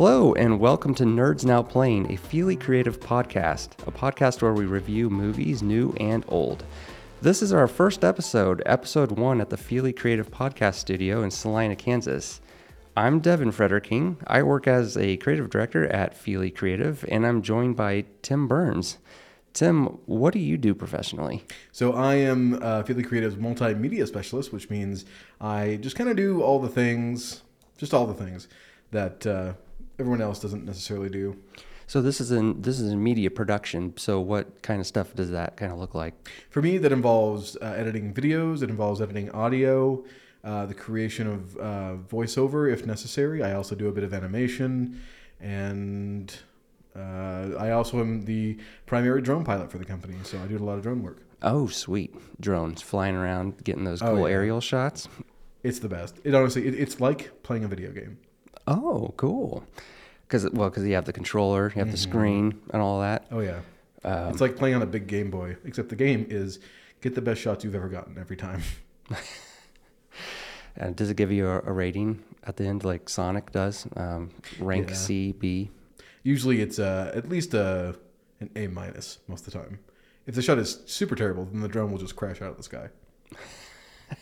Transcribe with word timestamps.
Hello, 0.00 0.32
and 0.34 0.60
welcome 0.60 0.94
to 0.94 1.02
Nerds 1.02 1.44
Now 1.44 1.60
Playing, 1.60 2.12
a 2.12 2.16
Feely 2.16 2.54
Creative 2.54 3.00
podcast, 3.00 3.70
a 3.84 3.90
podcast 3.90 4.40
where 4.40 4.52
we 4.54 4.64
review 4.64 5.10
movies, 5.10 5.60
new 5.60 5.92
and 5.98 6.24
old. 6.28 6.62
This 7.20 7.42
is 7.42 7.52
our 7.52 7.66
first 7.66 8.04
episode, 8.04 8.62
episode 8.64 9.10
one 9.10 9.40
at 9.40 9.50
the 9.50 9.56
Feely 9.56 9.92
Creative 9.92 10.30
Podcast 10.30 10.76
Studio 10.76 11.24
in 11.24 11.32
Salina, 11.32 11.74
Kansas. 11.74 12.40
I'm 12.96 13.18
Devin 13.18 13.50
Frederking. 13.50 14.18
I 14.28 14.44
work 14.44 14.68
as 14.68 14.96
a 14.96 15.16
creative 15.16 15.50
director 15.50 15.88
at 15.88 16.16
Feely 16.16 16.52
Creative, 16.52 17.04
and 17.08 17.26
I'm 17.26 17.42
joined 17.42 17.74
by 17.74 18.04
Tim 18.22 18.46
Burns. 18.46 18.98
Tim, 19.52 19.86
what 20.06 20.32
do 20.32 20.38
you 20.38 20.56
do 20.56 20.76
professionally? 20.76 21.44
So 21.72 21.94
I 21.94 22.14
am 22.14 22.62
uh, 22.62 22.84
Feely 22.84 23.02
Creative's 23.02 23.34
multimedia 23.34 24.06
specialist, 24.06 24.52
which 24.52 24.70
means 24.70 25.06
I 25.40 25.80
just 25.80 25.96
kind 25.96 26.08
of 26.08 26.14
do 26.14 26.40
all 26.40 26.60
the 26.60 26.68
things, 26.68 27.42
just 27.76 27.92
all 27.92 28.06
the 28.06 28.14
things 28.14 28.46
that 28.92 29.26
uh, 29.26 29.54
everyone 29.98 30.20
else 30.20 30.38
doesn't 30.40 30.64
necessarily 30.64 31.08
do. 31.08 31.36
So 31.86 32.02
this 32.02 32.20
is 32.20 32.30
in 32.30 32.60
this 32.60 32.78
is 32.80 32.92
in 32.92 33.02
media 33.02 33.30
production. 33.30 33.94
So 33.96 34.20
what 34.20 34.62
kind 34.62 34.80
of 34.80 34.86
stuff 34.86 35.14
does 35.14 35.30
that 35.30 35.56
kind 35.56 35.72
of 35.72 35.78
look 35.78 35.94
like? 35.94 36.14
For 36.50 36.60
me, 36.60 36.76
that 36.78 36.92
involves 36.92 37.56
uh, 37.56 37.74
editing 37.76 38.12
videos. 38.12 38.62
It 38.62 38.68
involves 38.68 39.00
editing 39.00 39.30
audio, 39.30 40.04
uh, 40.44 40.66
the 40.66 40.74
creation 40.74 41.26
of 41.26 41.56
uh, 41.56 41.96
voiceover 42.08 42.70
if 42.70 42.84
necessary. 42.84 43.42
I 43.42 43.54
also 43.54 43.74
do 43.74 43.88
a 43.88 43.92
bit 43.92 44.04
of 44.04 44.12
animation, 44.12 45.00
and 45.40 46.34
uh, 46.94 47.54
I 47.58 47.70
also 47.70 48.00
am 48.00 48.26
the 48.26 48.58
primary 48.84 49.22
drone 49.22 49.44
pilot 49.44 49.70
for 49.70 49.78
the 49.78 49.86
company. 49.86 50.16
So 50.24 50.38
I 50.38 50.46
do 50.46 50.58
a 50.58 50.58
lot 50.58 50.74
of 50.76 50.82
drone 50.82 51.02
work. 51.02 51.22
Oh, 51.40 51.68
sweet 51.68 52.14
drones 52.40 52.82
flying 52.82 53.14
around, 53.14 53.64
getting 53.64 53.84
those 53.84 54.02
Oh, 54.02 54.14
cool 54.16 54.28
yeah. 54.28 54.34
aerial 54.34 54.60
shots. 54.60 55.08
It's 55.62 55.78
the 55.78 55.88
best. 55.88 56.18
It 56.22 56.34
honestly, 56.34 56.66
it, 56.66 56.74
it's 56.74 57.00
like 57.00 57.42
playing 57.42 57.64
a 57.64 57.68
video 57.68 57.92
game. 57.92 58.18
Oh, 58.68 59.14
cool. 59.16 59.64
Because 60.26 60.48
well, 60.50 60.68
because 60.68 60.84
you 60.84 60.94
have 60.94 61.06
the 61.06 61.12
controller, 61.12 61.72
you 61.74 61.78
have 61.80 61.90
the 61.90 61.96
screen, 61.96 62.60
and 62.72 62.82
all 62.82 63.00
that. 63.00 63.26
Oh 63.32 63.40
yeah, 63.40 63.60
Um, 64.04 64.28
it's 64.28 64.42
like 64.42 64.56
playing 64.56 64.74
on 64.76 64.82
a 64.82 64.86
big 64.86 65.06
Game 65.06 65.30
Boy. 65.30 65.56
Except 65.64 65.88
the 65.88 65.96
game 65.96 66.26
is 66.28 66.58
get 67.00 67.14
the 67.14 67.22
best 67.22 67.40
shots 67.40 67.64
you've 67.64 67.74
ever 67.74 67.88
gotten 67.88 68.18
every 68.18 68.36
time. 68.36 68.62
And 70.80 70.94
does 70.94 71.10
it 71.10 71.16
give 71.16 71.32
you 71.32 71.48
a, 71.48 71.58
a 71.62 71.72
rating 71.72 72.22
at 72.44 72.56
the 72.56 72.64
end, 72.64 72.84
like 72.84 73.08
Sonic 73.08 73.50
does? 73.50 73.88
Um, 73.96 74.30
rank 74.60 74.90
Yeah. 74.90 74.94
C, 74.94 75.32
B. 75.32 75.70
Usually 76.22 76.60
it's 76.60 76.78
uh, 76.78 77.10
at 77.14 77.28
least 77.28 77.52
a 77.54 77.96
an 78.40 78.50
A 78.54 78.68
minus 78.68 79.18
most 79.26 79.44
of 79.46 79.52
the 79.52 79.58
time. 79.58 79.80
If 80.26 80.36
the 80.36 80.42
shot 80.42 80.58
is 80.58 80.80
super 80.86 81.16
terrible, 81.16 81.46
then 81.46 81.62
the 81.62 81.68
drone 81.68 81.90
will 81.90 81.98
just 81.98 82.14
crash 82.14 82.40
out 82.40 82.50
of 82.50 82.56
the 82.58 82.62
sky. 82.62 82.88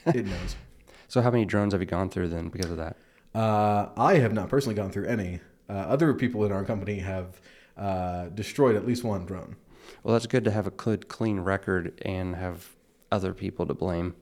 it 0.06 0.24
knows. 0.26 0.56
So 1.08 1.20
how 1.22 1.30
many 1.30 1.44
drones 1.44 1.72
have 1.72 1.80
you 1.80 1.86
gone 1.86 2.10
through 2.10 2.30
then 2.30 2.48
because 2.48 2.68
of 2.68 2.78
that? 2.78 2.96
Uh, 3.36 3.90
I 3.98 4.14
have 4.14 4.32
not 4.32 4.48
personally 4.48 4.74
gone 4.74 4.90
through 4.90 5.06
any. 5.06 5.40
Uh, 5.68 5.74
other 5.74 6.14
people 6.14 6.44
in 6.46 6.52
our 6.52 6.64
company 6.64 7.00
have 7.00 7.38
uh, 7.76 8.28
destroyed 8.28 8.76
at 8.76 8.86
least 8.86 9.04
one 9.04 9.26
drone. 9.26 9.56
Well, 10.02 10.14
that's 10.14 10.26
good 10.26 10.44
to 10.44 10.50
have 10.50 10.66
a 10.66 10.70
good, 10.70 11.08
clean 11.08 11.40
record 11.40 12.00
and 12.02 12.34
have 12.36 12.70
other 13.12 13.34
people 13.34 13.66
to 13.66 13.74
blame. 13.74 14.14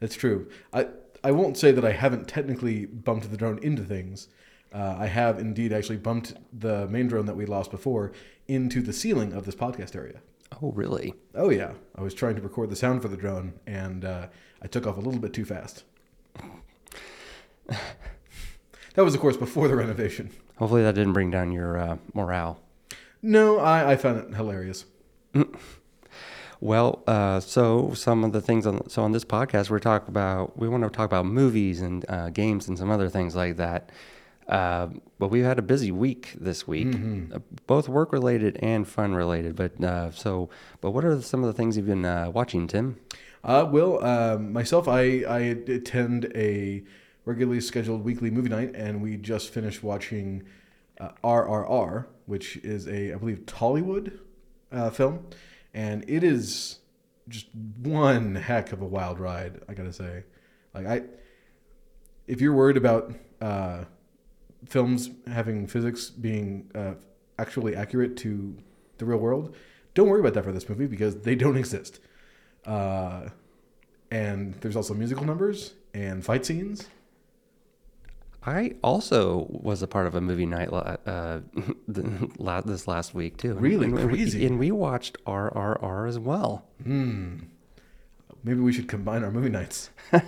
That's 0.00 0.14
true. 0.14 0.48
I 0.72 0.88
I 1.22 1.30
won't 1.30 1.58
say 1.58 1.72
that 1.72 1.84
I 1.84 1.92
haven't 1.92 2.26
technically 2.26 2.86
bumped 2.86 3.30
the 3.30 3.36
drone 3.36 3.58
into 3.58 3.84
things. 3.84 4.28
Uh, 4.72 4.96
I 4.98 5.06
have 5.06 5.38
indeed 5.38 5.72
actually 5.72 5.98
bumped 5.98 6.34
the 6.52 6.88
main 6.88 7.06
drone 7.06 7.26
that 7.26 7.36
we 7.36 7.44
lost 7.46 7.70
before 7.70 8.12
into 8.48 8.80
the 8.80 8.92
ceiling 8.92 9.34
of 9.34 9.44
this 9.44 9.54
podcast 9.54 9.94
area. 9.94 10.20
Oh, 10.62 10.72
really? 10.72 11.14
Oh 11.34 11.50
yeah, 11.50 11.72
I 11.96 12.02
was 12.02 12.14
trying 12.14 12.36
to 12.36 12.42
record 12.42 12.70
the 12.70 12.76
sound 12.76 13.02
for 13.02 13.08
the 13.08 13.16
drone, 13.16 13.54
and 13.66 14.06
uh, 14.06 14.28
I 14.62 14.68
took 14.68 14.86
off 14.86 14.96
a 14.96 15.00
little 15.00 15.20
bit 15.20 15.34
too 15.34 15.44
fast. 15.44 15.84
that 18.94 19.04
was, 19.04 19.14
of 19.14 19.20
course, 19.20 19.36
before 19.36 19.68
the 19.68 19.76
renovation. 19.76 20.30
Hopefully 20.56 20.82
that 20.82 20.94
didn't 20.94 21.12
bring 21.12 21.30
down 21.30 21.52
your 21.52 21.76
uh, 21.78 21.96
morale. 22.12 22.60
No, 23.22 23.58
I, 23.58 23.92
I 23.92 23.96
found 23.96 24.18
it 24.18 24.34
hilarious. 24.34 24.84
Well, 26.60 27.02
uh, 27.06 27.40
so 27.40 27.92
some 27.92 28.24
of 28.24 28.32
the 28.32 28.40
things 28.40 28.66
on 28.66 28.88
so 28.88 29.02
on 29.02 29.12
this 29.12 29.24
podcast 29.24 29.68
we're 29.68 29.80
talking 29.80 30.08
about 30.08 30.58
we 30.58 30.66
want 30.66 30.82
to 30.82 30.88
talk 30.88 31.04
about 31.04 31.26
movies 31.26 31.82
and 31.82 32.06
uh, 32.08 32.30
games 32.30 32.68
and 32.68 32.78
some 32.78 32.90
other 32.90 33.10
things 33.10 33.36
like 33.36 33.56
that. 33.58 33.90
Uh, 34.48 34.88
but 35.18 35.28
we've 35.28 35.44
had 35.44 35.58
a 35.58 35.62
busy 35.62 35.92
week 35.92 36.32
this 36.40 36.66
week, 36.66 36.94
uh, 37.34 37.38
both 37.66 37.88
work 37.88 38.12
related 38.12 38.58
and 38.62 38.88
fun 38.88 39.14
related. 39.14 39.56
But 39.56 39.82
uh, 39.82 40.10
so, 40.12 40.48
but 40.80 40.92
what 40.92 41.04
are 41.04 41.20
some 41.20 41.42
of 41.42 41.48
the 41.48 41.52
things 41.52 41.76
you've 41.76 41.86
been 41.86 42.04
uh, 42.06 42.30
watching, 42.30 42.66
Tim? 42.66 42.98
Uh, 43.42 43.66
well, 43.70 44.02
um, 44.02 44.52
myself, 44.52 44.88
I, 44.88 45.22
I 45.28 45.38
attend 45.40 46.32
a 46.34 46.82
regularly 47.24 47.60
scheduled 47.60 48.04
weekly 48.04 48.30
movie 48.30 48.48
night, 48.48 48.74
and 48.74 49.02
we 49.02 49.16
just 49.16 49.50
finished 49.50 49.82
watching 49.82 50.42
uh, 51.00 51.10
RRR, 51.22 52.06
which 52.26 52.56
is 52.58 52.86
a, 52.86 53.12
I 53.12 53.16
believe, 53.16 53.40
Tollywood 53.46 54.18
uh, 54.72 54.90
film, 54.90 55.26
and 55.72 56.04
it 56.08 56.22
is 56.22 56.78
just 57.28 57.46
one 57.82 58.34
heck 58.34 58.72
of 58.72 58.82
a 58.82 58.86
wild 58.86 59.18
ride. 59.18 59.60
I 59.68 59.74
gotta 59.74 59.92
say, 59.92 60.24
like 60.74 60.86
I, 60.86 61.02
if 62.26 62.40
you're 62.40 62.54
worried 62.54 62.76
about 62.76 63.14
uh, 63.40 63.84
films 64.66 65.10
having 65.26 65.66
physics 65.66 66.10
being 66.10 66.70
uh, 66.74 66.94
actually 67.38 67.74
accurate 67.76 68.16
to 68.18 68.56
the 68.98 69.04
real 69.04 69.18
world, 69.18 69.54
don't 69.94 70.08
worry 70.08 70.20
about 70.20 70.34
that 70.34 70.44
for 70.44 70.52
this 70.52 70.68
movie 70.68 70.86
because 70.86 71.20
they 71.20 71.34
don't 71.34 71.56
exist. 71.56 72.00
Uh, 72.66 73.28
and 74.10 74.54
there's 74.60 74.76
also 74.76 74.94
musical 74.94 75.24
numbers 75.24 75.74
and 75.92 76.24
fight 76.24 76.46
scenes. 76.46 76.88
I 78.46 78.74
also 78.82 79.46
was 79.50 79.82
a 79.82 79.86
part 79.86 80.06
of 80.06 80.14
a 80.14 80.20
movie 80.20 80.46
night 80.46 80.68
uh, 80.72 81.40
this 81.88 82.86
last 82.88 83.14
week 83.14 83.36
too. 83.36 83.54
Really? 83.54 83.86
and 83.86 83.94
we, 83.94 84.04
Crazy. 84.04 84.46
and 84.46 84.58
we 84.58 84.70
watched 84.70 85.16
RRR 85.24 86.08
as 86.08 86.18
well. 86.18 86.66
Hmm. 86.82 87.38
Maybe 88.42 88.60
we 88.60 88.74
should 88.74 88.88
combine 88.88 89.24
our 89.24 89.30
movie 89.30 89.48
nights. 89.50 89.90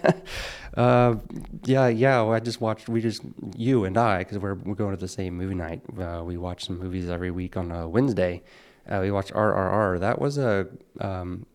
Uh, 0.77 1.17
yeah, 1.65 1.89
yeah. 1.89 2.23
I 2.23 2.39
just 2.39 2.61
watched. 2.61 2.87
We 2.87 3.01
just 3.01 3.23
you 3.57 3.87
and 3.87 3.97
I 3.97 4.19
because 4.19 4.39
we're 4.39 4.57
we're 4.57 4.75
going 4.75 4.95
to 4.95 5.01
the 5.01 5.09
same 5.09 5.35
movie 5.35 5.55
night. 5.55 5.81
Uh, 5.99 6.23
we 6.23 6.37
watch 6.37 6.67
some 6.67 6.79
movies 6.79 7.09
every 7.09 7.31
week 7.31 7.57
on 7.57 7.73
a 7.73 7.89
Wednesday. 7.89 8.43
Uh, 8.87 8.99
we 9.01 9.11
watched 9.11 9.33
RRR. 9.33 9.99
That 10.01 10.21
was 10.21 10.37
a 10.37 10.67
um, 11.01 11.47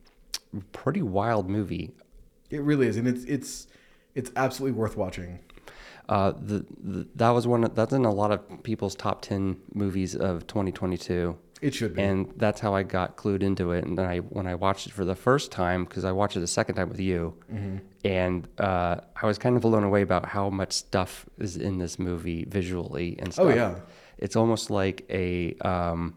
pretty 0.72 1.04
wild 1.04 1.48
movie. 1.48 1.92
It 2.50 2.64
really 2.64 2.88
is, 2.88 2.98
and 2.98 3.08
it's 3.08 3.24
it's 3.26 3.68
it's 4.16 4.32
absolutely 4.36 4.76
worth 4.80 4.98
watching. 4.98 5.38
Uh, 6.12 6.32
the, 6.32 6.66
the 6.84 7.08
that 7.16 7.30
was 7.30 7.48
one. 7.48 7.64
Of, 7.64 7.74
that's 7.74 7.94
in 7.94 8.04
a 8.06 8.14
lot 8.14 8.32
of 8.32 8.40
people's 8.64 8.96
top 8.96 9.22
ten 9.22 9.58
movies 9.74 10.16
of 10.16 10.46
2022. 10.48 11.38
It 11.62 11.74
should 11.76 11.96
be. 11.96 12.02
and 12.02 12.34
that's 12.38 12.60
how 12.60 12.74
I 12.74 12.82
got 12.84 13.16
clued 13.18 13.44
into 13.44 13.72
it. 13.72 13.86
And 13.86 13.96
then 13.98 14.06
I, 14.08 14.18
when 14.18 14.48
I 14.48 14.56
watched 14.56 14.88
it 14.88 14.94
for 14.94 15.06
the 15.06 15.14
first 15.16 15.52
time, 15.52 15.86
because 15.86 16.04
I 16.06 16.12
watched 16.12 16.36
it 16.36 16.40
the 16.40 16.48
second 16.60 16.76
time 16.76 16.90
with 16.90 17.00
you, 17.00 17.36
Mm-hmm. 17.54 17.78
and 18.04 18.48
uh, 18.58 18.96
I 19.22 19.26
was 19.28 19.38
kind 19.38 19.56
of 19.56 19.62
blown 19.62 19.84
away 19.84 20.02
about 20.02 20.26
how 20.26 20.50
much 20.50 20.72
stuff 20.74 21.26
is 21.38 21.58
in 21.58 21.78
this 21.78 22.00
movie 22.00 22.46
visually 22.46 23.16
and 23.20 23.32
stuff. 23.32 23.46
Oh, 23.46 23.50
yeah. 23.50 23.76
it's 24.18 24.36
almost 24.36 24.72
like 24.72 25.06
a, 25.10 25.54
um, 25.74 26.16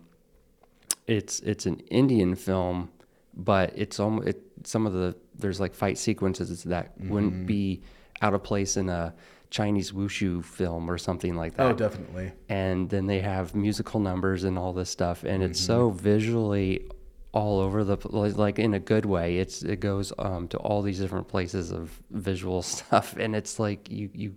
it's 1.07 1.41
it's 1.41 1.67
an 1.67 1.81
Indian 1.91 2.35
film, 2.35 2.91
but 3.37 3.73
it's 3.77 4.01
almost 4.01 4.29
it, 4.29 4.43
some 4.65 4.87
of 4.87 4.93
the 4.95 5.15
there's 5.39 5.61
like 5.61 5.75
fight 5.75 5.99
sequences 5.99 6.65
that 6.65 6.99
Mm-hmm. 6.99 7.11
wouldn't 7.13 7.47
be 7.47 7.83
out 8.23 8.33
of 8.35 8.43
place 8.43 8.77
in 8.79 8.89
a 8.89 9.13
Chinese 9.59 9.93
wushu 9.93 10.45
film 10.45 10.91
or 10.91 10.99
something 10.99 11.37
like 11.37 11.53
that 11.57 11.67
oh, 11.67 11.73
definitely. 11.73 12.33
and 12.49 12.91
then 12.91 13.07
they 13.07 13.21
have 13.21 13.55
musical 13.55 14.01
numbers 14.01 14.43
and 14.43 14.59
all 14.59 14.73
this 14.73 14.91
stuff 14.91 15.23
and 15.23 15.45
it's 15.45 15.61
so 15.61 15.91
visually 15.91 16.85
all 17.31 17.61
over 17.61 17.85
the 17.85 17.97
like- 18.09 18.37
like 18.37 18.59
in 18.59 18.75
a 18.75 18.81
good 18.81 19.07
way 19.07 19.39
it's 19.39 19.63
it 19.63 19.79
goes 19.79 20.13
um, 20.19 20.49
to 20.49 20.57
all 20.59 20.83
these 20.83 20.99
different 20.99 21.29
places 21.29 21.71
of 21.71 22.03
visual 22.11 22.63
stuff 22.75 23.15
and 23.17 23.37
it's 23.37 23.61
like 23.61 23.89
you 23.89 24.11
you 24.13 24.35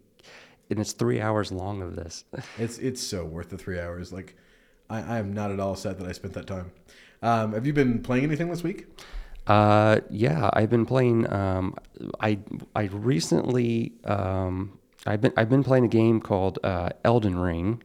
and 0.70 0.80
it's 0.80 0.92
three 0.94 1.20
hours 1.20 1.52
long 1.52 1.82
of 1.82 1.96
this 1.96 2.24
It's 2.60 2.78
it's 2.78 3.02
so 3.02 3.26
worth 3.26 3.50
the 3.50 3.58
three 3.58 3.80
hours. 3.80 4.14
Like, 4.14 4.36
I, 4.88 4.98
I 5.16 5.18
am 5.18 5.34
not 5.34 5.50
at 5.50 5.60
all 5.60 5.76
sad 5.76 5.98
that 6.00 6.08
I 6.08 6.12
spent 6.12 6.34
that 6.36 6.46
time. 6.46 6.72
Um, 7.24 7.54
have 7.54 7.66
you 7.66 7.74
been 7.74 8.04
playing 8.04 8.24
anything 8.24 8.50
this 8.50 8.64
week? 8.64 8.86
uh 9.48 10.02
yeah 10.10 10.50
i've 10.54 10.70
been 10.70 10.86
playing 10.86 11.20
um 11.32 11.74
i 12.20 12.38
i 12.76 12.84
recently 12.92 13.94
um 14.04 14.78
i've 15.08 15.22
been 15.22 15.34
i've 15.36 15.50
been 15.50 15.64
playing 15.64 15.86
a 15.86 15.90
game 15.90 16.22
called 16.22 16.60
uh 16.64 16.90
elden 17.04 17.38
ring 17.40 17.82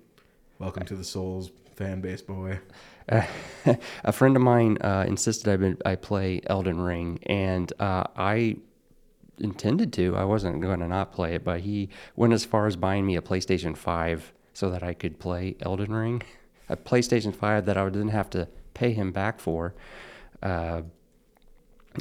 Welcome 0.63 0.85
to 0.85 0.95
the 0.95 1.03
Souls 1.03 1.51
fan 1.75 2.01
base, 2.01 2.23
boy. 2.23 2.61
Uh, 3.09 3.27
a 4.05 4.13
friend 4.13 4.37
of 4.37 4.43
mine 4.43 4.79
uh, 4.81 5.05
insisted 5.09 5.53
I, 5.53 5.57
been, 5.57 5.77
I 5.85 5.97
play 5.97 6.41
Elden 6.47 6.81
Ring, 6.81 7.19
and 7.27 7.73
uh, 7.81 8.05
I 8.17 8.59
intended 9.39 9.93
to. 9.95 10.15
I 10.15 10.23
wasn't 10.23 10.61
going 10.61 10.79
to 10.79 10.87
not 10.87 11.13
play 11.13 11.35
it, 11.35 11.43
but 11.43 11.63
he 11.63 11.89
went 12.15 12.33
as 12.33 12.45
far 12.45 12.69
as 12.69 12.77
buying 12.77 13.05
me 13.05 13.17
a 13.17 13.21
PlayStation 13.21 13.77
5 13.77 14.33
so 14.53 14.71
that 14.71 14.85
I 14.85 14.95
could 14.95 15.19
play 15.19 15.57
Elden 15.61 15.93
Ring. 15.93 16.23
A 16.69 16.77
PlayStation 16.77 17.35
5 17.35 17.67
that 17.67 17.77
I 17.77 17.85
didn't 17.87 18.11
have 18.11 18.31
to 18.31 18.47
pay 18.73 18.93
him 18.93 19.11
back 19.11 19.41
for. 19.41 19.75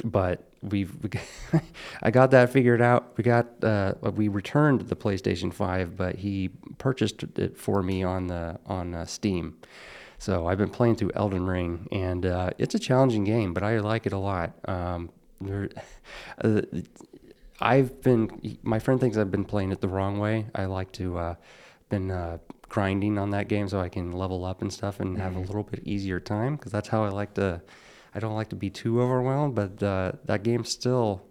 But 0.04 0.44
we've 0.62 0.94
we, 1.02 1.10
I 2.02 2.10
got 2.10 2.30
that 2.30 2.50
figured 2.50 2.80
out. 2.80 3.16
We 3.16 3.24
got 3.24 3.46
uh, 3.62 3.94
we 4.14 4.28
returned 4.28 4.82
the 4.82 4.96
PlayStation 4.96 5.52
Five, 5.52 5.96
but 5.96 6.16
he 6.16 6.50
purchased 6.78 7.22
it 7.38 7.56
for 7.56 7.82
me 7.82 8.02
on 8.02 8.26
the 8.26 8.58
on 8.66 8.94
uh, 8.94 9.04
Steam. 9.04 9.58
So 10.18 10.46
I've 10.46 10.58
been 10.58 10.70
playing 10.70 10.96
through 10.96 11.10
Elden 11.14 11.46
Ring, 11.46 11.88
and 11.90 12.24
uh, 12.24 12.50
it's 12.56 12.76
a 12.76 12.78
challenging 12.78 13.24
game, 13.24 13.52
but 13.52 13.64
I 13.64 13.80
like 13.80 14.06
it 14.06 14.12
a 14.12 14.18
lot. 14.18 14.52
Um, 14.68 15.10
there, 15.40 15.68
uh, 16.44 16.62
I've 17.60 18.00
been 18.02 18.58
my 18.62 18.78
friend 18.78 19.00
thinks 19.00 19.16
I've 19.16 19.30
been 19.30 19.44
playing 19.44 19.72
it 19.72 19.80
the 19.80 19.88
wrong 19.88 20.18
way. 20.18 20.46
I 20.54 20.66
like 20.66 20.92
to 20.92 21.18
uh, 21.18 21.34
been 21.88 22.10
uh, 22.10 22.38
grinding 22.68 23.18
on 23.18 23.30
that 23.30 23.48
game 23.48 23.68
so 23.68 23.80
I 23.80 23.88
can 23.88 24.12
level 24.12 24.44
up 24.44 24.62
and 24.62 24.72
stuff 24.72 25.00
and 25.00 25.18
have 25.18 25.36
a 25.36 25.40
little 25.40 25.62
bit 25.62 25.82
easier 25.84 26.18
time 26.20 26.56
because 26.56 26.72
that's 26.72 26.88
how 26.88 27.04
I 27.04 27.08
like 27.08 27.34
to. 27.34 27.60
I 28.14 28.20
don't 28.20 28.34
like 28.34 28.50
to 28.50 28.56
be 28.56 28.70
too 28.70 29.00
overwhelmed, 29.00 29.54
but 29.54 29.82
uh, 29.82 30.12
that 30.26 30.42
game 30.42 30.64
still 30.64 31.22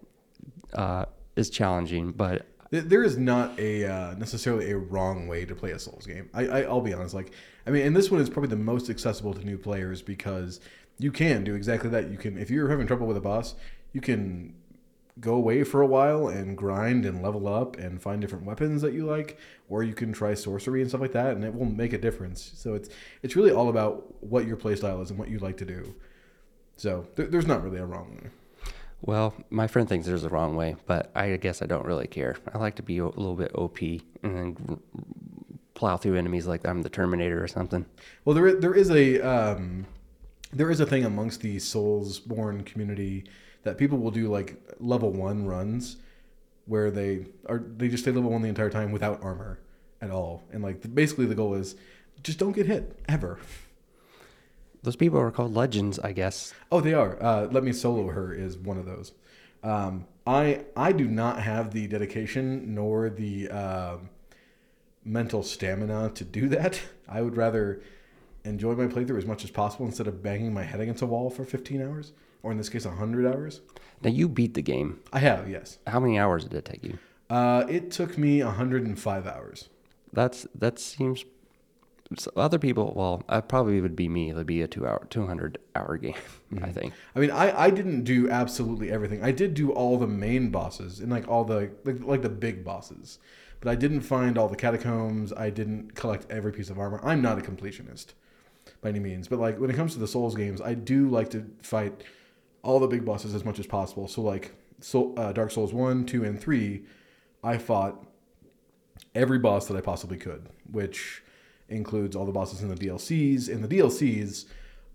uh, 0.74 1.06
is 1.36 1.50
challenging. 1.50 2.12
But 2.12 2.46
There 2.70 3.04
is 3.04 3.16
not 3.16 3.58
a 3.58 3.84
uh, 3.84 4.14
necessarily 4.14 4.70
a 4.72 4.78
wrong 4.78 5.28
way 5.28 5.44
to 5.44 5.54
play 5.54 5.72
a 5.72 5.78
Souls 5.78 6.06
game. 6.06 6.28
I, 6.34 6.46
I 6.46 6.62
I'll 6.62 6.80
be 6.80 6.94
honest. 6.94 7.14
Like 7.14 7.32
I 7.66 7.70
mean, 7.70 7.86
and 7.86 7.94
this 7.94 8.10
one 8.10 8.20
is 8.20 8.28
probably 8.28 8.50
the 8.50 8.56
most 8.56 8.90
accessible 8.90 9.34
to 9.34 9.44
new 9.44 9.58
players 9.58 10.02
because 10.02 10.60
you 10.98 11.12
can 11.12 11.44
do 11.44 11.54
exactly 11.54 11.90
that. 11.90 12.10
You 12.10 12.18
can 12.18 12.38
if 12.38 12.50
you're 12.50 12.68
having 12.68 12.86
trouble 12.86 13.06
with 13.06 13.16
a 13.16 13.20
boss, 13.20 13.54
you 13.92 14.00
can 14.00 14.54
go 15.20 15.34
away 15.34 15.62
for 15.62 15.82
a 15.82 15.86
while 15.86 16.28
and 16.28 16.56
grind 16.56 17.04
and 17.04 17.22
level 17.22 17.46
up 17.46 17.76
and 17.78 18.00
find 18.00 18.20
different 18.20 18.46
weapons 18.46 18.80
that 18.80 18.94
you 18.94 19.04
like, 19.04 19.38
or 19.68 19.82
you 19.82 19.92
can 19.94 20.12
try 20.12 20.32
sorcery 20.32 20.80
and 20.80 20.90
stuff 20.90 21.02
like 21.02 21.12
that, 21.12 21.36
and 21.36 21.44
it 21.44 21.54
will 21.54 21.66
make 21.66 21.92
a 21.92 21.98
difference. 21.98 22.52
So 22.54 22.74
it's 22.74 22.88
it's 23.22 23.36
really 23.36 23.52
all 23.52 23.68
about 23.68 24.22
what 24.22 24.46
your 24.46 24.56
playstyle 24.56 25.02
is 25.02 25.10
and 25.10 25.18
what 25.18 25.28
you 25.28 25.38
like 25.38 25.58
to 25.58 25.64
do. 25.64 25.94
So 26.76 27.06
there, 27.16 27.26
there's 27.26 27.46
not 27.46 27.62
really 27.62 27.78
a 27.78 27.86
wrong 27.86 28.18
way. 28.22 28.30
well, 29.02 29.34
my 29.50 29.66
friend 29.66 29.88
thinks 29.88 30.06
there's 30.06 30.24
a 30.24 30.28
wrong 30.28 30.56
way, 30.56 30.76
but 30.86 31.10
I 31.14 31.36
guess 31.36 31.62
I 31.62 31.66
don't 31.66 31.84
really 31.84 32.06
care. 32.06 32.36
I 32.52 32.58
like 32.58 32.76
to 32.76 32.82
be 32.82 32.98
a 32.98 33.06
little 33.06 33.34
bit 33.36 33.52
OP 33.54 33.80
and 33.80 34.00
then 34.22 34.80
plow 35.74 35.96
through 35.96 36.16
enemies 36.16 36.46
like 36.46 36.66
I'm 36.66 36.82
the 36.82 36.88
Terminator 36.88 37.42
or 37.42 37.48
something. 37.48 37.86
Well, 38.24 38.34
there 38.34 38.46
is, 38.46 38.60
there 38.60 38.74
is 38.74 38.90
a 38.90 39.20
um, 39.20 39.86
there 40.52 40.70
is 40.70 40.80
a 40.80 40.86
thing 40.86 41.04
amongst 41.04 41.40
the 41.40 41.56
Soulsborne 41.56 42.64
community 42.64 43.24
that 43.62 43.78
people 43.78 43.98
will 43.98 44.10
do 44.10 44.28
like 44.28 44.56
level 44.80 45.10
one 45.10 45.46
runs 45.46 45.96
where 46.66 46.90
they 46.90 47.26
are 47.46 47.58
they 47.76 47.88
just 47.88 48.04
stay 48.04 48.12
level 48.12 48.30
one 48.30 48.42
the 48.42 48.48
entire 48.48 48.70
time 48.70 48.92
without 48.92 49.22
armor 49.22 49.58
at 50.00 50.10
all, 50.10 50.42
and 50.52 50.62
like 50.62 50.94
basically 50.94 51.26
the 51.26 51.34
goal 51.34 51.54
is 51.54 51.74
just 52.22 52.38
don't 52.38 52.52
get 52.52 52.66
hit 52.66 52.98
ever. 53.08 53.38
Those 54.82 54.96
people 54.96 55.18
are 55.20 55.30
called 55.30 55.54
legends, 55.54 55.98
I 55.98 56.12
guess. 56.12 56.52
Oh, 56.70 56.80
they 56.80 56.94
are. 56.94 57.16
Uh, 57.22 57.46
Let 57.50 57.62
me 57.64 57.72
solo 57.72 58.08
her 58.08 58.32
is 58.32 58.56
one 58.58 58.78
of 58.78 58.86
those. 58.86 59.12
Um, 59.62 60.06
I 60.26 60.64
I 60.76 60.92
do 60.92 61.06
not 61.06 61.40
have 61.40 61.72
the 61.72 61.86
dedication 61.86 62.74
nor 62.74 63.08
the 63.10 63.48
um 63.50 64.10
mental 65.04 65.42
stamina 65.42 66.10
to 66.14 66.24
do 66.24 66.48
that. 66.48 66.80
I 67.08 67.22
would 67.22 67.36
rather 67.36 67.80
enjoy 68.44 68.74
my 68.74 68.86
playthrough 68.86 69.18
as 69.18 69.26
much 69.26 69.44
as 69.44 69.50
possible 69.50 69.86
instead 69.86 70.06
of 70.06 70.22
banging 70.22 70.52
my 70.52 70.62
head 70.64 70.80
against 70.80 71.02
a 71.02 71.06
wall 71.06 71.30
for 71.30 71.44
15 71.44 71.80
hours, 71.82 72.12
or 72.42 72.50
in 72.50 72.58
this 72.58 72.68
case, 72.68 72.84
100 72.84 73.26
hours. 73.26 73.60
Now 74.02 74.10
you 74.10 74.28
beat 74.28 74.54
the 74.54 74.62
game. 74.62 75.00
I 75.12 75.20
have, 75.20 75.48
yes. 75.48 75.78
How 75.86 76.00
many 76.00 76.18
hours 76.18 76.44
did 76.44 76.54
it 76.54 76.64
take 76.64 76.82
you? 76.82 76.98
Uh, 77.30 77.64
it 77.68 77.90
took 77.92 78.18
me 78.18 78.42
105 78.42 79.26
hours. 79.26 79.68
That's 80.12 80.46
that 80.54 80.78
seems. 80.78 81.24
So 82.18 82.32
Other 82.36 82.58
people, 82.58 82.92
well, 82.94 83.22
I 83.28 83.40
probably 83.40 83.80
would 83.80 83.96
be 83.96 84.08
me. 84.08 84.30
It 84.30 84.34
would 84.34 84.46
be 84.46 84.62
a 84.62 84.68
two-hour, 84.68 85.06
two 85.10 85.26
hundred 85.26 85.58
hour 85.74 85.96
game. 85.96 86.14
I 86.62 86.70
think. 86.70 86.92
I 87.14 87.20
mean, 87.20 87.30
I, 87.30 87.64
I 87.64 87.70
didn't 87.70 88.04
do 88.04 88.28
absolutely 88.28 88.90
everything. 88.90 89.22
I 89.22 89.32
did 89.32 89.54
do 89.54 89.70
all 89.72 89.98
the 89.98 90.06
main 90.06 90.50
bosses 90.50 91.00
and 91.00 91.10
like 91.10 91.28
all 91.28 91.44
the 91.44 91.70
like, 91.84 92.02
like 92.02 92.22
the 92.22 92.28
big 92.28 92.64
bosses, 92.64 93.18
but 93.60 93.70
I 93.70 93.74
didn't 93.74 94.02
find 94.02 94.36
all 94.36 94.48
the 94.48 94.56
catacombs. 94.56 95.32
I 95.32 95.50
didn't 95.50 95.94
collect 95.94 96.30
every 96.30 96.52
piece 96.52 96.70
of 96.70 96.78
armor. 96.78 97.00
I'm 97.02 97.22
not 97.22 97.38
a 97.38 97.42
completionist 97.42 98.14
by 98.80 98.90
any 98.90 99.00
means, 99.00 99.28
but 99.28 99.38
like 99.38 99.58
when 99.58 99.70
it 99.70 99.76
comes 99.76 99.92
to 99.94 99.98
the 99.98 100.08
Souls 100.08 100.34
games, 100.34 100.60
I 100.60 100.74
do 100.74 101.08
like 101.08 101.30
to 101.30 101.46
fight 101.62 102.02
all 102.62 102.80
the 102.80 102.86
big 102.86 103.04
bosses 103.04 103.34
as 103.34 103.44
much 103.44 103.58
as 103.58 103.66
possible. 103.66 104.08
So 104.08 104.22
like 104.22 104.52
so 104.80 105.14
uh, 105.14 105.32
Dark 105.32 105.50
Souls 105.50 105.72
one, 105.72 106.04
two, 106.04 106.24
and 106.24 106.40
three, 106.40 106.84
I 107.42 107.58
fought 107.58 108.04
every 109.14 109.38
boss 109.38 109.66
that 109.66 109.76
I 109.76 109.80
possibly 109.80 110.16
could, 110.16 110.48
which 110.70 111.22
includes 111.72 112.14
all 112.14 112.24
the 112.24 112.32
bosses 112.32 112.62
in 112.62 112.68
the 112.68 112.74
DLCs. 112.74 113.48
And 113.48 113.64
the 113.64 113.76
DLCs 113.76 114.46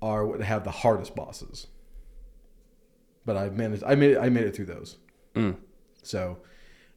are 0.01 0.25
what 0.25 0.41
have 0.41 0.63
the 0.63 0.71
hardest 0.71 1.15
bosses. 1.15 1.67
But 3.25 3.35
I've 3.37 3.55
managed. 3.55 3.83
I 3.83 3.95
made. 3.95 4.11
It, 4.11 4.17
I 4.17 4.29
made 4.29 4.45
it 4.45 4.55
through 4.55 4.67
those. 4.67 4.97
Mm. 5.35 5.57
So, 6.01 6.37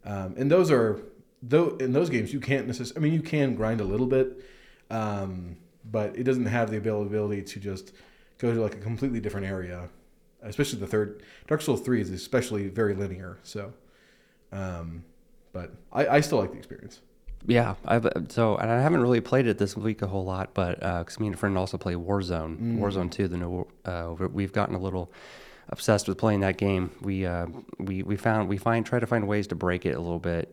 um, 0.05 0.35
and 0.39 0.51
those 0.51 0.71
are 0.71 1.03
though 1.43 1.77
in 1.79 1.93
those 1.93 2.11
games 2.11 2.33
you 2.33 2.41
can't 2.41 2.67
necessarily. 2.67 2.97
I 2.97 3.01
mean, 3.03 3.13
you 3.13 3.23
can 3.23 3.55
grind 3.55 3.81
a 3.81 3.85
little 3.85 4.07
bit, 4.07 4.45
um, 4.91 5.57
but 5.91 6.17
it 6.17 6.25
doesn't 6.25 6.47
have 6.47 6.71
the 6.71 6.77
availability 6.77 7.43
to 7.43 7.61
just 7.61 7.93
go 8.39 8.55
to 8.55 8.61
like 8.61 8.75
a 8.75 8.79
completely 8.79 9.21
different 9.21 9.47
area. 9.47 9.89
Especially 10.43 10.79
the 10.79 10.87
third 10.87 11.23
Dark 11.49 11.61
Souls 11.61 11.81
three 11.81 12.01
is 12.01 12.11
especially 12.11 12.69
very 12.69 12.95
linear. 12.95 13.39
So, 13.43 13.73
um, 14.53 15.05
but 15.53 15.75
I, 15.93 16.07
I 16.07 16.21
still 16.21 16.39
like 16.39 16.53
the 16.53 16.59
experience. 16.59 17.01
Yeah, 17.47 17.75
I've 17.85 18.07
so 18.29 18.57
and 18.57 18.71
I 18.71 18.81
haven't 18.81 19.01
really 19.01 19.21
played 19.21 19.47
it 19.47 19.59
this 19.59 19.77
week 19.77 20.03
a 20.03 20.07
whole 20.07 20.25
lot, 20.25 20.51
but 20.55 20.79
because 20.81 21.19
me 21.19 21.27
and 21.27 21.35
a 21.35 21.39
friend 21.39 21.57
also 21.57 21.79
play 21.79 21.95
Warzone, 21.95 22.79
Warzone 22.79 23.11
Two, 23.11 23.29
the 23.29 23.37
new. 23.39 23.67
Uh, 23.85 24.15
we- 24.19 24.27
we've 24.27 24.53
gotten 24.53 24.75
a 24.75 24.79
little 24.79 25.11
obsessed 25.71 26.09
with 26.09 26.19
playing 26.19 26.41
that 26.41 26.59
game. 26.59 26.91
We 27.01 27.25
uh, 27.27 27.47
we 27.79 28.03
we 28.03 28.17
found 28.17 28.49
we 28.49 28.59
find 28.59 28.85
try 28.85 28.99
to 29.01 29.07
find 29.07 29.27
ways 29.27 29.47
to 29.49 29.55
break 29.55 29.87
it 29.87 29.97
a 29.97 30.01
little 30.01 30.19
bit, 30.19 30.53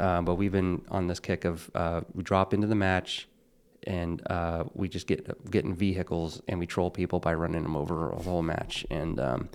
um, 0.00 0.24
but 0.24 0.34
we've 0.34 0.52
been 0.52 0.82
on 0.90 1.06
this 1.06 1.18
kick 1.20 1.44
of 1.46 1.70
uh, 1.74 2.02
we 2.14 2.22
drop 2.22 2.52
into 2.54 2.66
the 2.66 2.74
match. 2.74 3.26
And 3.86 4.20
uh, 4.28 4.64
we 4.74 4.88
just 4.88 5.06
get 5.06 5.50
get 5.50 5.64
in 5.64 5.74
vehicles 5.74 6.42
and 6.48 6.58
we 6.58 6.66
troll 6.66 6.90
people 6.90 7.20
by 7.20 7.32
running 7.32 7.62
them 7.62 7.74
over 7.76 8.10
a 8.10 8.20
whole 8.20 8.42
match. 8.42 8.84
And 8.90 9.18
um, 9.18 9.48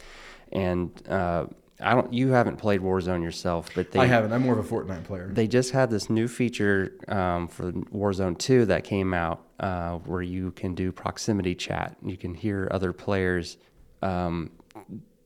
and 0.51 0.89
uh, 1.07 1.45
I 1.83 1.93
don't. 1.93 2.13
You 2.13 2.29
haven't 2.29 2.57
played 2.57 2.81
Warzone 2.81 3.21
yourself, 3.21 3.69
but 3.75 3.91
they, 3.91 3.99
I 3.99 4.05
haven't. 4.05 4.31
I'm 4.33 4.41
more 4.43 4.57
of 4.57 4.65
a 4.65 4.75
Fortnite 4.75 5.03
player. 5.03 5.29
they 5.31 5.47
just 5.47 5.71
had 5.71 5.89
this 5.89 6.09
new 6.09 6.27
feature 6.27 6.93
um, 7.07 7.47
for 7.47 7.71
Warzone 7.71 8.37
2 8.37 8.65
that 8.65 8.83
came 8.83 9.13
out 9.13 9.45
uh, 9.59 9.97
where 9.99 10.21
you 10.21 10.51
can 10.51 10.73
do 10.75 10.91
proximity 10.91 11.55
chat. 11.55 11.95
You 12.03 12.17
can 12.17 12.33
hear 12.33 12.67
other 12.71 12.93
players 12.93 13.57
um, 14.01 14.51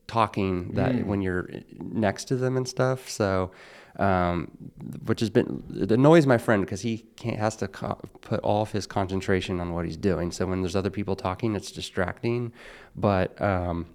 talking 0.07 0.71
that 0.73 1.05
when 1.05 1.21
you're 1.21 1.49
next 1.79 2.25
to 2.25 2.35
them 2.35 2.57
and 2.57 2.67
stuff. 2.67 3.09
So, 3.09 3.51
um, 3.99 4.51
which 5.05 5.19
has 5.21 5.29
been 5.29 5.63
it 5.75 5.91
annoys 5.91 6.25
my 6.27 6.37
friend 6.37 6.63
because 6.63 6.81
he 6.81 6.99
can't 7.15 7.39
has 7.39 7.55
to 7.57 7.67
co- 7.67 7.99
put 8.21 8.39
all 8.41 8.61
of 8.61 8.71
his 8.71 8.85
concentration 8.85 9.59
on 9.59 9.73
what 9.73 9.85
he's 9.85 9.97
doing. 9.97 10.31
So 10.31 10.45
when 10.45 10.61
there's 10.61 10.75
other 10.75 10.91
people 10.91 11.15
talking, 11.15 11.55
it's 11.55 11.71
distracting. 11.71 12.53
But 12.95 13.39
um, 13.41 13.87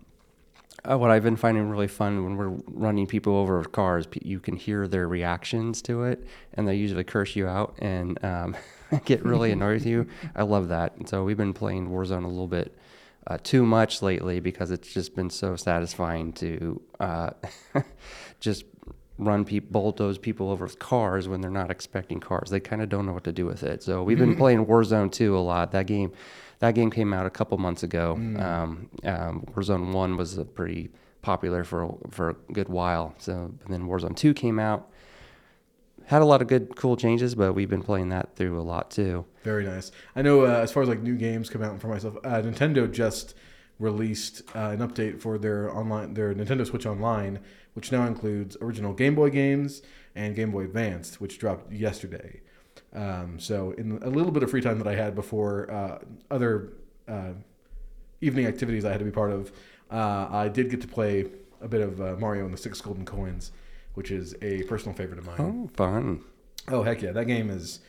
uh, 0.90 0.98
what 0.98 1.10
I've 1.10 1.22
been 1.22 1.36
finding 1.36 1.68
really 1.68 1.86
fun 1.86 2.24
when 2.24 2.36
we're 2.36 2.60
running 2.66 3.06
people 3.06 3.36
over 3.36 3.58
with 3.58 3.72
cars, 3.72 4.06
you 4.22 4.40
can 4.40 4.56
hear 4.56 4.88
their 4.88 5.06
reactions 5.06 5.80
to 5.82 6.04
it, 6.04 6.26
and 6.54 6.66
they 6.66 6.74
usually 6.74 7.04
curse 7.04 7.36
you 7.36 7.46
out 7.46 7.74
and 7.78 8.22
um, 8.24 8.56
get 9.04 9.24
really 9.24 9.52
annoyed 9.52 9.74
with 9.74 9.86
you. 9.86 10.06
I 10.34 10.42
love 10.42 10.68
that. 10.68 10.96
And 10.96 11.08
so 11.08 11.24
we've 11.24 11.36
been 11.36 11.54
playing 11.54 11.88
Warzone 11.88 12.24
a 12.24 12.28
little 12.28 12.48
bit 12.48 12.76
uh, 13.26 13.38
too 13.42 13.64
much 13.64 14.02
lately 14.02 14.40
because 14.40 14.70
it's 14.70 14.92
just 14.92 15.14
been 15.14 15.30
so 15.30 15.54
satisfying 15.54 16.32
to 16.34 16.82
uh, 16.98 17.30
just 18.40 18.64
run 19.18 19.44
people, 19.44 19.68
bulldoze 19.70 20.18
people 20.18 20.50
over 20.50 20.64
with 20.64 20.80
cars 20.80 21.28
when 21.28 21.40
they're 21.40 21.50
not 21.50 21.70
expecting 21.70 22.18
cars. 22.18 22.50
They 22.50 22.58
kind 22.58 22.82
of 22.82 22.88
don't 22.88 23.06
know 23.06 23.12
what 23.12 23.24
to 23.24 23.32
do 23.32 23.46
with 23.46 23.62
it. 23.62 23.82
So 23.82 24.02
we've 24.02 24.18
been 24.18 24.36
playing 24.36 24.66
Warzone 24.66 25.12
2 25.12 25.36
a 25.36 25.38
lot. 25.38 25.70
That 25.72 25.86
game, 25.86 26.12
that 26.62 26.76
game 26.76 26.92
came 26.92 27.12
out 27.12 27.26
a 27.26 27.30
couple 27.30 27.58
months 27.58 27.82
ago. 27.82 28.12
Um, 28.14 28.88
um, 29.02 29.44
Warzone 29.52 29.92
1 29.92 30.16
was 30.16 30.38
pretty 30.54 30.90
popular 31.20 31.64
for 31.64 31.98
for 32.10 32.30
a 32.30 32.34
good 32.52 32.68
while. 32.68 33.16
So 33.18 33.52
and 33.64 33.68
then 33.74 33.88
Warzone 33.88 34.14
2 34.14 34.32
came 34.32 34.60
out. 34.60 34.88
Had 36.06 36.22
a 36.22 36.24
lot 36.24 36.40
of 36.40 36.46
good, 36.46 36.76
cool 36.76 36.96
changes, 36.96 37.34
but 37.34 37.54
we've 37.54 37.68
been 37.68 37.82
playing 37.82 38.10
that 38.10 38.36
through 38.36 38.60
a 38.60 38.62
lot 38.62 38.92
too. 38.92 39.24
Very 39.42 39.64
nice. 39.64 39.90
I 40.14 40.22
know 40.22 40.42
uh, 40.42 40.60
as 40.60 40.70
far 40.70 40.84
as 40.84 40.88
like 40.88 41.00
new 41.00 41.16
games 41.16 41.50
come 41.50 41.64
out 41.64 41.80
for 41.80 41.88
myself, 41.88 42.16
uh, 42.22 42.42
Nintendo 42.42 42.90
just 42.90 43.34
released 43.80 44.42
uh, 44.54 44.70
an 44.70 44.78
update 44.78 45.20
for 45.20 45.38
their 45.38 45.68
online 45.76 46.14
their 46.14 46.32
Nintendo 46.32 46.64
Switch 46.64 46.86
Online, 46.86 47.40
which 47.74 47.90
now 47.90 48.06
includes 48.06 48.56
original 48.60 48.92
Game 48.92 49.16
Boy 49.16 49.30
games 49.30 49.82
and 50.14 50.36
Game 50.36 50.52
Boy 50.52 50.62
Advanced, 50.62 51.20
which 51.20 51.40
dropped 51.40 51.72
yesterday. 51.72 52.40
Um, 52.94 53.38
so 53.38 53.72
in 53.72 53.98
a 54.02 54.10
little 54.10 54.32
bit 54.32 54.42
of 54.42 54.50
free 54.50 54.60
time 54.60 54.78
that 54.78 54.86
I 54.86 54.94
had 54.94 55.14
before 55.14 55.70
uh, 55.70 55.98
other 56.30 56.74
uh, 57.08 57.32
evening 58.20 58.46
activities 58.46 58.84
I 58.84 58.90
had 58.90 58.98
to 58.98 59.04
be 59.04 59.10
part 59.10 59.32
of, 59.32 59.52
uh, 59.90 60.28
I 60.30 60.48
did 60.48 60.70
get 60.70 60.80
to 60.82 60.88
play 60.88 61.26
a 61.60 61.68
bit 61.68 61.80
of 61.80 62.00
uh, 62.00 62.16
Mario 62.18 62.44
and 62.44 62.52
the 62.52 62.58
Six 62.58 62.80
Golden 62.80 63.04
Coins, 63.04 63.52
which 63.94 64.10
is 64.10 64.34
a 64.42 64.62
personal 64.64 64.94
favorite 64.94 65.18
of 65.18 65.26
mine. 65.26 65.36
Oh, 65.38 65.70
fun! 65.74 66.24
Oh 66.68 66.82
heck 66.82 67.02
yeah, 67.02 67.12
that 67.12 67.26
game 67.26 67.50
is 67.50 67.80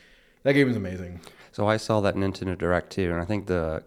that 0.42 0.52
game 0.54 0.68
is 0.68 0.76
amazing. 0.76 1.20
So 1.52 1.68
I 1.68 1.76
saw 1.76 2.00
that 2.00 2.14
Nintendo 2.14 2.56
Direct 2.56 2.90
too, 2.90 3.10
and 3.10 3.20
I 3.20 3.24
think 3.24 3.46
the 3.46 3.84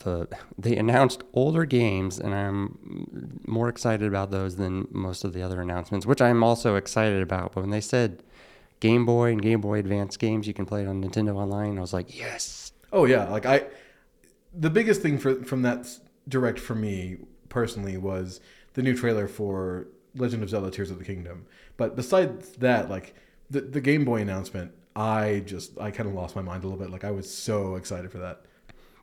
the 0.00 0.28
they 0.58 0.76
announced 0.76 1.22
older 1.32 1.64
games, 1.64 2.18
and 2.18 2.34
I'm 2.34 3.40
more 3.46 3.68
excited 3.68 4.06
about 4.06 4.30
those 4.30 4.56
than 4.56 4.88
most 4.90 5.24
of 5.24 5.32
the 5.32 5.42
other 5.42 5.60
announcements, 5.60 6.06
which 6.06 6.20
I'm 6.20 6.42
also 6.42 6.76
excited 6.76 7.22
about. 7.22 7.52
But 7.54 7.62
when 7.62 7.70
they 7.70 7.80
said 7.80 8.22
Game 8.80 9.04
Boy 9.06 9.30
and 9.32 9.42
Game 9.42 9.60
Boy 9.60 9.78
Advance 9.78 10.16
games 10.16 10.46
you 10.46 10.54
can 10.54 10.66
play 10.66 10.82
it 10.82 10.88
on 10.88 11.02
Nintendo 11.02 11.36
Online, 11.36 11.78
I 11.78 11.80
was 11.80 11.92
like, 11.92 12.16
yes. 12.16 12.72
Oh 12.92 13.04
yeah, 13.04 13.28
like 13.28 13.46
I, 13.46 13.66
the 14.52 14.70
biggest 14.70 15.02
thing 15.02 15.18
for 15.18 15.44
from 15.44 15.62
that 15.62 15.86
direct 16.28 16.58
for 16.58 16.74
me 16.74 17.18
personally 17.48 17.96
was 17.96 18.40
the 18.74 18.82
new 18.82 18.94
trailer 18.96 19.28
for 19.28 19.88
Legend 20.14 20.42
of 20.42 20.50
Zelda: 20.50 20.70
Tears 20.70 20.90
of 20.90 20.98
the 20.98 21.04
Kingdom. 21.04 21.46
But 21.76 21.96
besides 21.96 22.52
that, 22.56 22.90
like 22.90 23.14
the 23.50 23.60
the 23.62 23.80
Game 23.80 24.04
Boy 24.04 24.20
announcement, 24.20 24.72
I 24.96 25.42
just 25.46 25.78
I 25.78 25.90
kind 25.90 26.08
of 26.08 26.14
lost 26.14 26.34
my 26.36 26.42
mind 26.42 26.64
a 26.64 26.66
little 26.66 26.78
bit. 26.82 26.90
Like 26.90 27.04
I 27.04 27.10
was 27.12 27.32
so 27.32 27.76
excited 27.76 28.10
for 28.10 28.18
that, 28.18 28.42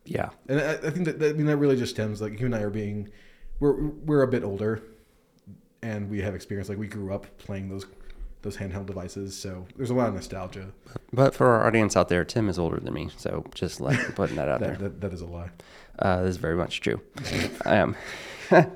Yeah, 0.05 0.29
and 0.47 0.59
I, 0.59 0.73
I 0.73 0.89
think 0.89 1.05
that, 1.05 1.19
that 1.19 1.29
I 1.31 1.33
mean 1.33 1.47
that 1.47 1.57
really 1.57 1.75
just 1.77 1.93
stems 1.93 2.21
like 2.21 2.39
you 2.39 2.45
and 2.45 2.55
I 2.55 2.59
are 2.61 2.69
being, 2.69 3.09
we're 3.59 3.87
we're 3.87 4.23
a 4.23 4.27
bit 4.27 4.43
older, 4.43 4.81
and 5.81 6.09
we 6.09 6.21
have 6.21 6.35
experience. 6.35 6.69
Like 6.69 6.77
we 6.77 6.87
grew 6.87 7.13
up 7.13 7.37
playing 7.37 7.69
those 7.69 7.85
those 8.47 8.57
handheld 8.57 8.85
devices, 8.85 9.37
so 9.37 9.67
there's 9.75 9.89
a 9.89 9.93
lot 9.93 10.07
of 10.07 10.15
nostalgia. 10.15 10.71
but 11.11 11.35
for 11.35 11.47
our 11.47 11.67
audience 11.67 11.97
out 11.97 12.07
there, 12.07 12.23
Tim 12.23 12.47
is 12.47 12.57
older 12.57 12.79
than 12.79 12.93
me, 12.93 13.09
so 13.17 13.43
just 13.53 13.81
like 13.81 13.99
putting 14.15 14.37
that 14.37 14.47
out 14.47 14.61
there. 14.61 14.71
That, 14.71 14.79
that, 14.79 15.01
that 15.01 15.13
is 15.13 15.21
a 15.21 15.25
lie. 15.25 15.49
Uh, 15.99 16.21
this 16.21 16.31
is 16.31 16.37
very 16.37 16.55
much 16.55 16.79
true. 16.79 17.01
I 17.65 17.75
am. 17.75 17.97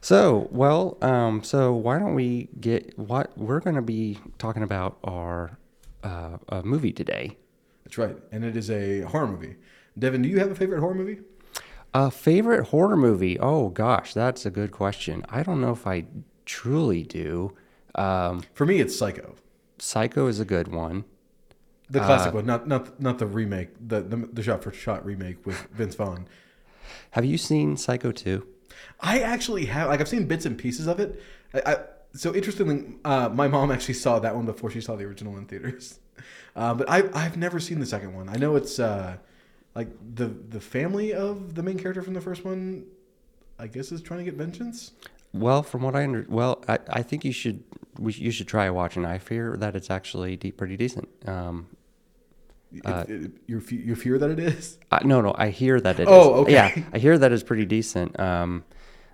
so, 0.00 0.48
well, 0.52 0.96
um, 1.02 1.42
so 1.42 1.74
why 1.74 1.98
don't 1.98 2.14
we 2.14 2.48
get 2.60 2.96
what 2.96 3.36
we're 3.36 3.60
going 3.60 3.76
to 3.76 3.82
be 3.82 4.18
talking 4.38 4.62
about 4.62 4.98
our 5.02 5.58
uh, 6.04 6.38
uh, 6.48 6.62
movie 6.62 6.92
today? 6.92 7.36
That's 7.84 7.98
right, 7.98 8.16
and 8.30 8.44
it 8.44 8.56
is 8.56 8.70
a 8.70 9.00
horror 9.00 9.26
movie. 9.26 9.56
Devin, 9.98 10.22
do 10.22 10.28
you 10.28 10.38
have 10.38 10.52
a 10.52 10.54
favorite 10.54 10.78
horror 10.80 10.94
movie? 10.94 11.20
A 11.92 12.12
favorite 12.12 12.68
horror 12.68 12.96
movie? 12.96 13.38
Oh 13.40 13.70
gosh, 13.70 14.14
that's 14.14 14.46
a 14.46 14.50
good 14.50 14.70
question. 14.70 15.24
I 15.28 15.42
don't 15.42 15.60
know 15.60 15.72
if 15.72 15.84
I 15.84 16.04
truly 16.44 17.02
do. 17.02 17.54
Um, 17.94 18.42
For 18.54 18.66
me, 18.66 18.80
it's 18.80 18.96
Psycho, 18.96 19.34
Psycho 19.78 20.26
is 20.26 20.40
a 20.40 20.44
good 20.44 20.68
one. 20.68 21.04
the 21.90 22.00
classic 22.00 22.34
one, 22.34 22.46
not 22.46 22.66
not 22.66 23.00
not 23.00 23.18
the 23.18 23.26
remake, 23.26 23.70
the 23.80 24.00
the, 24.00 24.16
the 24.16 24.42
shot 24.42 24.62
for 24.62 24.72
shot 24.72 25.04
remake 25.04 25.44
with 25.46 25.60
Vince 25.72 25.94
Vaughn. 25.94 26.26
Have 27.12 27.24
you 27.24 27.38
seen 27.38 27.76
Psycho 27.76 28.12
2? 28.12 28.46
I 29.00 29.20
actually 29.20 29.66
have, 29.66 29.88
like, 29.88 30.00
I've 30.00 30.08
seen 30.08 30.26
bits 30.26 30.44
and 30.46 30.58
pieces 30.58 30.86
of 30.86 30.98
it. 31.00 31.22
I, 31.54 31.62
I, 31.72 31.76
so 32.14 32.34
interestingly, 32.34 32.96
uh, 33.04 33.28
my 33.30 33.48
mom 33.48 33.70
actually 33.70 33.94
saw 33.94 34.18
that 34.18 34.34
one 34.34 34.44
before 34.46 34.70
she 34.70 34.80
saw 34.80 34.96
the 34.96 35.04
original 35.04 35.36
in 35.36 35.46
theaters. 35.46 36.00
Uh, 36.56 36.72
but 36.72 36.88
I, 36.88 37.02
I've 37.12 37.36
never 37.36 37.58
seen 37.58 37.80
the 37.80 37.86
second 37.86 38.14
one. 38.14 38.28
I 38.28 38.36
know 38.36 38.54
it's 38.54 38.78
uh, 38.78 39.16
like 39.74 39.88
the 40.14 40.26
the 40.26 40.60
family 40.60 41.12
of 41.12 41.56
the 41.56 41.62
main 41.64 41.76
character 41.76 42.00
from 42.02 42.14
the 42.14 42.20
first 42.20 42.44
one. 42.44 42.86
I 43.58 43.66
guess 43.66 43.90
is 43.90 44.00
trying 44.00 44.20
to 44.20 44.24
get 44.24 44.34
vengeance. 44.34 44.92
Well, 45.34 45.62
from 45.64 45.82
what 45.82 45.94
I 45.96 46.04
under, 46.04 46.24
well, 46.28 46.62
I, 46.68 46.78
I 46.88 47.02
think 47.02 47.24
you 47.24 47.32
should 47.32 47.64
we, 47.98 48.12
you 48.14 48.30
should 48.30 48.46
try 48.48 48.70
watching. 48.70 49.04
I 49.04 49.18
fear 49.18 49.56
that 49.58 49.74
it's 49.76 49.90
actually 49.90 50.36
de- 50.36 50.52
pretty 50.52 50.76
decent. 50.76 51.08
Um, 51.26 51.66
It- 52.72 53.10
it- 53.10 53.32
you 53.46 53.60
you 53.70 53.94
fear 53.96 54.16
that 54.18 54.30
it 54.30 54.38
is. 54.38 54.78
I, 54.90 55.04
no, 55.04 55.20
no, 55.20 55.34
I 55.36 55.48
hear 55.50 55.80
that 55.80 55.98
it 56.00 56.02
is. 56.02 56.08
Oh, 56.08 56.34
okay. 56.42 56.52
Yeah, 56.52 56.70
I 56.92 56.98
hear 56.98 57.18
that 57.18 57.30
it's 57.32 57.42
pretty 57.42 57.66
decent. 57.66 58.18
Um, 58.18 58.64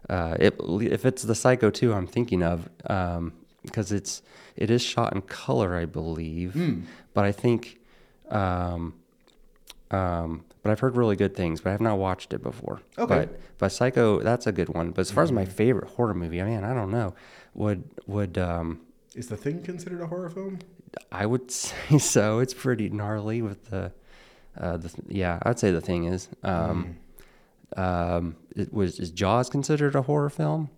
uh, 0.09 0.37
it, 0.39 0.55
if 0.99 1.05
it's 1.05 1.23
the 1.23 1.35
Psycho 1.35 1.71
2 1.71 1.93
I'm 1.93 2.07
thinking 2.07 2.43
of, 2.43 2.69
um, 2.89 3.33
because 3.65 3.91
it's 3.93 4.23
it 4.57 4.71
is 4.71 4.83
shot 4.83 5.15
in 5.15 5.23
color, 5.23 5.75
I 5.77 5.85
believe. 5.87 6.53
Hmm. 6.55 6.81
But 7.15 7.25
I 7.25 7.33
think, 7.33 7.79
um, 8.31 8.95
um, 9.91 10.45
but 10.63 10.71
I've 10.71 10.81
heard 10.81 10.97
really 10.97 11.17
good 11.17 11.35
things, 11.35 11.61
but 11.61 11.71
I 11.71 11.73
have 11.73 11.81
not 11.81 11.99
watched 11.99 12.33
it 12.33 12.43
before. 12.43 12.81
Okay. 12.99 13.15
But 13.27 13.41
but 13.59 13.69
Psycho, 13.73 14.21
that's 14.21 14.47
a 14.47 14.53
good 14.53 14.69
one. 14.71 14.91
But 14.91 15.01
as 15.03 15.11
far 15.11 15.23
as 15.25 15.33
my 15.33 15.45
favorite 15.45 15.89
horror 15.91 16.15
movie, 16.15 16.41
I 16.41 16.45
mean, 16.45 16.65
I 16.65 16.75
don't 16.75 16.91
know. 16.91 17.15
Would 17.55 17.85
would 18.07 18.39
um, 18.39 18.81
Is 19.15 19.29
the 19.29 19.37
thing 19.37 19.63
considered 19.63 20.01
a 20.01 20.07
horror 20.07 20.31
film? 20.31 20.59
I 21.13 21.27
would 21.27 21.51
say 21.51 21.99
so. 21.99 22.39
It's 22.41 22.55
pretty 22.55 22.89
gnarly 22.91 23.43
with 23.43 23.67
the, 23.71 23.93
uh, 24.59 24.77
the 24.77 24.91
yeah. 25.09 25.39
I'd 25.43 25.59
say 25.59 25.71
the 25.71 25.81
thing 25.81 26.05
is, 26.05 26.29
um, 26.43 26.97
um, 27.77 28.37
it 28.57 28.73
was 28.73 28.99
is 28.99 29.11
Jaws 29.11 29.49
considered 29.51 29.95
a 29.95 30.03
horror 30.03 30.31
film? 30.31 30.71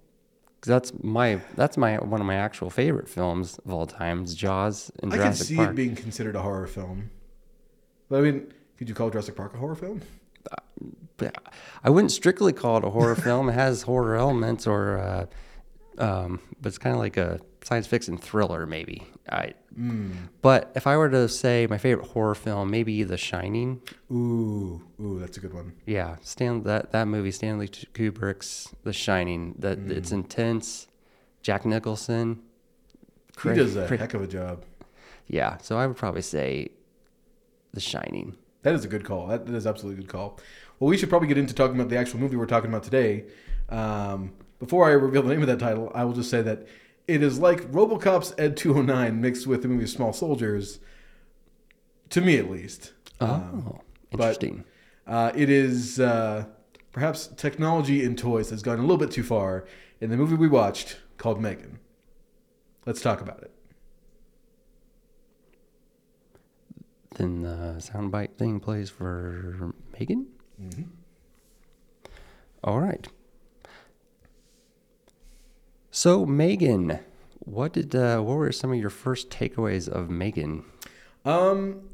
'Cause 0.60 0.68
that's 0.68 0.92
my 1.02 1.40
that's 1.56 1.76
my 1.76 1.96
one 1.96 2.20
of 2.20 2.26
my 2.26 2.36
actual 2.36 2.70
favorite 2.70 3.08
films 3.08 3.58
of 3.66 3.72
all 3.72 3.86
time. 3.86 4.24
Jaws 4.26 4.92
and 5.02 5.12
I 5.12 5.16
can 5.18 5.34
see 5.34 5.56
Park. 5.56 5.70
it 5.70 5.74
being 5.74 5.96
considered 5.96 6.36
a 6.36 6.42
horror 6.42 6.68
film. 6.68 7.10
But 8.08 8.18
I 8.18 8.20
mean, 8.22 8.52
could 8.79 8.88
you 8.88 8.95
call 8.95 9.11
Jurassic 9.11 9.37
Park 9.37 9.55
a 9.55 9.59
horror 9.59 9.75
film? 9.75 10.02
But 11.17 11.37
I 11.85 11.91
wouldn't 11.91 12.11
strictly 12.11 12.52
call 12.52 12.79
it 12.79 12.85
a 12.85 12.91
horror 12.91 13.14
film. 13.14 13.49
It 13.49 13.52
has 13.52 13.83
horror 13.83 14.17
elements, 14.17 14.67
or 14.67 14.99
uh, 14.99 15.26
um, 15.99 16.41
but 16.61 16.69
it's 16.69 16.79
kind 16.79 16.95
of 16.95 17.00
like 17.00 17.17
a 17.17 17.38
science 17.62 17.87
fiction 17.87 18.19
thriller, 18.19 18.67
maybe. 18.67 19.07
I, 19.31 19.55
but 20.41 20.73
if 20.75 20.87
I 20.88 20.97
were 20.97 21.09
to 21.11 21.29
say 21.29 21.69
my 21.71 21.79
favorite 21.79 22.09
horror 22.09 22.35
film, 22.35 22.71
maybe 22.71 23.05
The 23.05 23.17
Shining. 23.17 23.81
Ooh, 24.11 24.83
ooh, 25.00 25.21
that's 25.21 25.37
a 25.37 25.41
good 25.41 25.55
one. 25.55 25.75
Yeah, 25.87 26.17
Stan 26.23 26.64
that 26.64 26.91
that 26.91 27.07
movie 27.07 27.31
Stanley 27.31 27.69
Kubrick's 27.69 28.75
The 28.83 28.93
Shining. 28.93 29.55
That 29.59 29.79
it's 29.91 30.11
intense. 30.11 30.88
Jack 31.43 31.64
Nicholson. 31.64 32.41
He 33.43 33.55
does 33.55 33.76
a 33.76 33.87
cra- 33.87 33.99
heck 33.99 34.14
of 34.14 34.23
a 34.23 34.26
job. 34.26 34.64
Yeah, 35.26 35.59
so 35.59 35.79
I 35.79 35.87
would 35.87 35.97
probably 35.97 36.23
say 36.23 36.69
The 37.73 37.81
Shining. 37.81 38.37
That 38.62 38.75
is 38.75 38.85
a 38.85 38.88
good 38.88 39.04
call. 39.04 39.26
That, 39.28 39.47
that 39.47 39.54
is 39.54 39.66
absolutely 39.66 40.00
a 40.00 40.07
good 40.07 40.12
call. 40.12 40.38
Well, 40.78 40.88
we 40.88 40.97
should 40.97 41.09
probably 41.09 41.28
get 41.28 41.38
into 41.38 41.54
talking 41.54 41.76
about 41.76 41.88
the 41.88 41.97
actual 41.97 42.21
movie 42.21 42.37
we're 42.37 42.47
talking 42.47 42.71
about 42.71 42.83
today. 42.83 43.25
Um, 43.69 44.33
before 44.59 44.87
I 44.88 44.92
reveal 44.92 45.23
the 45.23 45.31
name 45.31 45.40
of 45.42 45.49
that 45.49 45.59
title, 45.59 45.90
I 45.95 46.04
will 46.04 46.12
just 46.12 46.31
say 46.31 46.42
that 46.42 46.66
it 47.09 47.23
is 47.23 47.38
like 47.38 47.71
RoboCop's 47.73 48.35
Ed 48.38 48.57
209 48.57 49.21
mixed 49.21 49.47
with 49.47 49.62
the 49.62 49.69
movie 49.69 49.87
Small 49.87 50.12
Soldiers, 50.12 50.78
to 52.11 52.21
me 52.21 52.37
at 52.37 52.50
least. 52.50 52.92
Oh, 53.21 53.26
Um, 53.26 53.78
interesting. 54.12 54.64
Uh, 55.07 55.33
it 55.35 55.50
is 55.50 55.99
uh, 55.99 56.45
perhaps 56.92 57.28
technology 57.37 58.04
in 58.04 58.14
toys 58.14 58.50
has 58.50 58.62
gone 58.62 58.78
a 58.78 58.83
little 58.83 58.97
bit 58.99 59.11
too 59.11 59.25
far 59.25 59.64
in 60.00 60.11
the 60.11 60.16
movie 60.16 60.37
we 60.37 60.49
watched 60.49 60.99
called 61.19 61.40
Megan. 61.40 61.81
Let's 62.87 63.00
talk 63.00 63.21
about 63.21 63.42
it. 63.42 63.50
Then 67.14 67.42
the 67.42 67.76
soundbite 67.78 68.35
thing 68.37 68.61
plays 68.61 68.90
for 68.90 69.73
Megan. 69.99 70.26
Mm-hmm. 70.61 70.83
All 72.64 72.81
right. 72.81 73.09
So 75.90 76.25
Megan, 76.25 77.00
what 77.40 77.75
did 77.75 77.95
uh, 77.95 78.21
what 78.21 78.37
were 78.37 78.52
some 78.52 78.73
of 78.73 78.78
your 78.78 78.90
first 78.90 79.31
takeaways 79.31 79.88
of 79.88 80.09
Megan? 80.09 80.64
Um, 81.25 81.88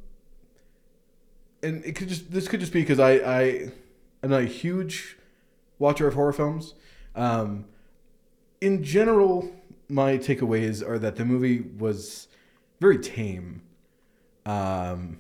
and 1.63 1.85
it 1.85 1.93
could 1.93 2.09
just 2.09 2.31
this 2.31 2.49
could 2.49 2.61
just 2.61 2.73
be 2.73 2.81
because 2.81 3.01
I 3.01 3.13
I 3.15 3.41
am 4.23 4.31
not 4.31 4.43
a 4.43 4.47
huge 4.47 5.17
watcher 5.79 6.07
of 6.07 6.15
horror 6.15 6.33
films. 6.33 6.75
Um, 7.15 7.65
in 8.61 8.83
general, 8.83 9.51
my 9.89 10.19
takeaways 10.19 10.87
are 10.87 10.99
that 10.99 11.17
the 11.17 11.25
movie 11.25 11.61
was 11.61 12.29
very 12.81 12.99
tame. 12.99 13.63
Um, 14.49 15.19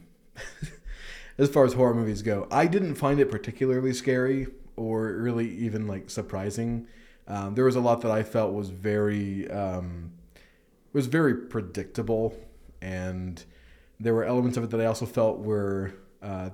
as 1.38 1.50
far 1.50 1.64
as 1.64 1.74
horror 1.74 1.94
movies 1.94 2.22
go, 2.22 2.48
I 2.50 2.66
didn't 2.66 2.94
find 2.94 3.20
it 3.20 3.30
particularly 3.30 3.92
scary 3.92 4.46
or 4.76 5.12
really 5.12 5.48
even 5.58 5.86
like 5.86 6.08
surprising. 6.08 6.86
Um, 7.26 7.54
there 7.54 7.64
was 7.64 7.76
a 7.76 7.80
lot 7.80 8.00
that 8.00 8.10
I 8.10 8.22
felt 8.22 8.54
was 8.54 8.70
very 8.70 9.50
um, 9.50 10.12
was 10.94 11.06
very 11.06 11.34
predictable, 11.34 12.34
and 12.80 13.44
there 14.00 14.14
were 14.14 14.24
elements 14.24 14.56
of 14.56 14.64
it 14.64 14.70
that 14.70 14.80
I 14.80 14.86
also 14.86 15.04
felt 15.04 15.38
were. 15.40 15.92
Uh, 16.22 16.50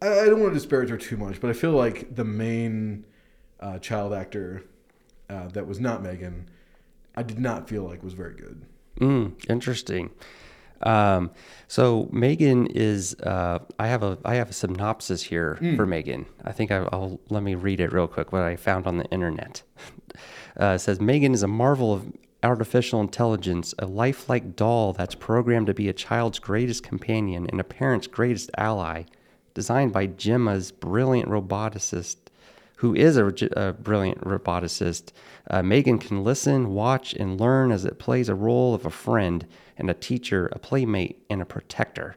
I, 0.00 0.20
I 0.20 0.26
don't 0.26 0.40
want 0.40 0.52
to 0.52 0.58
disparage 0.58 0.90
her 0.90 0.96
too 0.96 1.16
much, 1.16 1.40
but 1.40 1.50
I 1.50 1.54
feel 1.54 1.72
like 1.72 2.14
the 2.14 2.24
main 2.24 3.04
uh, 3.58 3.80
child 3.80 4.14
actor 4.14 4.62
uh, 5.28 5.48
that 5.48 5.66
was 5.66 5.80
not 5.80 6.02
Megan, 6.02 6.48
I 7.16 7.24
did 7.24 7.40
not 7.40 7.68
feel 7.68 7.82
like 7.82 8.02
was 8.02 8.12
very 8.12 8.34
good. 8.34 8.64
Mm, 9.00 9.50
interesting. 9.50 10.10
Um, 10.82 11.30
so 11.68 12.08
Megan 12.12 12.66
is. 12.66 13.14
Uh, 13.14 13.60
I 13.78 13.86
have 13.86 14.02
a 14.02 14.18
I 14.24 14.34
have 14.36 14.50
a 14.50 14.52
synopsis 14.52 15.22
here 15.22 15.58
for 15.76 15.86
Megan. 15.86 16.26
I 16.44 16.52
think 16.52 16.70
I, 16.70 16.88
I'll 16.92 17.20
let 17.30 17.42
me 17.42 17.54
read 17.54 17.80
it 17.80 17.92
real 17.92 18.08
quick. 18.08 18.32
What 18.32 18.42
I 18.42 18.56
found 18.56 18.86
on 18.86 18.98
the 18.98 19.04
internet 19.06 19.62
uh, 20.60 20.74
it 20.76 20.78
says 20.80 21.00
Megan 21.00 21.34
is 21.34 21.42
a 21.42 21.48
marvel 21.48 21.92
of 21.92 22.12
artificial 22.42 23.00
intelligence, 23.00 23.74
a 23.78 23.86
lifelike 23.86 24.56
doll 24.56 24.92
that's 24.92 25.14
programmed 25.14 25.68
to 25.68 25.74
be 25.74 25.88
a 25.88 25.92
child's 25.92 26.38
greatest 26.38 26.82
companion 26.82 27.46
and 27.50 27.60
a 27.60 27.64
parent's 27.64 28.06
greatest 28.06 28.50
ally. 28.56 29.04
Designed 29.54 29.92
by 29.92 30.06
Gemma's 30.06 30.72
brilliant 30.72 31.28
roboticist 31.28 32.21
who 32.82 32.96
is 32.96 33.16
a, 33.16 33.32
a 33.52 33.72
brilliant 33.74 34.20
roboticist, 34.22 35.12
uh, 35.48 35.62
Megan 35.62 36.00
can 36.00 36.24
listen, 36.24 36.74
watch, 36.74 37.14
and 37.14 37.40
learn 37.40 37.70
as 37.70 37.84
it 37.84 38.00
plays 38.00 38.28
a 38.28 38.34
role 38.34 38.74
of 38.74 38.84
a 38.84 38.90
friend 38.90 39.46
and 39.78 39.88
a 39.88 39.94
teacher, 39.94 40.48
a 40.50 40.58
playmate, 40.58 41.24
and 41.30 41.40
a 41.40 41.44
protector. 41.44 42.16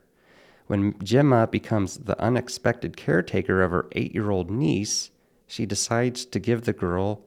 When 0.65 0.98
Gemma 1.03 1.45
becomes 1.45 1.98
the 1.98 2.19
unexpected 2.19 2.98
caretaker 2.98 3.62
of 3.62 3.69
her 3.69 3.86
eight 3.91 4.15
year 4.15 4.31
old 4.31 4.50
niece, 4.50 5.12
she 5.45 5.67
decides 5.67 6.25
to 6.25 6.39
give 6.39 6.63
the 6.63 6.74
girl 6.74 7.22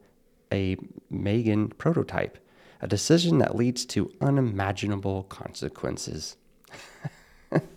a 0.51 0.75
Megan 1.09 1.69
prototype, 1.69 2.39
a 2.81 2.89
decision 2.89 3.37
that 3.37 3.55
leads 3.55 3.85
to 3.85 4.11
unimaginable 4.19 5.23
consequences. 5.23 6.35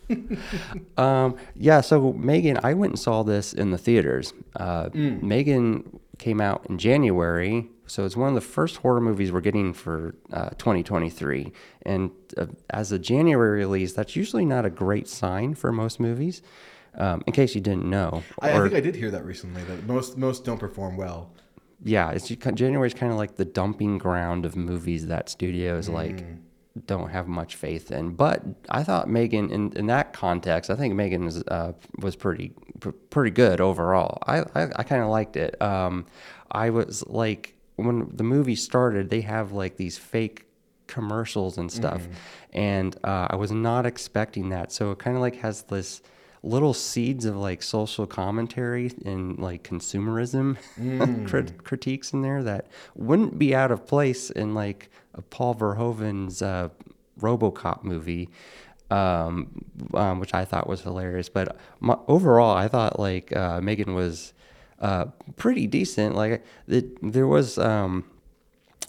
um, 0.97 1.37
yeah, 1.55 1.81
so 1.81 2.13
Megan, 2.13 2.59
I 2.63 2.75
went 2.75 2.93
and 2.93 2.99
saw 2.99 3.23
this 3.23 3.53
in 3.53 3.71
the 3.71 3.79
theaters. 3.79 4.33
Uh, 4.57 4.91
Megan 4.95 6.01
came 6.19 6.41
out 6.41 6.67
in 6.69 6.79
January, 6.79 7.69
so 7.87 8.05
it's 8.05 8.17
one 8.17 8.29
of 8.29 8.35
the 8.35 8.41
first 8.41 8.77
horror 8.79 9.01
movies 9.01 9.33
we're 9.33 9.41
getting 9.41 9.73
for 9.73 10.15
uh, 10.33 10.51
2023. 10.51 11.53
And 11.83 12.11
uh, 12.37 12.47
as 12.71 12.93
a 12.93 12.99
January 12.99 13.61
release, 13.61 13.93
that's 13.93 14.17
usually 14.17 14.45
not 14.45 14.65
a 14.65 14.71
great 14.71 15.09
sign 15.09 15.55
for 15.55 15.73
most 15.73 15.99
movies. 16.01 16.43
Um, 16.95 17.23
in 17.27 17.33
case 17.33 17.55
you 17.55 17.61
didn't 17.63 17.89
know, 17.89 18.23
I, 18.41 18.53
I 18.53 18.61
think 18.61 18.75
I 18.75 18.81
did 18.81 18.95
hear 18.95 19.11
that 19.13 19.25
recently. 19.25 19.65
That 19.65 19.87
most 19.87 20.19
most 20.19 20.45
don't 20.45 20.59
perform 20.59 20.99
well. 20.99 21.31
yeah, 21.83 22.11
it's 22.11 22.29
January 22.29 22.87
is 22.87 22.93
kind 22.93 23.11
of 23.11 23.17
like 23.19 23.37
the 23.37 23.47
dumping 23.47 23.97
ground 23.97 24.45
of 24.45 24.57
movies 24.57 25.07
that 25.07 25.31
studios 25.31 25.89
like 25.89 26.23
don't 26.87 27.11
have 27.11 27.29
much 27.29 27.57
faith 27.57 27.91
in. 27.91 28.15
But 28.15 28.43
I 28.69 28.83
thought 28.83 29.09
Megan, 29.09 29.51
in, 29.51 29.73
in 29.77 29.87
that 29.87 30.13
context, 30.13 30.71
I 30.71 30.77
think 30.77 30.95
Megan 30.95 31.25
was 31.25 31.43
uh, 31.43 31.73
was 31.99 32.17
pretty 32.17 32.53
pr- 32.81 32.91
pretty 33.11 33.31
good 33.31 33.61
overall. 33.61 34.19
I 34.27 34.41
I, 34.55 34.69
I 34.77 34.83
kind 34.83 35.03
of 35.03 35.09
liked 35.09 35.37
it. 35.37 35.61
Um, 35.61 36.07
I 36.51 36.71
was 36.71 37.07
like 37.07 37.55
when 37.77 38.11
the 38.15 38.25
movie 38.25 38.57
started, 38.57 39.11
they 39.11 39.23
have 39.23 39.53
like 39.53 39.77
these 39.77 39.99
fake 39.99 40.47
commercials 40.87 41.57
and 41.59 41.73
stuff, 41.73 42.03
and 42.53 42.97
uh, 43.05 43.29
I 43.31 43.37
was 43.37 43.51
not 43.51 43.87
expecting 43.87 44.51
that. 44.51 44.73
So 44.73 44.91
it 44.91 44.99
kind 44.99 45.17
of 45.17 45.23
like 45.23 45.37
has 45.37 45.63
this 45.63 46.03
little 46.43 46.75
seeds 46.75 47.25
of 47.25 47.37
like 47.37 47.63
social 47.63 48.07
commentary 48.07 48.91
and 49.05 49.39
like 49.39 49.63
consumerism 49.63 50.57
crit- 51.29 51.63
critiques 51.63 52.13
in 52.13 52.23
there 52.23 52.43
that 52.43 52.67
wouldn't 52.97 53.39
be 53.39 53.55
out 53.55 53.71
of 53.71 53.87
place 53.87 54.29
in 54.31 54.55
like 54.55 54.91
a 55.15 55.23
Paul 55.23 55.55
Verhoeven's 55.55 56.43
uh, 56.43 56.71
RoboCop 57.21 57.85
movie, 57.85 58.29
um, 58.91 59.65
um, 59.95 60.19
which 60.19 60.35
I 60.35 60.45
thought 60.45 60.67
was 60.67 60.81
hilarious. 60.81 61.29
But 61.29 61.57
my, 61.81 61.97
overall, 62.09 62.57
I 62.57 62.67
thought 62.67 62.99
like 62.99 63.35
uh, 63.37 63.61
Megan 63.61 63.95
was 63.95 64.33
uh, 64.81 65.07
pretty 65.37 65.67
decent. 65.67 66.17
Like 66.17 66.45
it, 66.67 67.13
there 67.13 67.27
was. 67.27 67.59
Um, 67.59 68.05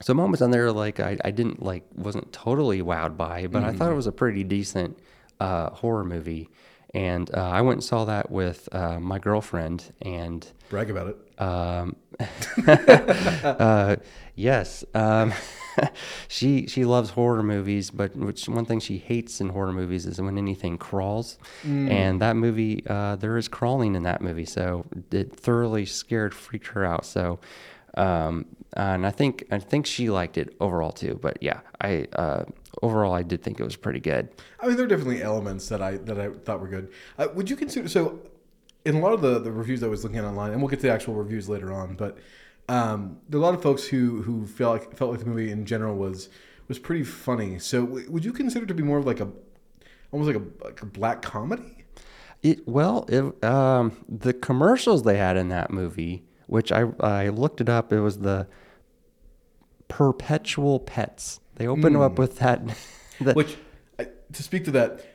some 0.02 0.18
moments 0.18 0.42
on 0.42 0.52
there 0.52 0.70
like 0.72 1.00
I, 1.00 1.18
I 1.24 1.32
didn't 1.32 1.64
like 1.64 1.86
wasn't 1.96 2.34
totally 2.34 2.82
wowed 2.82 3.16
by 3.16 3.48
but 3.48 3.64
i 3.64 3.72
thought 3.72 3.90
it 3.90 3.96
was 3.96 4.08
a 4.08 4.12
pretty 4.12 4.44
decent 4.44 4.98
uh, 5.40 5.70
horror 5.70 6.04
movie 6.04 6.50
and 6.94 7.34
uh, 7.34 7.50
i 7.50 7.62
went 7.62 7.78
and 7.78 7.84
saw 7.84 8.06
that 8.06 8.30
with 8.32 8.70
uh, 8.72 9.00
my 9.00 9.20
girlfriend 9.20 9.94
and 10.02 10.52
Brag 10.70 10.90
about 10.90 11.08
it. 11.08 11.42
um, 11.42 11.96
uh, 12.68 13.96
yes 14.36 14.84
um, 14.94 15.34
she 16.28 16.68
she 16.68 16.86
loves 16.86 17.12
horror 17.12 17.44
movies 17.44 17.90
but 17.92 18.16
which 18.16 18.48
one 18.48 18.66
thing 18.66 18.80
she 18.80 18.98
hates 18.98 19.42
in 19.42 19.50
horror 19.50 19.74
movies 19.74 20.06
is 20.06 20.22
when 20.22 20.38
anything 20.38 20.78
crawls 20.78 21.38
and 21.64 22.22
that 22.22 22.36
movie 22.36 22.84
uh, 22.88 23.16
there 23.16 23.38
is 23.38 23.48
crawling 23.48 23.96
in 23.96 24.04
that 24.04 24.22
movie 24.22 24.46
so 24.46 24.86
it 25.12 25.36
thoroughly 25.36 25.86
scared 25.86 26.34
freaked 26.34 26.68
her 26.68 26.86
out 26.86 27.06
so 27.06 27.40
um, 27.96 28.46
and 28.76 29.06
I 29.06 29.12
think 29.12 29.46
I 29.52 29.60
think 29.60 29.86
she 29.86 30.10
liked 30.10 30.38
it 30.38 30.56
overall 30.60 30.92
too. 30.92 31.20
But 31.22 31.38
yeah, 31.42 31.60
I 31.80 32.08
uh, 32.14 32.46
overall 32.84 33.14
I 33.14 33.24
did 33.24 33.42
think 33.42 33.60
it 33.60 33.64
was 33.64 33.76
pretty 33.76 34.00
good. 34.00 34.30
I 34.60 34.68
mean, 34.68 34.76
there 34.76 34.86
are 34.86 34.90
definitely 34.90 35.24
elements 35.24 35.70
that 35.70 35.82
I 35.82 35.98
that 35.98 36.20
I 36.20 36.30
thought 36.30 36.60
were 36.60 36.68
good. 36.68 36.92
Uh, 37.18 37.28
would 37.34 37.50
you 37.50 37.56
consider 37.56 37.88
so? 37.88 38.20
In 38.86 38.96
a 38.96 39.00
lot 39.00 39.14
of 39.14 39.22
the, 39.22 39.40
the 39.40 39.52
reviews 39.52 39.82
I 39.82 39.88
was 39.88 40.04
looking 40.04 40.20
at 40.20 40.26
online, 40.26 40.52
and 40.52 40.62
we'll 40.62 40.68
get 40.68 40.82
to 40.82 40.88
the 40.88 40.92
actual 40.92 41.14
reviews 41.14 41.48
later 41.48 41.72
on, 41.72 41.96
but 41.96 42.18
um, 42.68 43.18
there 43.30 43.40
are 43.40 43.44
a 43.44 43.46
lot 43.46 43.54
of 43.54 43.62
folks 43.62 43.86
who 43.86 44.22
who 44.22 44.46
felt 44.46 44.74
like 44.74 44.98
felt 44.98 45.12
like 45.12 45.22
the 45.22 45.26
movie 45.26 45.52
in 45.52 45.66
general 45.66 45.96
was 45.96 46.30
was 46.68 46.80
pretty 46.80 47.04
funny. 47.04 47.60
So, 47.60 47.86
w- 47.86 48.12
would 48.12 48.26
you 48.26 48.34
consider 48.34 48.66
it 48.66 48.68
to 48.68 48.74
be 48.74 48.84
more 48.84 48.98
of 48.98 49.06
like 49.06 49.22
a 49.22 49.30
almost 50.12 50.28
like 50.28 50.44
a 50.44 50.66
like 50.66 50.82
a 50.82 50.86
black 50.86 51.22
comedy? 51.22 51.86
It 52.42 52.68
well, 52.68 53.06
it, 53.08 53.44
um, 53.44 54.06
the 54.10 54.34
commercials 54.34 55.04
they 55.04 55.18
had 55.18 55.38
in 55.38 55.48
that 55.50 55.72
movie, 55.72 56.24
which 56.48 56.72
I 56.72 56.86
I 57.00 57.30
looked 57.30 57.62
it 57.62 57.70
up, 57.70 57.94
it 57.94 58.02
was 58.02 58.20
the 58.20 58.48
Perpetual 59.88 60.80
Pets. 60.80 61.40
They 61.56 61.68
opened 61.68 61.98
up 61.98 62.18
with 62.18 62.40
that. 62.40 62.62
the, 63.22 63.34
Which, 63.34 63.58
to 63.98 64.44
speak 64.44 64.66
to 64.66 64.72
that, 64.72 65.06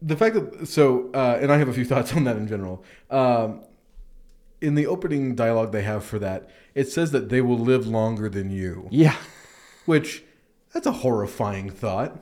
the 0.00 0.16
fact 0.16 0.34
that 0.34 0.66
so, 0.68 1.10
uh, 1.12 1.38
and 1.40 1.52
I 1.52 1.58
have 1.58 1.68
a 1.68 1.72
few 1.72 1.84
thoughts 1.92 2.14
on 2.14 2.24
that 2.24 2.36
in 2.36 2.48
general. 2.48 2.84
Um, 3.10 3.62
in 4.60 4.74
the 4.76 4.86
opening 4.86 5.34
dialogue 5.34 5.72
they 5.72 5.82
have 5.82 6.04
for 6.04 6.18
that, 6.20 6.48
it 6.74 6.88
says 6.88 7.10
that 7.10 7.28
they 7.28 7.42
will 7.42 7.58
live 7.58 7.86
longer 7.86 8.28
than 8.28 8.50
you. 8.50 8.88
yeah, 8.90 9.16
which 9.84 10.24
that's 10.72 10.86
a 10.86 10.92
horrifying 10.92 11.70
thought. 11.70 12.18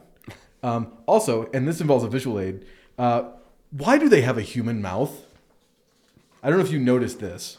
Um, 0.62 0.92
also, 1.06 1.50
and 1.52 1.66
this 1.66 1.80
involves 1.80 2.04
a 2.04 2.08
visual 2.08 2.38
aid. 2.38 2.64
Uh, 2.98 3.24
why 3.70 3.98
do 3.98 4.08
they 4.08 4.22
have 4.22 4.38
a 4.38 4.42
human 4.42 4.82
mouth? 4.82 5.24
I 6.42 6.48
don't 6.48 6.58
know 6.58 6.64
if 6.64 6.72
you 6.72 6.78
noticed 6.78 7.20
this. 7.20 7.58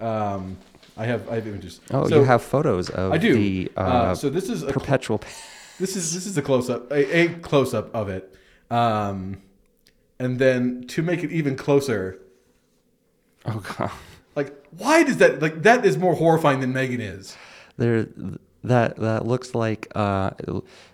Um, 0.00 0.58
I 0.98 1.06
have 1.06 1.28
I 1.28 1.36
have 1.36 1.46
images. 1.46 1.80
Oh, 1.90 2.08
So, 2.08 2.18
you 2.18 2.24
have 2.24 2.42
photos 2.42 2.90
of 2.90 3.12
I 3.12 3.18
do. 3.18 3.34
the 3.34 3.70
uh, 3.76 3.80
uh, 3.80 4.14
so 4.14 4.28
this 4.30 4.48
is 4.48 4.62
a, 4.62 4.66
cl- 4.66 4.72
perpetual. 4.72 5.18
Pe- 5.18 5.28
this 5.80 5.96
is 5.96 6.12
this 6.12 6.26
is 6.26 6.36
a 6.36 6.42
close 6.42 6.68
up 6.68 6.90
a, 6.90 7.18
a 7.20 7.28
close 7.40 7.72
up 7.74 7.94
of 7.94 8.08
it. 8.08 8.34
Um, 8.70 9.40
and 10.18 10.38
then 10.38 10.84
to 10.88 11.02
make 11.02 11.22
it 11.22 11.30
even 11.30 11.54
closer, 11.56 12.18
oh 13.46 13.62
god, 13.78 13.90
like 14.34 14.52
why 14.76 15.04
does 15.04 15.18
that 15.18 15.40
like 15.40 15.62
that 15.62 15.84
is 15.86 15.96
more 15.96 16.14
horrifying 16.14 16.60
than 16.60 16.72
Megan 16.72 17.00
is. 17.00 17.36
there 17.76 18.08
that 18.64 18.96
that 18.96 19.24
looks 19.24 19.54
like. 19.54 19.86
Uh, 19.94 20.30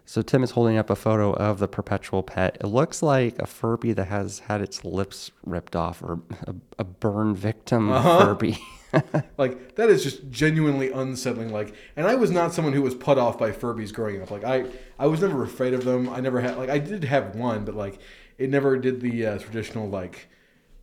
so 0.05 0.21
Tim 0.21 0.43
is 0.45 0.51
holding 0.51 0.77
up 0.77 0.91
a 0.91 0.95
photo 0.97 1.33
of 1.33 1.59
the 1.59 1.67
perpetual 1.67 2.23
pet. 2.23 2.59
It 2.61 2.67
looks 2.67 3.03
like 3.03 3.39
a 3.39 3.47
Furby 3.47 3.95
that 3.95 4.09
has 4.09 4.41
had 4.41 4.61
its 4.61 4.85
lips 4.85 5.31
ripped 5.47 5.75
off, 5.75 6.03
or 6.03 6.21
a, 6.47 6.55
a 6.79 6.85
burn 6.85 7.35
victim 7.35 7.91
Uh-huh. 7.91 8.21
Furby. 8.27 8.59
Like 9.39 9.75
that 9.77 9.91
is 9.91 10.03
just 10.03 10.31
genuinely 10.31 10.93
unsettling. 10.93 11.53
Like, 11.53 11.75
and 11.97 12.07
I 12.07 12.15
was 12.15 12.31
not 12.31 12.55
someone 12.55 12.73
who 12.73 12.83
was 12.83 12.95
put 12.95 13.19
off 13.19 13.39
by 13.39 13.51
Furbies 13.51 13.93
growing 13.93 14.23
up. 14.23 14.31
Like, 14.31 14.45
I 14.45 14.67
I 14.99 15.07
was 15.07 15.21
never 15.21 15.43
afraid 15.43 15.75
of 15.75 15.85
them. 15.85 16.09
I 16.09 16.21
never 16.21 16.41
had 16.41 16.57
like 16.57 16.71
I 16.71 16.79
did 16.79 17.05
have 17.05 17.35
one, 17.35 17.65
but 17.65 17.75
like 17.75 17.99
it 18.39 18.51
never 18.51 18.77
did 18.77 19.01
the 19.01 19.27
uh, 19.27 19.39
traditional 19.39 19.89
like 19.89 20.29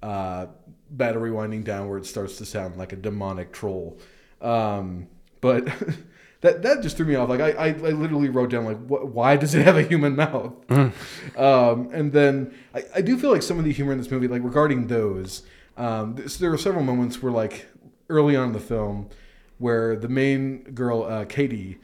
uh, 0.04 0.48
battery 0.90 1.32
winding 1.32 1.64
down 1.64 1.88
where 1.88 1.98
it 1.98 2.06
starts 2.06 2.38
to 2.38 2.46
sound 2.46 2.78
like 2.78 2.94
a 2.94 2.96
demonic 2.96 3.52
troll. 3.52 4.00
Um, 4.42 5.08
but 5.40 5.66
that 6.42 6.62
that 6.64 6.82
just 6.82 6.98
threw 6.98 7.06
me 7.06 7.16
off. 7.16 7.30
Like 7.30 7.42
I 7.42 7.52
I, 7.52 7.68
I 7.68 7.92
literally 7.92 8.30
wrote 8.30 8.50
down 8.50 8.66
like 8.66 8.80
why 8.88 9.36
does 9.38 9.56
it 9.56 9.66
have 9.66 9.78
a 9.78 9.84
human 9.84 10.16
mouth? 10.16 10.54
um, 10.72 11.90
and 11.94 12.12
then 12.12 12.54
I, 12.74 12.84
I 12.96 13.02
do 13.02 13.18
feel 13.18 13.32
like 13.32 13.44
some 13.44 13.60
of 13.60 13.66
the 13.66 13.72
humor 13.72 13.92
in 13.92 13.98
this 13.98 14.12
movie, 14.12 14.28
like 14.28 14.44
regarding 14.44 14.88
those, 14.88 15.44
um, 15.78 16.16
there 16.40 16.52
were 16.52 16.58
several 16.58 16.84
moments 16.84 17.22
where 17.22 17.32
like 17.32 17.68
early 18.12 18.36
on 18.36 18.48
in 18.48 18.54
the 18.54 18.60
film 18.60 19.10
where 19.58 19.96
the 19.96 20.10
main 20.10 20.64
girl 20.74 21.04
uh, 21.04 21.26
Cady, 21.26 21.78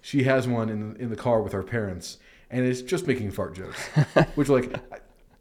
she 0.00 0.22
has 0.24 0.46
one 0.46 0.68
in 0.68 0.96
in 0.96 1.10
the 1.10 1.16
car 1.16 1.42
with 1.42 1.52
her 1.52 1.62
parents, 1.62 2.18
and 2.50 2.64
it's 2.64 2.82
just 2.82 3.06
making 3.06 3.30
fart 3.32 3.54
jokes, 3.54 3.88
which 4.34 4.48
like 4.48 4.74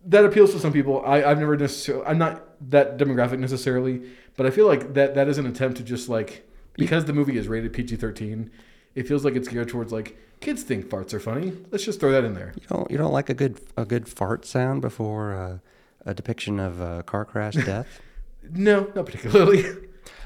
that 0.06 0.25
appeals 0.25 0.51
to 0.54 0.60
some 0.60 0.73
people. 0.73 1.04
I, 1.06 1.23
I've 1.23 1.39
never 1.39 1.56
necessarily 1.56 2.06
I'm 2.06 2.17
not 2.17 2.43
that 2.71 2.97
demographic 2.97 3.39
necessarily, 3.39 4.01
but 4.36 4.45
I 4.45 4.49
feel 4.49 4.67
like 4.67 4.93
that 4.93 5.15
that 5.15 5.27
is 5.27 5.38
an 5.38 5.45
attempt 5.45 5.77
to 5.77 5.84
just 5.84 6.10
like 6.10 6.47
because 6.73 7.06
the 7.06 7.13
movie 7.13 7.38
is 7.38 7.47
rated 7.47 7.73
PG 7.73 7.97
thirteen, 7.97 8.49
it 8.95 9.08
feels 9.08 9.23
like 9.25 9.36
it's 9.36 9.47
geared 9.47 9.69
towards 9.69 9.91
like 9.91 10.17
kids 10.39 10.63
think 10.63 10.88
farts 10.89 11.13
are 11.13 11.19
funny. 11.19 11.54
Let's 11.71 11.84
just 11.84 11.99
throw 11.99 12.12
that 12.12 12.23
in 12.23 12.34
there. 12.34 12.54
You 12.56 12.67
don't 12.67 12.91
you 12.91 12.97
don't 12.97 13.13
like 13.13 13.30
a 13.30 13.34
good 13.34 13.60
a 13.77 13.86
good 13.86 14.08
fart 14.08 14.45
sound 14.45 14.82
before 14.82 15.34
uh, 15.34 15.58
a 16.06 16.13
depiction 16.13 16.60
of 16.60 16.80
a 16.80 17.04
car 17.04 17.25
crash 17.25 17.56
death? 17.56 18.01
No, 18.54 18.91
not 18.95 19.06
particularly. 19.06 19.63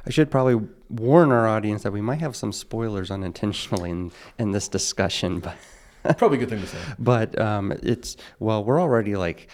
I 0.05 0.11
should 0.11 0.29
probably 0.29 0.67
warn 0.89 1.31
our 1.31 1.47
audience 1.47 1.83
that 1.83 1.91
we 1.91 2.01
might 2.01 2.19
have 2.19 2.35
some 2.35 2.51
spoilers 2.51 3.09
unintentionally 3.09 3.89
in, 3.89 4.11
in 4.37 4.51
this 4.51 4.67
discussion, 4.67 5.39
but 6.03 6.17
Probably 6.17 6.37
a 6.37 6.39
good 6.41 6.49
thing 6.49 6.61
to 6.61 6.67
say. 6.67 6.77
but 6.99 7.39
um, 7.39 7.71
it's 7.81 8.15
well 8.39 8.63
we're 8.63 8.79
already 8.79 9.15
like 9.15 9.49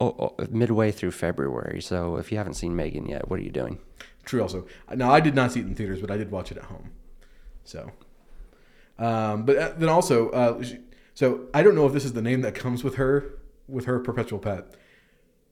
oh, 0.00 0.34
oh, 0.38 0.46
midway 0.50 0.90
through 0.90 1.10
February, 1.10 1.82
so 1.82 2.16
if 2.16 2.32
you 2.32 2.38
haven't 2.38 2.54
seen 2.54 2.74
Megan 2.74 3.06
yet, 3.06 3.28
what 3.28 3.38
are 3.38 3.42
you 3.42 3.50
doing? 3.50 3.78
True. 4.24 4.40
Also, 4.42 4.66
now 4.94 5.10
I 5.12 5.20
did 5.20 5.34
not 5.34 5.52
see 5.52 5.60
it 5.60 5.66
in 5.66 5.74
theaters, 5.74 6.00
but 6.00 6.10
I 6.10 6.16
did 6.16 6.30
watch 6.30 6.50
it 6.50 6.56
at 6.58 6.64
home. 6.64 6.90
So, 7.64 7.90
um, 8.98 9.44
but 9.44 9.56
uh, 9.56 9.72
then 9.76 9.88
also, 9.88 10.30
uh, 10.30 10.64
so 11.14 11.46
I 11.52 11.62
don't 11.62 11.74
know 11.74 11.86
if 11.86 11.92
this 11.92 12.04
is 12.04 12.14
the 12.14 12.22
name 12.22 12.40
that 12.40 12.54
comes 12.54 12.82
with 12.82 12.94
her 12.96 13.38
with 13.68 13.84
her 13.84 13.98
perpetual 14.00 14.38
pet, 14.38 14.74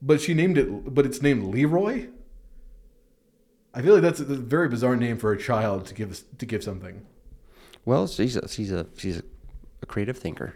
but 0.01 0.21
she 0.21 0.33
named 0.33 0.57
it, 0.57 0.95
but 0.95 1.05
it's 1.05 1.21
named 1.21 1.45
Leroy. 1.45 2.09
I 3.75 3.83
feel 3.83 3.95
like 3.95 4.03
that's 4.03 4.21
a, 4.21 4.25
that's 4.25 4.39
a 4.39 4.43
very 4.43 4.69
bizarre 4.69 4.97
name 4.97 5.19
for 5.19 5.33
a 5.33 5.39
child 5.39 5.87
to 5.87 5.95
give 5.95 6.23
to 6.39 6.47
give 6.47 6.63
something. 6.63 7.05
Well, 7.85 8.07
she's 8.07 8.37
a, 8.37 8.49
she's 8.49 8.71
a 8.71 8.87
she's 8.97 9.23
a, 9.83 9.87
creative 9.87 10.17
thinker, 10.17 10.55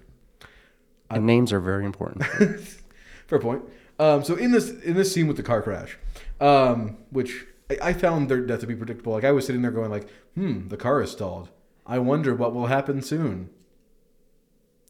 and 1.11 1.27
names 1.27 1.53
are 1.53 1.61
very 1.61 1.85
important. 1.85 2.25
Fair 3.27 3.39
point. 3.39 3.63
Um, 3.99 4.23
so 4.23 4.37
in 4.37 4.53
this 4.53 4.71
in 4.71 4.95
this 4.95 5.13
scene 5.13 5.27
with 5.27 5.37
the 5.37 5.43
car 5.43 5.61
crash, 5.61 5.99
um, 6.41 6.97
which 7.11 7.45
I, 7.69 7.89
I 7.89 7.93
found 7.93 8.31
their 8.31 8.41
death 8.41 8.61
to 8.61 8.67
be 8.67 8.77
predictable. 8.77 9.13
Like 9.13 9.25
I 9.25 9.33
was 9.33 9.45
sitting 9.45 9.63
there 9.63 9.73
going 9.73 9.91
like, 9.91 10.09
hmm, 10.35 10.69
the 10.69 10.77
car 10.77 11.03
is 11.03 11.11
stalled. 11.11 11.51
I 11.85 11.99
wonder 11.99 12.35
what 12.35 12.55
will 12.55 12.67
happen 12.67 13.03
soon. 13.03 13.51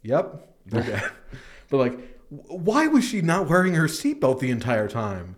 Yep, 0.02 0.54
they're 0.66 0.82
dead. 0.82 1.10
but 1.70 1.78
like, 1.78 2.20
why 2.28 2.86
was 2.86 3.04
she 3.04 3.22
not 3.22 3.48
wearing 3.48 3.74
her 3.74 3.86
seatbelt 3.86 4.40
the 4.40 4.50
entire 4.50 4.86
time? 4.86 5.36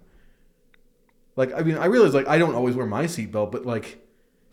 Like, 1.41 1.55
I 1.55 1.63
mean, 1.63 1.79
I 1.79 1.87
realize 1.87 2.13
like 2.13 2.29
I 2.29 2.37
don't 2.37 2.55
always 2.55 2.77
wear 2.77 2.85
my 2.85 3.05
seatbelt, 3.05 3.51
but 3.51 3.65
like, 3.65 4.07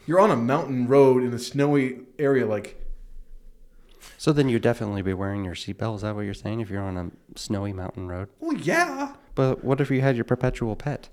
you're 0.06 0.22
on 0.22 0.32
a 0.32 0.38
mountain 0.38 0.88
road 0.88 1.22
in 1.22 1.34
a 1.34 1.38
snowy 1.38 2.00
area, 2.18 2.46
like. 2.46 2.82
So 4.18 4.32
then 4.32 4.48
you'd 4.48 4.62
definitely 4.62 5.02
be 5.02 5.14
wearing 5.14 5.44
your 5.44 5.54
seatbelt. 5.54 5.98
Is 5.98 6.02
that 6.04 6.16
what 6.16 6.22
you're 6.22 6.34
saying? 6.34 6.62
If 6.62 6.70
you're 6.70 6.82
on 6.82 6.96
a 6.96 7.12
snowy 7.38 7.74
mountain 7.74 8.08
road. 8.08 8.30
Well, 8.40 8.56
yeah. 8.56 9.16
But 9.36 9.66
what 9.66 9.82
if 9.82 9.92
you 9.92 10.00
had 10.00 10.16
your 10.16 10.24
perpetual 10.24 10.78
pet? 10.78 11.10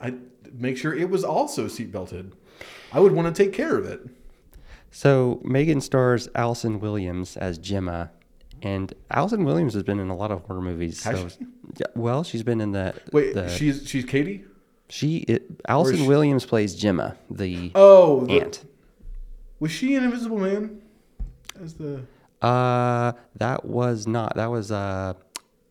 I'd 0.00 0.20
make 0.54 0.78
sure 0.78 0.94
it 0.94 1.10
was 1.10 1.22
also 1.22 1.66
seatbelted. 1.66 2.32
I 2.94 3.00
would 3.00 3.12
want 3.12 3.34
to 3.34 3.44
take 3.44 3.52
care 3.52 3.76
of 3.76 3.84
it. 3.84 4.08
So 4.90 5.42
Megan 5.44 5.82
stars 5.82 6.30
Allison 6.34 6.80
Williams 6.80 7.36
as 7.36 7.58
Gemma, 7.58 8.10
and 8.66 8.92
Allison 9.10 9.44
Williams 9.44 9.74
has 9.74 9.82
been 9.82 10.00
in 10.00 10.08
a 10.08 10.16
lot 10.16 10.30
of 10.30 10.42
horror 10.42 10.60
movies. 10.60 11.02
Has 11.04 11.20
so, 11.20 11.28
she? 11.28 11.46
yeah, 11.78 11.86
well, 11.94 12.24
she's 12.24 12.42
been 12.42 12.60
in 12.60 12.72
the 12.72 12.94
Wait, 13.12 13.34
the, 13.34 13.48
she's 13.48 13.86
she's 13.88 14.04
Cady. 14.04 14.44
she 14.88 15.18
it, 15.28 15.42
Allison 15.68 15.96
she- 15.98 16.08
Williams 16.08 16.44
plays 16.46 16.74
Gemma, 16.74 17.16
the 17.30 17.70
Oh, 17.74 18.24
the, 18.26 18.40
aunt. 18.40 18.64
was 19.60 19.70
she 19.70 19.94
an 19.94 20.04
Invisible 20.04 20.38
Man? 20.38 20.82
As 21.62 21.74
the 21.74 22.02
Uh, 22.42 23.12
that 23.36 23.64
was 23.64 24.06
not. 24.06 24.34
That 24.36 24.50
was 24.50 24.70
uh, 24.70 25.14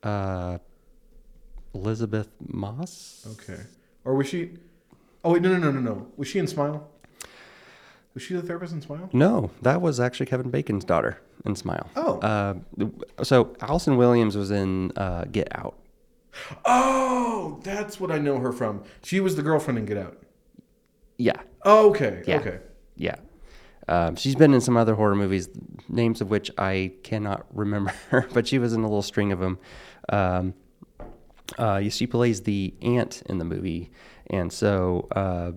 uh, 0.03 0.57
Elisabeth 1.73 2.29
Moss. 2.47 3.27
okay, 3.39 3.61
or 4.03 4.15
was 4.15 4.27
she? 4.27 4.51
Oh 5.23 5.33
wait, 5.33 5.41
no, 5.41 5.49
no, 5.49 5.57
no, 5.57 5.71
no, 5.71 5.79
no. 5.79 6.07
Was 6.17 6.27
she 6.27 6.39
in 6.39 6.47
Smile? 6.47 6.87
Was 8.13 8.23
she 8.23 8.33
the 8.33 8.41
therapist 8.41 8.73
in 8.73 8.81
Smile? 8.81 9.09
No, 9.11 9.51
that 9.61 9.81
was 9.81 9.99
actually 9.99 10.27
Kevin 10.27 10.49
Bacon's 10.49 10.85
daughter 10.85 11.19
in 11.45 11.55
Smile. 11.55 11.89
Oh. 11.95 12.19
Uh, 12.19 12.55
so 13.23 13.55
Allison 13.61 13.97
Williams 13.97 14.35
was 14.37 14.51
in 14.51 14.91
uh, 14.97 15.25
Get 15.31 15.47
Out. 15.57 15.77
Oh, 16.65 17.59
that's 17.63 17.99
what 17.99 18.11
I 18.11 18.17
know 18.17 18.39
her 18.39 18.51
from. 18.51 18.83
She 19.03 19.19
was 19.19 19.35
the 19.35 19.41
girlfriend 19.41 19.77
in 19.79 19.85
Get 19.85 19.97
Out. 19.97 20.21
Yeah, 21.17 21.39
Oh, 21.63 21.89
okay, 21.91 22.23
Yeah. 22.27 22.37
okay. 22.39 22.59
yeah. 22.97 23.15
Um, 23.87 24.15
she's 24.15 24.35
been 24.35 24.53
in 24.53 24.61
some 24.61 24.75
other 24.77 24.95
horror 24.95 25.15
movies, 25.15 25.47
names 25.87 26.19
of 26.19 26.29
which 26.31 26.49
I 26.57 26.91
cannot 27.03 27.45
remember, 27.53 27.93
but 28.33 28.47
she 28.47 28.57
was 28.59 28.73
in 28.73 28.79
a 28.81 28.83
little 28.87 29.01
string 29.03 29.31
of 29.31 29.39
them. 29.39 29.59
Um, 30.09 30.53
uh, 31.59 31.87
she 31.89 32.07
plays 32.07 32.41
the 32.41 32.73
aunt 32.81 33.21
in 33.27 33.37
the 33.37 33.45
movie, 33.45 33.91
and 34.27 34.51
so 34.51 35.07
uh, 35.15 35.51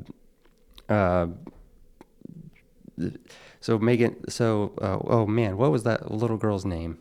uh, 0.92 1.28
so 3.60 3.78
Megan. 3.78 4.28
So 4.30 4.72
uh, 4.80 4.98
oh 5.06 5.26
man, 5.26 5.56
what 5.56 5.70
was 5.70 5.82
that 5.84 6.10
little 6.10 6.36
girl's 6.36 6.64
name? 6.64 6.98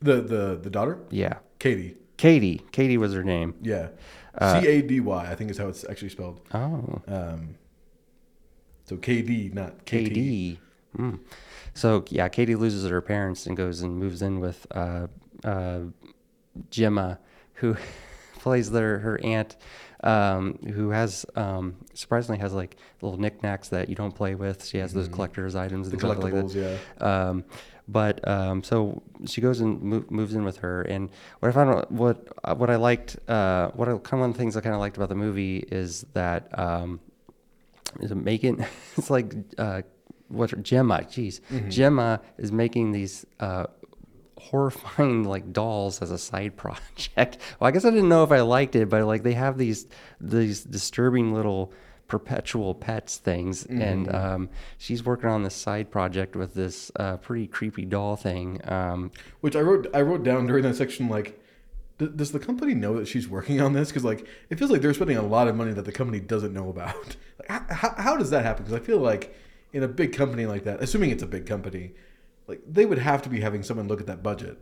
The 0.00 0.20
the 0.20 0.58
the 0.62 0.70
daughter, 0.70 0.98
Yeah, 1.10 1.38
Cady. 1.58 1.96
Cady. 2.16 2.62
Cady 2.72 2.96
was 2.98 3.12
her 3.14 3.22
name. 3.22 3.54
Yeah, 3.62 3.88
Uh, 4.36 4.60
C 4.60 4.66
A 4.68 4.82
D 4.82 5.00
Y. 5.00 5.30
I 5.30 5.34
think 5.34 5.50
is 5.50 5.58
how 5.58 5.68
it's 5.68 5.84
actually 5.88 6.10
spelled. 6.10 6.40
Oh, 6.54 7.00
Um, 7.08 7.56
so 8.84 8.96
K 8.96 9.22
D, 9.22 9.50
not 9.52 9.84
K 9.84 10.04
T. 10.08 10.58
KD. 10.96 11.00
Mm. 11.02 11.20
So 11.74 12.04
yeah, 12.08 12.28
Cady 12.28 12.54
loses 12.54 12.88
her 12.88 13.00
parents 13.02 13.46
and 13.46 13.56
goes 13.56 13.82
and 13.82 13.98
moves 13.98 14.22
in 14.22 14.40
with 14.40 14.66
uh, 14.70 15.08
uh, 15.44 15.80
Gemma, 16.70 17.18
who 17.54 17.76
plays 18.38 18.70
their 18.70 18.98
her 19.00 19.20
aunt, 19.22 19.56
um, 20.06 20.58
who 20.74 20.90
has 20.90 21.26
um, 21.34 21.76
surprisingly 21.94 22.38
has 22.40 22.52
like 22.52 22.76
little 23.02 23.18
knickknacks 23.18 23.68
that 23.70 23.88
you 23.88 23.94
don't 23.94 24.14
play 24.14 24.34
with. 24.34 24.64
She 24.64 24.78
has 24.78 24.92
those 24.92 25.08
collector's 25.08 25.54
items 25.56 25.88
Mm-hmm. 25.88 25.98
The 25.98 26.06
and 26.08 26.18
stuff 26.18 26.24
like 26.24 26.34
that. 26.34 26.44
collectibles, 26.46 26.78
yeah. 27.00 27.28
Um, 27.28 27.44
but 27.88 28.26
um, 28.26 28.62
so 28.62 29.02
she 29.26 29.40
goes 29.40 29.60
and 29.60 29.80
mo- 29.82 30.04
moves 30.10 30.34
in 30.34 30.44
with 30.44 30.58
her, 30.58 30.82
and 30.82 31.08
what 31.40 31.48
I 31.48 31.52
found 31.52 31.84
what 31.90 32.16
uh, 32.42 32.54
what 32.54 32.70
I 32.70 32.76
liked, 32.76 33.16
uh, 33.28 33.68
what 33.70 33.88
I, 33.88 33.92
kind 33.92 34.14
of 34.14 34.20
one 34.20 34.30
of 34.30 34.34
the 34.34 34.38
things 34.38 34.56
I 34.56 34.60
kind 34.60 34.74
of 34.74 34.80
liked 34.80 34.96
about 34.96 35.08
the 35.08 35.14
movie 35.14 35.58
is 35.70 36.04
that 36.14 36.56
um, 36.58 36.98
is 38.00 38.10
it 38.10 38.16
making 38.16 38.64
it's 38.96 39.10
like 39.10 39.34
uh, 39.58 39.82
what 40.28 40.60
Gemma, 40.62 41.02
jeez, 41.02 41.40
Gemma 41.70 42.20
is 42.38 42.50
making 42.50 42.90
these 42.92 43.24
uh, 43.38 43.66
horrifying 44.50 45.24
like 45.34 45.52
dolls 45.52 46.02
as 46.02 46.10
a 46.10 46.18
side 46.18 46.56
project. 46.64 47.38
Well, 47.58 47.68
I 47.68 47.70
guess 47.70 47.84
I 47.84 47.90
didn't 47.90 48.08
know 48.08 48.24
if 48.24 48.32
I 48.32 48.40
liked 48.40 48.76
it, 48.76 48.88
but 48.88 49.04
like 49.04 49.22
they 49.22 49.34
have 49.34 49.58
these 49.58 49.86
these 50.20 50.62
disturbing 50.64 51.34
little 51.34 51.72
perpetual 52.08 52.72
pets 52.72 53.16
things 53.16 53.66
and 53.66 54.14
um, 54.14 54.48
she's 54.78 55.04
working 55.04 55.28
on 55.28 55.42
this 55.42 55.56
side 55.56 55.90
project 55.90 56.36
with 56.36 56.54
this 56.54 56.92
uh, 57.00 57.16
pretty 57.16 57.48
creepy 57.48 57.84
doll 57.84 58.14
thing 58.14 58.60
um, 58.70 59.10
Which 59.40 59.56
I 59.56 59.60
wrote 59.60 59.88
I 59.92 60.02
wrote 60.02 60.22
down 60.22 60.46
during 60.46 60.62
that 60.62 60.76
section 60.76 61.08
like 61.08 61.36
does 61.98 62.32
the 62.32 62.38
company 62.38 62.74
know 62.74 62.98
that 62.98 63.08
she's 63.08 63.28
working 63.28 63.60
on 63.60 63.72
this? 63.72 63.88
Because 63.88 64.04
like 64.04 64.26
it 64.50 64.58
feels 64.58 64.70
like 64.70 64.82
they're 64.82 64.94
spending 64.94 65.16
a 65.16 65.22
lot 65.22 65.48
of 65.48 65.56
money 65.56 65.72
that 65.72 65.84
the 65.84 65.92
company 65.92 66.20
doesn't 66.20 66.52
know 66.52 66.68
about. 66.68 67.16
Like, 67.38 67.50
how, 67.50 67.74
how, 67.74 68.02
how 68.02 68.16
does 68.16 68.30
that 68.30 68.46
happen? 68.46 68.64
Because 68.64 68.80
I 68.80 68.82
feel 68.82 68.98
like 68.98 69.36
in 69.74 69.82
a 69.82 69.88
big 69.88 70.14
company 70.14 70.46
like 70.46 70.64
that, 70.64 70.82
assuming 70.82 71.10
it's 71.10 71.22
a 71.22 71.26
big 71.26 71.44
company, 71.44 71.92
like 72.46 72.60
they 72.66 72.86
would 72.86 72.98
have 72.98 73.22
to 73.22 73.28
be 73.28 73.40
having 73.40 73.62
someone 73.62 73.88
look 73.88 74.00
at 74.00 74.06
that 74.06 74.22
budget, 74.22 74.58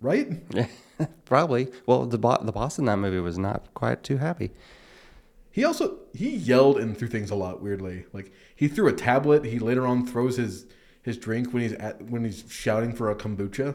right? 0.00 0.28
Yeah, 0.50 0.66
probably 1.24 1.68
well 1.86 2.06
the, 2.06 2.18
bo- 2.18 2.42
the 2.42 2.52
boss 2.52 2.78
in 2.78 2.84
that 2.86 2.96
movie 2.98 3.20
was 3.20 3.38
not 3.38 3.72
quite 3.74 4.02
too 4.02 4.16
happy 4.18 4.50
He 5.50 5.64
also 5.64 5.98
he 6.14 6.34
yelled 6.36 6.78
and 6.78 6.96
threw 6.96 7.08
things 7.08 7.30
a 7.30 7.34
lot 7.34 7.62
weirdly. 7.62 8.04
Like 8.12 8.32
he 8.54 8.68
threw 8.68 8.88
a 8.88 8.92
tablet. 8.92 9.44
He 9.44 9.58
later 9.58 9.86
on 9.86 10.06
throws 10.06 10.36
his 10.36 10.66
his 11.02 11.16
drink 11.16 11.52
when 11.52 11.62
he's 11.62 11.72
at 11.74 12.02
when 12.10 12.24
he's 12.24 12.44
shouting 12.48 12.92
for 12.92 13.10
a 13.10 13.14
kombucha. 13.14 13.74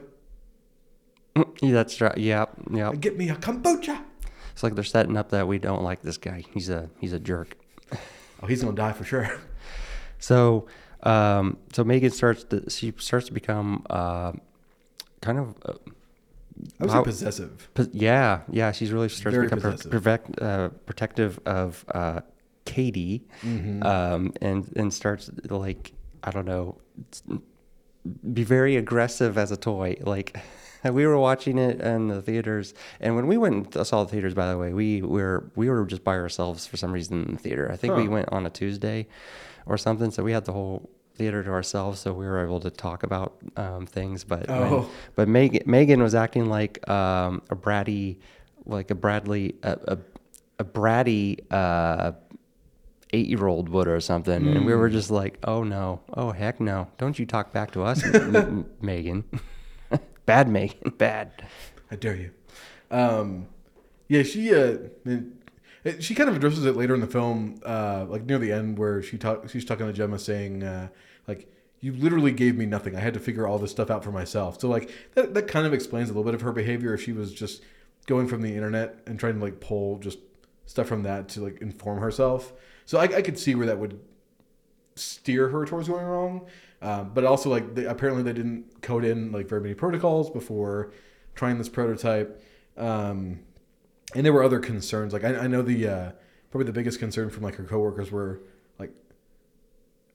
Mm, 1.36 1.48
yeah, 1.62 1.72
that's 1.72 2.02
right 2.02 2.18
yeah 2.18 2.46
yeah 2.72 2.92
Get 2.94 3.18
me 3.18 3.30
a 3.30 3.36
kombucha. 3.36 4.04
it's 4.52 4.64
like 4.64 4.76
they're 4.76 4.84
setting 4.84 5.16
up 5.16 5.30
that 5.30 5.48
we 5.48 5.60
don't 5.60 5.82
like 5.82 6.02
this 6.02 6.18
guy 6.18 6.44
he's 6.54 6.70
a 6.70 6.90
he's 7.00 7.14
a 7.14 7.20
jerk 7.20 7.56
Oh, 8.44 8.48
he's 8.48 8.64
gonna 8.64 8.76
die 8.76 8.92
for 8.94 9.04
sure. 9.04 9.30
So, 10.18 10.66
um, 11.04 11.58
so 11.74 11.84
Megan 11.84 12.12
starts 12.12 12.44
to 12.46 12.70
she 12.70 12.94
starts 12.98 13.28
to 13.28 13.34
become 13.34 13.86
uh, 13.90 14.32
kind 15.22 15.40
of 15.40 15.56
uh, 15.66 15.74
I 16.80 16.84
was 16.84 16.94
How- 16.94 17.04
possessive. 17.04 17.70
pos- 17.74 17.90
yeah 17.92 18.42
yeah 18.52 18.72
she's 18.72 18.92
really 18.92 19.10
starts 19.10 19.36
Very 19.36 19.50
to 19.50 19.56
become 19.56 19.78
protect, 19.94 20.42
uh, 20.42 20.70
protective 20.86 21.40
of 21.46 21.84
uh, 21.94 22.22
Cady, 22.66 23.24
Mm-hmm. 23.44 23.84
um, 23.84 24.34
and 24.42 24.72
and 24.76 24.94
starts 24.94 25.32
like 25.50 25.94
I 26.24 26.30
don't 26.32 26.46
know 26.46 26.78
be 28.34 28.44
very 28.44 28.76
aggressive 28.78 29.38
as 29.38 29.52
a 29.52 29.58
toy 29.58 29.98
like. 30.02 30.38
We 30.84 31.06
were 31.06 31.20
watching 31.20 31.60
it 31.60 31.80
in 31.80 32.08
the 32.08 32.24
theaters, 32.24 32.74
and 33.00 33.16
when 33.16 33.28
we 33.28 33.38
went 33.38 33.76
and 33.76 33.86
saw 33.86 34.04
the 34.04 34.10
theaters, 34.10 34.34
by 34.34 34.50
the 34.50 34.58
way, 34.58 34.74
we 34.74 35.04
were 35.04 35.52
we 35.56 35.70
were 35.70 35.86
just 35.86 36.04
by 36.04 36.16
ourselves 36.16 36.66
for 36.66 36.76
some 36.76 36.92
reason 36.92 37.24
in 37.24 37.32
the 37.36 37.38
theater. 37.40 37.70
I 37.72 37.76
think 37.76 37.96
we 37.96 38.08
went 38.08 38.30
on 38.32 38.48
a 38.48 38.50
Tuesday 38.50 39.06
or 39.66 39.78
something, 39.78 40.12
so 40.12 40.24
we 40.24 40.32
had 40.32 40.46
the 40.46 40.54
whole 40.54 40.90
theater 41.16 41.44
to 41.44 41.50
ourselves, 41.52 42.00
so 42.00 42.14
we 42.14 42.26
were 42.26 42.44
able 42.44 42.60
to 42.62 42.70
talk 42.72 43.04
about 43.04 43.38
um, 43.58 43.86
things. 43.86 44.24
But 44.24 44.48
when- 44.48 44.58
Oh. 44.74 44.90
but 45.16 45.28
Megan 45.28 45.64
Megan 45.66 46.02
was 46.02 46.16
acting 46.16 46.48
like 46.50 46.88
um, 46.90 47.42
a 47.50 47.56
bratty, 47.56 48.18
like 48.66 48.92
a 48.92 48.96
Bradley 48.96 49.56
a 49.64 49.78
a, 49.88 49.98
a 50.60 50.64
bratty 50.64 51.40
uh, 51.52 52.14
eight 53.14 53.28
year 53.28 53.46
old 53.48 53.68
would 53.70 53.88
or 53.88 54.00
something, 54.00 54.48
and 54.48 54.66
we 54.66 54.74
were 54.74 54.90
just 54.90 55.12
like, 55.12 55.38
oh 55.44 55.64
no, 55.64 56.00
oh 56.14 56.32
heck 56.32 56.60
no, 56.60 56.88
don't 56.98 57.20
you 57.20 57.26
talk 57.26 57.52
back 57.52 57.72
to 57.72 57.84
us, 57.84 58.04
Megan, 58.82 59.26
bad 60.26 60.48
Megan, 60.48 60.92
bad. 60.98 61.46
I 61.92 61.96
dare 61.98 62.16
you. 62.16 62.32
Um, 62.90 63.48
yeah, 64.08 64.24
she 64.24 64.54
uh, 64.56 64.78
it- 65.84 66.04
she 66.04 66.16
kind 66.16 66.30
of 66.30 66.36
addresses 66.36 66.66
it 66.66 66.76
later 66.76 66.94
in 66.94 67.02
the 67.02 67.08
film, 67.08 67.60
uh, 67.66 68.06
like 68.08 68.26
near 68.26 68.38
the 68.38 68.52
end, 68.52 68.78
where 68.78 69.02
she 69.02 69.18
talk 69.18 69.50
she's 69.50 69.66
talking 69.66 69.88
to 69.88 69.94
Gemma, 69.94 70.20
saying 70.20 70.64
uh, 70.64 70.90
like, 71.28 71.52
"You 71.80 71.94
literally 71.94 72.32
gave 72.32 72.56
me 72.56 72.66
nothing. 72.66 72.96
I 72.96 73.00
had 73.00 73.14
to 73.14 73.20
figure 73.20 73.48
all 73.48 73.58
this 73.60 73.72
stuff 73.72 73.90
out 73.90 74.04
for 74.04 74.12
myself." 74.12 74.60
So 74.60 74.68
like 74.68 74.92
that 75.16 75.34
that 75.34 75.48
kind 75.48 75.66
of 75.66 75.74
explains 75.74 76.10
a 76.10 76.14
little 76.14 76.24
bit 76.26 76.34
of 76.36 76.42
her 76.42 76.52
behavior. 76.52 76.94
If 76.94 77.02
she 77.04 77.14
was 77.14 77.34
just 77.34 77.64
going 78.08 78.28
from 78.28 78.42
the 78.42 78.54
internet 78.56 79.00
and 79.06 79.20
trying 79.20 79.36
to 79.36 79.42
like 79.44 79.60
pull 79.60 80.00
just 80.00 80.20
stuff 80.66 80.88
from 80.88 81.04
that 81.04 81.30
to 81.30 81.42
like 81.42 81.62
inform 81.62 82.00
herself. 82.00 82.54
So 82.86 82.98
I, 82.98 83.04
I 83.04 83.22
could 83.22 83.38
see 83.38 83.56
where 83.56 83.68
that 83.68 83.78
would 83.78 84.00
steer 84.96 85.50
her 85.50 85.66
towards 85.66 85.88
going 85.88 86.06
wrong. 86.06 86.48
Um, 86.82 87.12
but 87.14 87.26
also, 87.26 87.50
like, 87.50 87.76
they, 87.76 87.86
apparently 87.86 88.24
they 88.24 88.34
didn't 88.34 88.82
code 88.82 89.06
in 89.06 89.32
like 89.32 89.48
very 89.48 89.62
many 89.62 89.76
protocols 89.76 90.30
before 90.30 90.92
trying 91.36 91.58
this 91.58 91.70
prototype. 91.70 92.44
Um, 92.76 93.42
and 94.16 94.26
there 94.26 94.34
were 94.34 94.44
other 94.44 94.60
concerns. 94.60 95.14
Like, 95.14 95.24
I, 95.24 95.36
I 95.36 95.48
know 95.48 95.62
the 95.62 95.88
uh, 95.88 96.12
probably 96.50 96.66
the 96.66 96.74
biggest 96.74 97.00
concern 97.00 97.30
from 97.30 97.44
like 97.44 97.56
her 97.56 97.64
coworkers 97.64 98.12
were 98.12 98.42
like, 98.80 98.92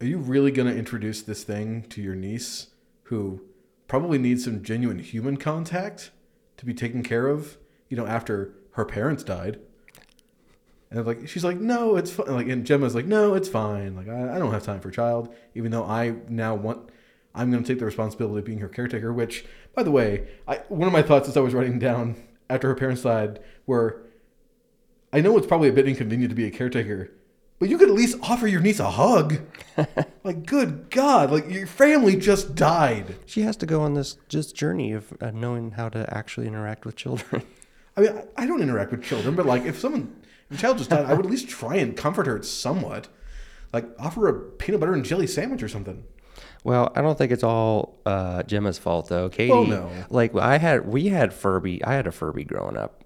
"Are 0.01 0.07
you 0.07 0.19
really 0.19 0.53
to 0.53 0.77
introduce 0.77 1.23
this 1.23 1.45
thing 1.45 1.83
to 1.91 2.03
your 2.03 2.15
niece, 2.15 2.69
who 3.05 3.43
probably 3.89 4.19
needs 4.19 4.45
some 4.45 4.63
genuine 4.63 4.99
human 4.99 5.37
contact 5.37 6.11
to 6.57 6.67
be 6.67 6.75
taken 6.75 7.03
care 7.03 7.29
of, 7.29 7.57
you 7.89 7.97
know, 7.97 8.07
after 8.07 8.55
her 8.73 8.85
parents 8.85 9.23
died. 9.23 9.59
And 10.91 11.07
like 11.07 11.29
she's 11.29 11.45
like, 11.45 11.59
no, 11.59 11.97
it's 11.97 12.11
fine. 12.11 12.29
Like, 12.29 12.49
and 12.49 12.65
Gemma's 12.65 12.95
like, 12.95 13.07
no, 13.07 13.35
it's 13.35 13.49
fine. 13.49 13.97
Like, 13.97 14.09
I, 14.09 14.37
I 14.37 14.39
don't 14.39 14.53
have 14.53 14.63
time 14.63 14.81
for 14.81 14.89
a 14.89 14.93
child, 14.93 15.35
even 15.55 15.71
though 15.71 15.85
I 15.85 16.15
now 16.29 16.55
want, 16.55 16.91
I'm 17.35 17.51
going 17.51 17.63
to 17.63 17.69
take 17.69 17.79
the 17.79 17.85
responsibility 17.85 18.39
of 18.39 18.45
being 18.45 18.59
her 18.59 18.69
caretaker. 18.69 19.13
Which, 19.13 19.45
by 19.75 19.83
the 19.83 19.91
way, 19.91 20.29
I 20.47 20.61
one 20.69 20.87
of 20.87 20.93
my 20.93 21.03
thoughts 21.03 21.29
as 21.29 21.37
I 21.37 21.41
was 21.41 21.55
writing 21.55 21.79
down 21.79 22.17
after 22.49 22.69
her 22.69 22.75
parents 22.75 23.03
died 23.03 23.41
were, 23.67 24.03
I 25.13 25.21
know 25.21 25.37
it's 25.37 25.47
probably 25.47 25.69
a 25.69 25.73
bit 25.73 25.89
inconvenient 25.89 26.31
to 26.31 26.37
be 26.37 26.47
a 26.47 26.51
caretaker, 26.51 27.11
but 27.59 27.69
you 27.69 27.79
could 27.79 27.89
at 27.89 27.95
least 27.95 28.19
offer 28.23 28.47
your 28.47 28.61
niece 28.61 28.81
a 28.81 28.91
hug. 28.91 29.39
like, 30.25 30.45
good 30.45 30.91
God, 30.91 31.31
like 31.31 31.51
your 31.51 31.67
family 31.67 32.17
just 32.17 32.55
died. 32.55 33.17
She 33.25 33.43
has 33.43 33.57
to 33.59 33.67
go 33.67 33.83
on 33.83 33.95
this 33.95 34.17
just 34.29 34.55
journey 34.55 34.93
of 34.93 35.13
uh, 35.21 35.31
knowing 35.31 35.73
how 35.73 35.89
to 35.89 36.13
actually 36.15 36.47
interact 36.47 36.85
with 36.85 36.97
children. 36.97 37.43
I 37.97 38.01
mean, 38.03 38.13
I, 38.37 38.43
I 38.43 38.47
don't 38.47 38.61
interact 38.61 38.91
with 38.91 39.03
children, 39.03 39.35
but 39.35 39.47
like 39.47 39.65
if 39.65 39.79
someone, 39.79 40.15
if 40.51 40.59
a 40.59 40.61
child 40.61 40.79
just 40.79 40.91
died, 40.91 41.07
I 41.07 41.15
would 41.15 41.25
at 41.25 41.31
least 41.31 41.49
try 41.49 41.77
and 41.77 41.97
comfort 41.97 42.27
her 42.27 42.43
somewhat. 42.43 43.09
Like 43.73 43.87
offer 43.99 44.29
a 44.29 44.35
peanut 44.35 44.81
butter 44.81 44.93
and 44.93 45.05
jelly 45.05 45.27
sandwich 45.27 45.63
or 45.63 45.69
something. 45.69 46.05
Well, 46.67 46.93
I 46.97 47.01
don't 47.01 47.17
think 47.17 47.31
it's 47.31 47.45
all 47.45 47.99
uh, 48.05 48.43
Gemma's 48.43 48.77
fault 48.79 49.09
though. 49.09 49.29
Cady, 49.29 49.53
Well, 49.53 49.65
no. 49.67 49.91
like 50.11 50.35
I 50.35 50.59
had, 50.59 50.87
we 50.89 51.07
had 51.09 51.33
Furby. 51.33 51.85
I 51.85 51.95
had 51.95 52.07
a 52.09 52.13
Furby 52.13 52.43
growing 52.45 52.77
up, 52.77 53.05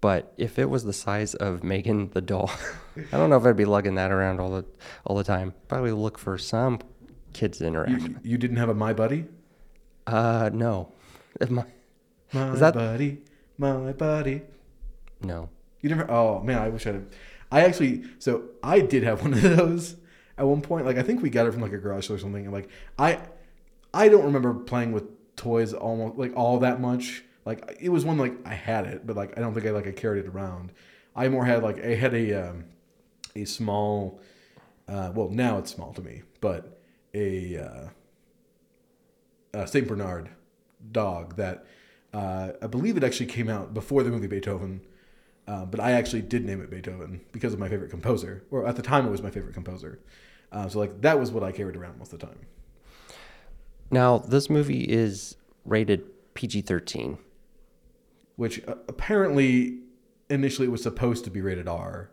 but 0.00 0.32
if 0.38 0.58
it 0.58 0.70
was 0.70 0.84
the 0.84 0.92
size 0.94 1.34
of 1.34 1.62
Megan 1.62 2.10
the 2.14 2.22
doll, 2.22 2.50
I 3.12 3.16
don't 3.18 3.28
know 3.28 3.36
if 3.36 3.44
I'd 3.44 3.56
be 3.56 3.66
lugging 3.66 3.96
that 3.96 4.10
around 4.10 4.40
all 4.40 4.50
the 4.50 4.64
all 5.04 5.14
the 5.16 5.24
time. 5.24 5.52
Probably 5.68 5.92
look 5.92 6.16
for 6.18 6.38
some 6.38 6.78
kids 7.34 7.58
to 7.58 7.66
interact. 7.66 8.00
You, 8.02 8.16
you 8.22 8.38
didn't 8.38 8.56
have 8.56 8.70
a 8.70 8.74
my 8.74 8.92
buddy? 8.94 9.26
Uh, 10.06 10.50
no, 10.52 10.92
If 11.40 11.50
my- 11.50 11.66
My 12.32 12.52
Is 12.52 12.60
that- 12.60 12.74
buddy, 12.74 13.18
my 13.58 13.92
buddy. 13.92 14.42
no. 15.22 15.48
You 15.82 15.90
never? 15.90 16.10
Oh 16.10 16.40
man, 16.42 16.58
I 16.62 16.70
wish 16.70 16.86
I'd. 16.86 16.94
Have, 16.94 17.06
I 17.52 17.60
actually, 17.60 18.04
so 18.18 18.44
I 18.62 18.80
did 18.80 19.02
have 19.02 19.20
one 19.22 19.34
of 19.34 19.42
those 19.42 19.96
at 20.38 20.46
one 20.46 20.60
point. 20.60 20.86
Like 20.86 20.98
I 20.98 21.02
think 21.02 21.22
we 21.22 21.30
got 21.30 21.46
it 21.46 21.52
from 21.52 21.62
like 21.62 21.72
a 21.72 21.78
garage 21.78 22.06
sale 22.06 22.16
or 22.16 22.18
something. 22.18 22.44
And 22.44 22.52
like 22.52 22.68
I, 22.98 23.20
I 23.92 24.08
don't 24.08 24.24
remember 24.24 24.54
playing 24.54 24.92
with 24.92 25.04
toys 25.36 25.72
almost 25.72 26.16
like 26.16 26.36
all 26.36 26.58
that 26.60 26.80
much. 26.80 27.24
Like 27.44 27.76
it 27.80 27.90
was 27.90 28.04
one 28.04 28.18
like 28.18 28.34
I 28.44 28.54
had 28.54 28.86
it, 28.86 29.06
but 29.06 29.16
like 29.16 29.36
I 29.36 29.40
don't 29.40 29.54
think 29.54 29.66
I 29.66 29.70
like 29.70 29.86
I 29.86 29.92
carried 29.92 30.24
it 30.24 30.28
around. 30.28 30.72
I 31.14 31.28
more 31.28 31.44
had 31.44 31.62
like 31.62 31.84
I 31.84 31.94
had 31.94 32.14
a 32.14 32.48
um, 32.48 32.64
a 33.36 33.44
small, 33.44 34.20
uh, 34.88 35.12
well 35.14 35.28
now 35.28 35.58
it's 35.58 35.70
small 35.70 35.92
to 35.92 36.02
me, 36.02 36.22
but 36.40 36.80
a, 37.14 37.56
uh, 39.54 39.66
Saint 39.66 39.86
Bernard 39.86 40.30
dog 40.90 41.36
that 41.36 41.64
uh, 42.12 42.52
I 42.60 42.66
believe 42.66 42.96
it 42.96 43.04
actually 43.04 43.26
came 43.26 43.48
out 43.48 43.74
before 43.74 44.02
the 44.02 44.10
movie 44.10 44.26
Beethoven. 44.26 44.80
Uh, 45.46 45.64
but 45.64 45.78
I 45.78 45.92
actually 45.92 46.22
did 46.22 46.44
name 46.44 46.62
it 46.62 46.70
Beethoven 46.70 47.20
because 47.32 47.52
of 47.52 47.58
my 47.58 47.68
favorite 47.68 47.90
composer, 47.90 48.44
or 48.50 48.66
at 48.66 48.76
the 48.76 48.82
time 48.82 49.06
it 49.06 49.10
was 49.10 49.22
my 49.22 49.30
favorite 49.30 49.54
composer. 49.54 50.00
Uh, 50.50 50.68
so 50.68 50.78
like 50.78 51.02
that 51.02 51.18
was 51.18 51.30
what 51.30 51.42
I 51.42 51.52
carried 51.52 51.76
around 51.76 51.98
most 51.98 52.12
of 52.12 52.20
the 52.20 52.26
time. 52.26 52.38
Now 53.90 54.18
this 54.18 54.48
movie 54.48 54.84
is 54.84 55.36
rated 55.64 56.04
PG 56.34 56.62
thirteen. 56.62 57.18
Which 58.36 58.66
uh, 58.66 58.76
apparently 58.88 59.80
initially 60.30 60.66
it 60.66 60.70
was 60.70 60.82
supposed 60.82 61.24
to 61.24 61.30
be 61.30 61.40
rated 61.40 61.68
R, 61.68 62.10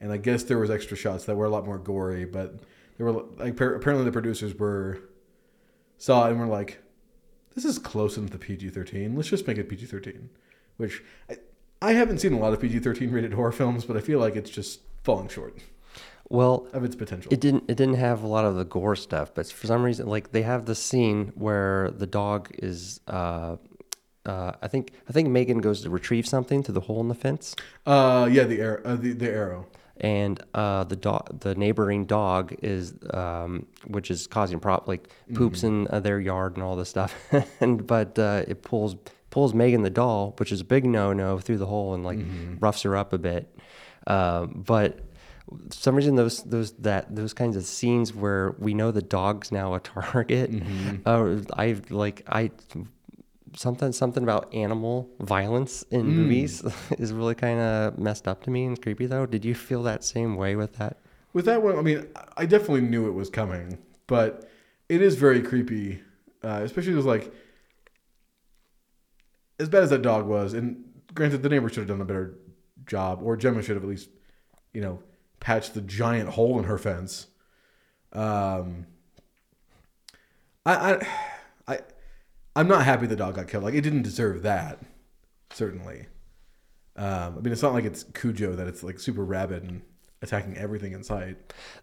and 0.00 0.12
I 0.12 0.18
guess 0.18 0.42
there 0.42 0.58
was 0.58 0.70
extra 0.70 0.96
shots 0.96 1.24
that 1.24 1.36
were 1.36 1.46
a 1.46 1.50
lot 1.50 1.64
more 1.64 1.78
gory. 1.78 2.26
But 2.26 2.60
there 2.96 3.06
were 3.06 3.12
like 3.12 3.54
appar- 3.54 3.76
apparently 3.76 4.04
the 4.04 4.12
producers 4.12 4.54
were 4.54 5.00
saw 5.96 6.26
it 6.26 6.32
and 6.32 6.40
were 6.40 6.46
like, 6.46 6.82
"This 7.54 7.64
is 7.64 7.78
close 7.78 8.18
enough 8.18 8.30
to 8.32 8.38
PG 8.38 8.68
thirteen. 8.70 9.16
Let's 9.16 9.30
just 9.30 9.46
make 9.46 9.56
it 9.56 9.68
PG 9.70 9.86
thirteen. 9.86 10.28
Which 10.76 11.02
I, 11.30 11.38
I 11.80 11.92
haven't 11.92 12.18
seen 12.18 12.32
a 12.32 12.38
lot 12.38 12.52
of 12.52 12.60
PG 12.60 12.80
thirteen 12.80 13.10
rated 13.10 13.32
horror 13.34 13.52
films, 13.52 13.84
but 13.84 13.96
I 13.96 14.00
feel 14.00 14.18
like 14.18 14.36
it's 14.36 14.50
just 14.50 14.80
falling 15.04 15.28
short 15.28 15.56
Well, 16.28 16.66
of 16.72 16.84
its 16.84 16.96
potential. 16.96 17.32
It 17.32 17.40
didn't. 17.40 17.64
It 17.68 17.76
didn't 17.76 17.94
have 17.96 18.22
a 18.22 18.26
lot 18.26 18.44
of 18.44 18.56
the 18.56 18.64
gore 18.64 18.96
stuff, 18.96 19.32
but 19.34 19.46
for 19.50 19.66
some 19.66 19.82
reason, 19.82 20.06
like 20.06 20.32
they 20.32 20.42
have 20.42 20.66
the 20.66 20.74
scene 20.74 21.32
where 21.36 21.90
the 21.90 22.06
dog 22.06 22.50
is. 22.58 23.00
Uh, 23.06 23.56
uh, 24.26 24.52
I 24.60 24.68
think. 24.68 24.92
I 25.08 25.12
think 25.12 25.28
Megan 25.28 25.58
goes 25.58 25.80
to 25.82 25.90
retrieve 25.90 26.26
something 26.26 26.62
through 26.62 26.74
the 26.74 26.80
hole 26.82 27.00
in 27.00 27.08
the 27.08 27.14
fence, 27.14 27.54
Uh, 27.86 28.28
yeah, 28.30 28.44
the 28.44 28.60
arrow, 28.60 28.82
uh, 28.84 28.96
the, 28.96 29.12
the 29.14 29.30
arrow. 29.30 29.66
and 30.00 30.38
uh, 30.52 30.84
the 30.84 30.96
dog, 30.96 31.40
the 31.40 31.54
neighboring 31.54 32.04
dog, 32.04 32.54
is 32.62 32.92
um, 33.14 33.64
which 33.86 34.10
is 34.10 34.26
causing 34.26 34.60
prop 34.60 34.86
like 34.86 35.08
poops 35.32 35.62
in 35.62 35.86
uh, 35.88 36.00
their 36.00 36.20
yard 36.20 36.56
and 36.56 36.62
all 36.62 36.76
this 36.76 36.90
stuff, 36.90 37.14
and 37.60 37.86
but 37.86 38.18
uh, 38.18 38.42
it 38.46 38.62
pulls 38.62 38.96
pulls 39.38 39.54
Megan 39.54 39.82
the 39.82 39.90
doll, 39.90 40.34
which 40.38 40.50
is 40.50 40.62
a 40.62 40.64
big 40.64 40.84
no 40.84 41.12
no, 41.12 41.38
through 41.38 41.58
the 41.58 41.66
hole 41.66 41.94
and 41.94 42.02
like 42.02 42.18
roughs 42.58 42.82
her 42.82 42.96
up 42.96 43.12
a 43.12 43.18
bit, 43.18 43.56
um, 44.08 44.64
but 44.66 44.98
for 45.48 45.74
some 45.74 45.94
reason 45.94 46.16
those 46.16 46.42
those 46.42 46.72
that 46.72 47.14
those 47.14 47.32
kinds 47.32 47.56
of 47.56 47.64
scenes 47.64 48.12
where 48.12 48.56
we 48.58 48.74
know 48.74 48.90
the 48.90 49.00
dog's 49.00 49.52
now 49.52 49.74
a 49.74 49.80
target 49.94 50.50
uh, 51.06 51.36
i 51.54 51.76
like 51.88 52.22
i 52.28 52.50
something 53.54 53.92
something 53.92 54.24
about 54.24 54.52
animal 54.52 55.08
violence 55.20 55.84
in 55.90 56.04
movies 56.06 56.64
is 56.98 57.12
really 57.12 57.36
kind 57.36 57.60
of 57.60 57.96
messed 57.96 58.26
up 58.26 58.42
to 58.42 58.50
me 58.50 58.64
and 58.64 58.82
creepy 58.82 59.06
though. 59.06 59.24
Did 59.24 59.44
you 59.44 59.54
feel 59.54 59.84
that 59.84 60.04
same 60.04 60.36
way 60.36 60.56
with 60.56 60.74
that? 60.74 60.96
With 61.32 61.44
that 61.44 61.62
one, 61.62 61.78
I 61.78 61.82
mean, 61.82 62.06
I 62.36 62.44
definitely 62.44 62.82
knew 62.82 63.06
it 63.06 63.12
was 63.12 63.30
coming, 63.30 63.78
but 64.06 64.50
it 64.88 65.00
is 65.00 65.14
very 65.14 65.40
creepy, 65.42 66.02
uh, 66.42 66.60
especially 66.64 66.94
with 66.94 67.06
like 67.06 67.32
as 69.58 69.68
bad 69.68 69.82
as 69.82 69.90
that 69.90 70.02
dog 70.02 70.26
was. 70.26 70.54
And 70.54 70.84
granted, 71.14 71.42
the 71.42 71.48
neighbor 71.48 71.68
should 71.68 71.78
have 71.78 71.88
done 71.88 72.00
a 72.00 72.04
better 72.04 72.38
job, 72.86 73.20
or 73.22 73.36
Gemma 73.36 73.62
should 73.62 73.76
have 73.76 73.84
at 73.84 73.88
least, 73.88 74.08
you 74.72 74.80
know, 74.80 75.00
patched 75.40 75.74
the 75.74 75.80
giant 75.80 76.30
hole 76.30 76.58
in 76.58 76.64
her 76.64 76.78
fence. 76.78 77.26
Um, 78.12 78.86
I, 80.64 80.74
I, 80.74 81.08
I, 81.66 81.78
I'm 82.56 82.68
not 82.68 82.84
happy 82.84 83.06
the 83.06 83.16
dog 83.16 83.36
got 83.36 83.48
killed. 83.48 83.64
Like 83.64 83.74
it 83.74 83.82
didn't 83.82 84.02
deserve 84.02 84.42
that, 84.42 84.80
certainly. 85.50 86.06
Um, 86.96 87.36
I 87.38 87.40
mean, 87.40 87.52
it's 87.52 87.62
not 87.62 87.74
like 87.74 87.84
it's 87.84 88.04
Cujo 88.04 88.54
that 88.56 88.66
it's 88.66 88.82
like 88.82 88.98
super 88.98 89.24
rabid 89.24 89.62
and 89.62 89.82
attacking 90.20 90.56
everything 90.56 90.92
in 90.92 91.04
sight. 91.04 91.36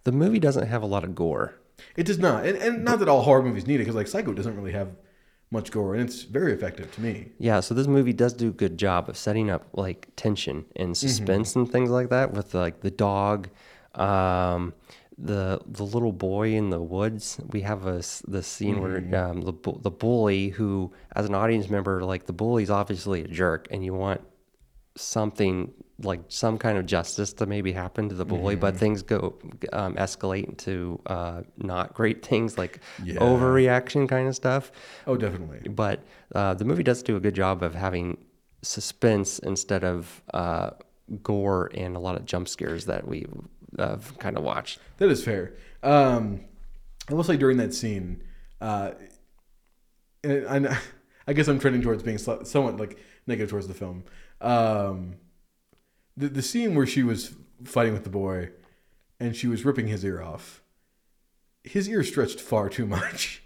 the 0.04 0.12
movie 0.12 0.40
doesn't 0.40 0.68
have 0.68 0.84
a 0.84 0.86
lot 0.86 1.06
of 1.06 1.16
gore 1.16 1.56
It 1.96 2.06
does 2.06 2.20
not, 2.20 2.46
and, 2.46 2.58
and 2.58 2.84
not 2.84 3.00
that 3.00 3.08
all 3.08 3.22
horror 3.22 3.42
movies 3.42 3.66
need 3.66 3.76
it, 3.76 3.80
because 3.80 3.96
like 3.96 4.08
Psycho 4.08 4.34
doesn't 4.34 4.56
really 4.56 4.74
have 4.74 4.90
much 5.52 5.72
gore, 5.72 5.96
and 5.96 6.04
it's 6.04 6.24
very 6.24 6.54
effective 6.54 6.92
to 6.96 7.02
me. 7.02 7.32
yeah 7.38 7.60
so 7.60 7.74
this 7.74 7.88
movie 7.88 8.14
does 8.14 8.34
do 8.34 8.50
a 8.50 8.52
good 8.52 8.78
job 8.78 9.08
of 9.10 9.16
setting 9.18 9.50
up 9.50 9.68
like 9.74 10.08
tension 10.16 10.66
and 10.76 10.98
suspense 10.98 11.56
and 11.56 11.72
things 11.72 11.90
like 11.90 12.10
that 12.10 12.34
with 12.34 12.54
like 12.54 12.82
the 12.82 12.92
dog 12.92 13.48
um 13.96 14.74
the 15.18 15.62
the 15.66 15.84
little 15.84 16.12
boy 16.12 16.54
in 16.54 16.70
the 16.70 16.82
woods. 16.82 17.40
We 17.52 17.62
have 17.62 17.86
a 17.88 18.04
the 18.28 18.44
scene 18.44 18.82
where 18.82 18.98
um, 19.16 19.42
the 19.42 19.54
the 19.82 19.92
bully 19.92 20.50
who 20.50 20.92
as 21.16 21.26
an 21.26 21.34
audience 21.36 21.70
member 21.70 22.04
like 22.04 22.26
the 22.26 22.34
bully's 22.34 22.70
obviously 22.70 23.24
a 23.24 23.28
jerk 23.28 23.68
and 23.72 23.84
you 23.86 23.94
want 23.94 24.22
something 24.98 25.74
like 26.00 26.20
some 26.28 26.58
kind 26.58 26.78
of 26.78 26.86
justice 26.86 27.32
to 27.34 27.46
maybe 27.46 27.72
happen 27.72 28.10
to 28.10 28.16
the 28.16 28.26
bully 28.26 28.56
but 28.58 28.76
things 28.76 29.02
go 29.02 29.34
um, 29.72 29.96
escalate 29.96 30.44
into 30.46 31.00
uh, 31.06 31.42
not 31.58 31.94
great 31.94 32.26
things 32.26 32.58
like 32.58 32.82
Yeah. 33.02 33.16
overreaction 33.20 34.08
kind 34.10 34.28
of 34.28 34.36
stuff 34.36 34.72
Oh, 35.08 35.16
definitely. 35.16 35.70
but 35.70 36.04
uh, 36.34 36.54
the 36.54 36.66
movie 36.66 36.84
does 36.84 37.02
do 37.02 37.16
a 37.16 37.20
good 37.22 37.34
job 37.36 37.64
of 37.64 37.76
having 37.76 38.18
suspense 38.62 39.40
instead 39.40 39.84
of 39.86 40.22
uh, 40.34 40.72
gore 41.24 41.72
and 41.74 41.96
a 41.96 42.00
lot 42.00 42.16
of 42.18 42.26
jump 42.26 42.48
scares 42.50 42.86
that 42.88 43.08
we 43.08 43.26
have 43.78 44.18
kind 44.20 44.38
of 44.38 44.44
watched. 44.44 44.80
That 44.98 45.10
is 45.10 45.24
fair. 45.24 45.54
Um, 45.84 46.42
I 47.10 47.14
will 47.14 47.24
say 47.24 47.38
during 47.38 47.58
that 47.58 47.74
scene, 47.74 48.24
uh, 48.60 48.92
and 50.24 50.68
I, 50.68 50.78
I 51.28 51.34
guess 51.34 51.48
I'm 51.48 51.60
trending 51.60 51.82
towards 51.82 52.04
being 52.04 52.18
somewhat 52.18 52.78
like 52.78 52.98
negative 53.28 53.50
towards 53.50 53.68
the 53.68 53.74
film. 53.74 54.04
Um, 54.42 55.16
the 56.18 56.28
the 56.30 56.42
scene 56.42 56.76
where 56.76 56.86
she 56.88 57.04
was 57.04 57.36
fighting 57.64 57.94
with 57.94 58.04
the 58.04 58.10
boy, 58.10 58.50
and 59.20 59.36
she 59.36 59.48
was 59.48 59.66
ripping 59.66 59.88
his 59.88 60.04
ear 60.06 60.22
off. 60.22 60.62
His 61.64 61.90
ear 61.90 62.04
stretched 62.04 62.40
far 62.40 62.70
too 62.70 62.86
much. 62.86 63.42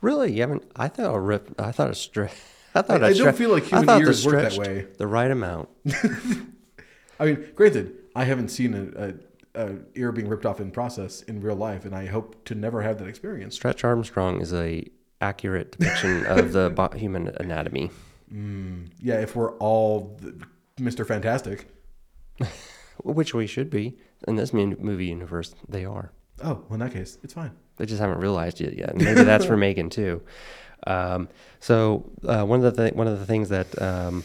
Really, 0.00 0.32
you 0.32 0.40
haven't? 0.40 0.62
I 0.76 0.88
thought 0.88 1.14
a 1.14 1.18
rip. 1.20 1.54
I 1.60 1.72
thought 1.72 1.90
a 1.90 1.94
stretch. 1.94 2.32
I 2.74 2.82
thought 2.82 3.02
I- 3.02 3.08
it 3.08 3.14
I 3.20 3.24
don't 3.24 3.36
feel 3.36 3.50
like 3.50 3.72
I 3.72 3.80
human 3.80 4.00
ears 4.00 4.24
work 4.24 4.36
that 4.42 4.56
way. 4.56 4.86
The 4.96 5.06
right 5.06 5.30
amount. 5.30 5.68
I 7.20 7.24
mean, 7.26 7.46
granted, 7.54 7.96
I 8.16 8.24
haven't 8.24 8.48
seen 8.48 8.72
a, 8.74 9.08
a, 9.60 9.66
a 9.72 9.76
ear 9.94 10.10
being 10.12 10.28
ripped 10.28 10.46
off 10.46 10.60
in 10.60 10.70
process 10.70 11.22
in 11.22 11.40
real 11.42 11.56
life, 11.56 11.84
and 11.84 11.94
I 11.94 12.06
hope 12.06 12.44
to 12.46 12.54
never 12.54 12.80
have 12.82 12.98
that 12.98 13.08
experience. 13.08 13.56
Stretch 13.56 13.84
Armstrong 13.84 14.40
is 14.40 14.54
a 14.54 14.86
accurate 15.20 15.72
depiction 15.72 16.24
of 16.26 16.52
the 16.52 16.88
human 16.96 17.28
anatomy. 17.38 17.90
Mm, 18.32 18.86
yeah, 19.00 19.20
if 19.20 19.36
we're 19.36 19.52
all 19.56 20.16
the, 20.20 20.46
Mr. 20.80 21.06
Fantastic. 21.06 21.68
Which 23.02 23.34
we 23.34 23.46
should 23.46 23.70
be 23.70 23.98
in 24.28 24.36
this 24.36 24.52
movie 24.52 25.06
universe. 25.06 25.54
They 25.68 25.84
are. 25.84 26.12
Oh, 26.42 26.64
well, 26.68 26.74
in 26.74 26.80
that 26.80 26.92
case, 26.92 27.18
it's 27.22 27.34
fine. 27.34 27.52
They 27.76 27.86
just 27.86 28.00
haven't 28.00 28.18
realized 28.18 28.60
it 28.60 28.76
yet. 28.76 28.94
Maybe 28.96 29.22
that's 29.22 29.44
for 29.44 29.56
Megan 29.56 29.90
too. 29.90 30.22
Um, 30.86 31.28
so 31.60 32.10
uh, 32.26 32.44
one 32.44 32.64
of 32.64 32.76
the 32.76 32.82
th- 32.82 32.94
one 32.94 33.06
of 33.06 33.18
the 33.18 33.26
things 33.26 33.48
that 33.50 33.80
um, 33.80 34.24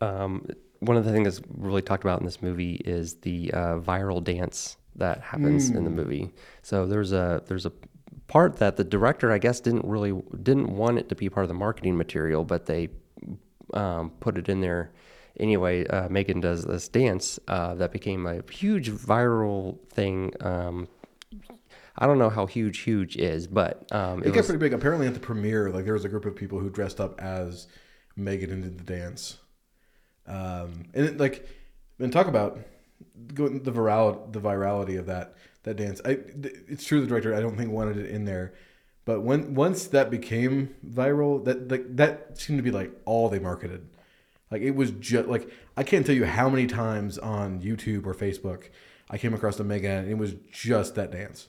um, 0.00 0.46
one 0.80 0.96
of 0.96 1.04
the 1.04 1.12
things 1.12 1.24
that's 1.36 1.46
really 1.56 1.82
talked 1.82 2.04
about 2.04 2.20
in 2.20 2.24
this 2.24 2.42
movie 2.42 2.74
is 2.84 3.14
the 3.16 3.52
uh, 3.52 3.78
viral 3.78 4.22
dance 4.22 4.76
that 4.96 5.20
happens 5.20 5.70
in 5.70 5.84
the 5.84 5.90
movie. 5.90 6.30
So 6.62 6.86
there's 6.86 7.12
a 7.12 7.42
there's 7.46 7.66
a 7.66 7.72
part 8.26 8.56
that 8.58 8.76
the 8.76 8.84
director 8.84 9.32
I 9.32 9.38
guess 9.38 9.60
didn't 9.60 9.84
really 9.84 10.20
didn't 10.42 10.74
want 10.74 10.98
it 10.98 11.08
to 11.08 11.14
be 11.14 11.28
part 11.28 11.44
of 11.44 11.48
the 11.48 11.54
marketing 11.54 11.96
material, 11.96 12.44
but 12.44 12.66
they 12.66 12.88
um, 13.74 14.10
put 14.20 14.38
it 14.38 14.48
in 14.48 14.60
there 14.60 14.92
anyway. 15.38 15.86
Uh, 15.86 16.08
Megan 16.08 16.40
does 16.40 16.64
this 16.64 16.88
dance 16.88 17.38
uh, 17.48 17.74
that 17.74 17.92
became 17.92 18.26
a 18.26 18.42
huge 18.50 18.90
viral 18.90 19.78
thing. 19.88 20.32
Um, 20.40 20.88
I 21.96 22.06
don't 22.06 22.18
know 22.18 22.30
how 22.30 22.46
huge 22.46 22.78
huge 22.80 23.16
is, 23.16 23.46
but 23.46 23.90
um, 23.92 24.20
It, 24.20 24.28
it 24.28 24.30
got 24.30 24.36
was 24.38 24.46
pretty 24.46 24.60
big. 24.60 24.72
Apparently, 24.72 25.06
at 25.06 25.14
the 25.14 25.20
premiere, 25.20 25.70
like 25.70 25.84
there 25.84 25.94
was 25.94 26.04
a 26.04 26.08
group 26.08 26.24
of 26.26 26.36
people 26.36 26.60
who 26.60 26.70
dressed 26.70 27.00
up 27.00 27.20
as 27.20 27.66
Megan 28.16 28.50
and 28.50 28.62
did 28.62 28.78
the 28.78 28.84
dance. 28.84 29.38
Um, 30.26 30.84
and 30.94 31.06
it, 31.06 31.18
like, 31.18 31.48
and 31.98 32.12
talk 32.12 32.26
about 32.26 32.58
the 33.16 33.72
viral 33.72 34.32
the 34.32 34.40
virality 34.40 34.98
of 34.98 35.06
that 35.06 35.34
that 35.64 35.76
dance. 35.76 36.00
I 36.04 36.18
it's 36.68 36.84
true 36.84 37.00
the 37.00 37.06
director 37.06 37.34
I 37.34 37.40
don't 37.40 37.56
think 37.56 37.72
wanted 37.72 37.96
it 37.96 38.10
in 38.10 38.24
there, 38.24 38.54
but 39.04 39.22
when 39.22 39.54
once 39.54 39.86
that 39.88 40.10
became 40.10 40.74
viral, 40.86 41.44
that 41.44 41.70
like 41.70 41.96
that 41.96 42.38
seemed 42.38 42.58
to 42.58 42.62
be 42.62 42.70
like 42.70 42.92
all 43.04 43.28
they 43.28 43.38
marketed. 43.38 43.88
Like 44.50 44.62
it 44.62 44.72
was 44.74 44.90
just 44.92 45.28
like 45.28 45.50
I 45.76 45.82
can't 45.82 46.04
tell 46.06 46.14
you 46.14 46.24
how 46.24 46.48
many 46.48 46.66
times 46.66 47.18
on 47.18 47.60
YouTube 47.60 48.06
or 48.06 48.14
Facebook 48.14 48.70
I 49.10 49.18
came 49.18 49.34
across 49.34 49.58
a 49.60 49.64
Megan 49.64 49.98
and 50.04 50.10
it 50.10 50.18
was 50.18 50.34
just 50.50 50.94
that 50.96 51.10
dance. 51.10 51.48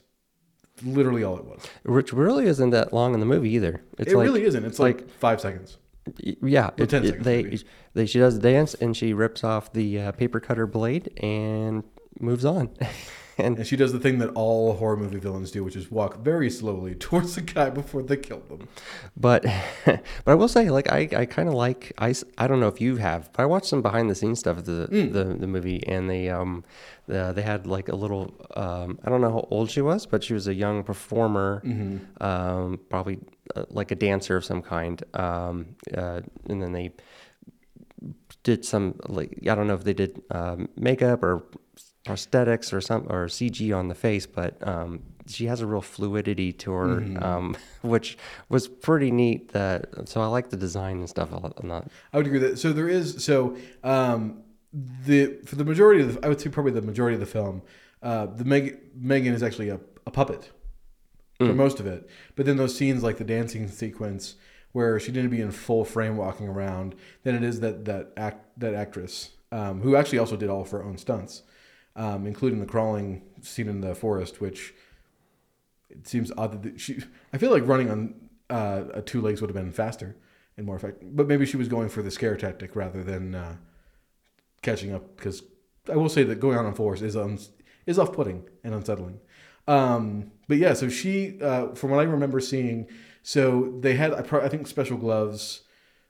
Literally 0.82 1.22
all 1.22 1.36
it 1.36 1.44
was. 1.44 1.66
which 1.84 2.12
really 2.12 2.46
isn't 2.46 2.70
that 2.70 2.92
long 2.92 3.12
in 3.12 3.20
the 3.20 3.26
movie 3.26 3.50
either. 3.50 3.82
It's 3.98 4.12
it 4.12 4.16
like, 4.16 4.24
really 4.24 4.44
isn't. 4.44 4.64
It's 4.64 4.78
like, 4.78 5.10
five 5.10 5.38
seconds. 5.40 5.76
Yeah, 6.16 6.70
it, 6.78 6.88
10 6.88 7.04
it- 7.04 7.08
seconds 7.08 7.24
they, 7.24 7.58
they 7.92 8.06
she 8.06 8.18
does 8.18 8.38
dance 8.38 8.72
and 8.74 8.96
she 8.96 9.12
rips 9.12 9.44
off 9.44 9.72
the 9.74 10.00
uh, 10.00 10.12
paper 10.12 10.40
cutter 10.40 10.66
blade 10.66 11.12
and 11.22 11.84
moves 12.18 12.44
on. 12.46 12.70
and 13.40 13.58
And 13.58 13.66
she 13.66 13.76
does 13.76 13.92
the 13.92 13.98
thing 13.98 14.18
that 14.18 14.30
all 14.34 14.74
horror 14.74 14.96
movie 14.96 15.18
villains 15.18 15.50
do, 15.50 15.64
which 15.64 15.76
is 15.76 15.90
walk 15.90 16.18
very 16.18 16.50
slowly 16.50 16.94
towards 17.06 17.34
the 17.34 17.40
guy 17.42 17.70
before 17.70 18.02
they 18.02 18.16
kill 18.16 18.40
them. 18.48 18.68
but 19.16 19.44
but 19.84 20.00
I 20.26 20.34
will 20.34 20.48
say 20.48 20.70
like 20.70 20.90
I, 20.92 21.08
I 21.16 21.24
kind 21.26 21.48
of 21.48 21.54
like 21.54 21.92
I, 21.98 22.14
I 22.38 22.46
don't 22.46 22.60
know 22.60 22.68
if 22.68 22.80
you 22.80 22.96
have, 22.96 23.32
but 23.32 23.42
I 23.42 23.46
watched 23.46 23.66
some 23.66 23.82
behind 23.82 24.08
the 24.10 24.14
scenes 24.14 24.38
stuff 24.40 24.58
of 24.58 24.64
the 24.66 24.88
Mm. 24.90 25.12
the, 25.12 25.24
the 25.24 25.46
movie 25.46 25.82
and 25.86 26.08
they 26.08 26.28
um 26.30 26.64
the, 27.06 27.32
they 27.32 27.42
had 27.42 27.66
like 27.66 27.88
a 27.88 27.96
little 27.96 28.34
um 28.56 28.98
I 29.04 29.10
don't 29.10 29.20
know 29.20 29.30
how 29.32 29.46
old 29.50 29.70
she 29.70 29.80
was, 29.80 30.06
but 30.06 30.22
she 30.24 30.34
was 30.34 30.46
a 30.48 30.54
young 30.54 30.82
performer, 30.84 31.62
Mm-hmm. 31.64 32.22
um 32.22 32.78
probably 32.88 33.18
uh, 33.56 33.64
like 33.70 33.90
a 33.90 33.96
dancer 33.96 34.36
of 34.36 34.44
some 34.44 34.62
kind. 34.62 35.02
Um 35.14 35.76
uh, 35.96 36.20
and 36.48 36.62
then 36.62 36.72
they 36.72 36.92
did 38.42 38.64
some 38.64 38.94
like 39.08 39.38
I 39.50 39.54
don't 39.54 39.66
know 39.66 39.74
if 39.74 39.84
they 39.84 39.92
did 39.92 40.22
um, 40.30 40.68
makeup 40.76 41.22
or 41.22 41.42
prosthetics 42.06 42.72
or 42.72 42.80
some 42.80 43.06
or 43.08 43.26
CG 43.26 43.76
on 43.76 43.88
the 43.88 43.94
face, 43.94 44.26
but 44.26 44.56
um, 44.66 45.02
she 45.26 45.46
has 45.46 45.60
a 45.60 45.66
real 45.66 45.80
fluidity 45.82 46.52
to 46.52 46.72
her, 46.72 46.86
Mm-hmm. 47.00 47.22
um, 47.22 47.56
which 47.82 48.16
was 48.48 48.68
pretty 48.68 49.10
neat. 49.10 49.52
That 49.52 50.08
so 50.08 50.20
I 50.20 50.26
like 50.26 50.50
the 50.50 50.56
design 50.56 50.98
and 50.98 51.08
stuff. 51.08 51.32
a 51.32 51.36
lot- 51.36 51.54
I'm 51.58 51.68
not 51.68 51.88
I 52.12 52.16
would 52.16 52.26
agree 52.26 52.38
that. 52.40 52.58
So 52.58 52.72
there 52.72 52.88
is 52.88 53.22
so 53.24 53.56
um, 53.84 54.42
the 54.72 55.40
for 55.46 55.56
the 55.56 55.64
majority 55.64 56.02
of 56.02 56.14
the, 56.14 56.24
I 56.26 56.28
would 56.28 56.40
say 56.40 56.48
probably 56.50 56.72
the 56.72 56.82
majority 56.82 57.14
of 57.14 57.20
the 57.20 57.26
film, 57.26 57.62
uh, 58.02 58.26
the 58.26 58.44
Meg, 58.44 58.78
Megan 58.94 59.34
is 59.34 59.42
actually 59.42 59.68
a, 59.68 59.78
a 60.06 60.10
puppet 60.10 60.50
for 61.38 61.54
most 61.54 61.80
of 61.80 61.86
it. 61.86 62.06
But 62.36 62.44
then 62.44 62.58
those 62.58 62.76
scenes 62.76 63.02
like 63.02 63.16
the 63.16 63.24
dancing 63.24 63.66
sequence 63.68 64.34
where 64.72 65.00
she 65.00 65.10
didn't 65.10 65.30
be 65.30 65.40
in 65.40 65.50
full 65.50 65.86
frame 65.86 66.18
walking 66.18 66.46
around, 66.46 66.94
then 67.24 67.34
it 67.34 67.42
is 67.42 67.60
that 67.60 67.86
that 67.86 68.12
act 68.16 68.46
that 68.58 68.74
actress 68.74 69.30
um, 69.50 69.80
who 69.80 69.96
actually 69.96 70.18
also 70.18 70.36
did 70.36 70.48
all 70.50 70.60
of 70.62 70.70
her 70.70 70.84
own 70.84 70.98
stunts, 70.98 71.42
um, 71.96 72.26
including 72.26 72.60
the 72.60 72.66
crawling 72.66 73.22
scene 73.40 73.68
in 73.68 73.80
the 73.80 73.94
forest, 73.94 74.40
which 74.40 74.74
it 75.88 76.06
seems 76.06 76.30
odd 76.36 76.62
that 76.62 76.80
she. 76.80 77.02
I 77.32 77.38
feel 77.38 77.50
like 77.50 77.66
running 77.66 77.90
on 77.90 78.14
uh, 78.48 79.00
two 79.04 79.20
legs 79.20 79.40
would 79.40 79.50
have 79.50 79.56
been 79.56 79.72
faster 79.72 80.16
and 80.56 80.66
more 80.66 80.76
effective, 80.76 81.16
but 81.16 81.26
maybe 81.26 81.46
she 81.46 81.56
was 81.56 81.68
going 81.68 81.88
for 81.88 82.02
the 82.02 82.10
scare 82.10 82.36
tactic 82.36 82.76
rather 82.76 83.02
than 83.02 83.34
uh, 83.34 83.56
catching 84.62 84.92
up. 84.92 85.16
Because 85.16 85.42
I 85.90 85.96
will 85.96 86.08
say 86.08 86.22
that 86.24 86.40
going 86.40 86.58
on 86.58 86.66
on 86.66 86.74
fours 86.74 87.02
is 87.02 87.16
un- 87.16 87.38
is 87.86 87.98
off 87.98 88.12
putting 88.12 88.48
and 88.62 88.74
unsettling. 88.74 89.20
Um, 89.66 90.32
but 90.48 90.58
yeah, 90.58 90.74
so 90.74 90.88
she, 90.88 91.40
uh, 91.40 91.74
from 91.74 91.90
what 91.90 92.00
I 92.00 92.04
remember 92.04 92.40
seeing, 92.40 92.88
so 93.22 93.76
they 93.80 93.94
had 93.94 94.12
I 94.12 94.48
think 94.48 94.66
special 94.66 94.96
gloves 94.96 95.62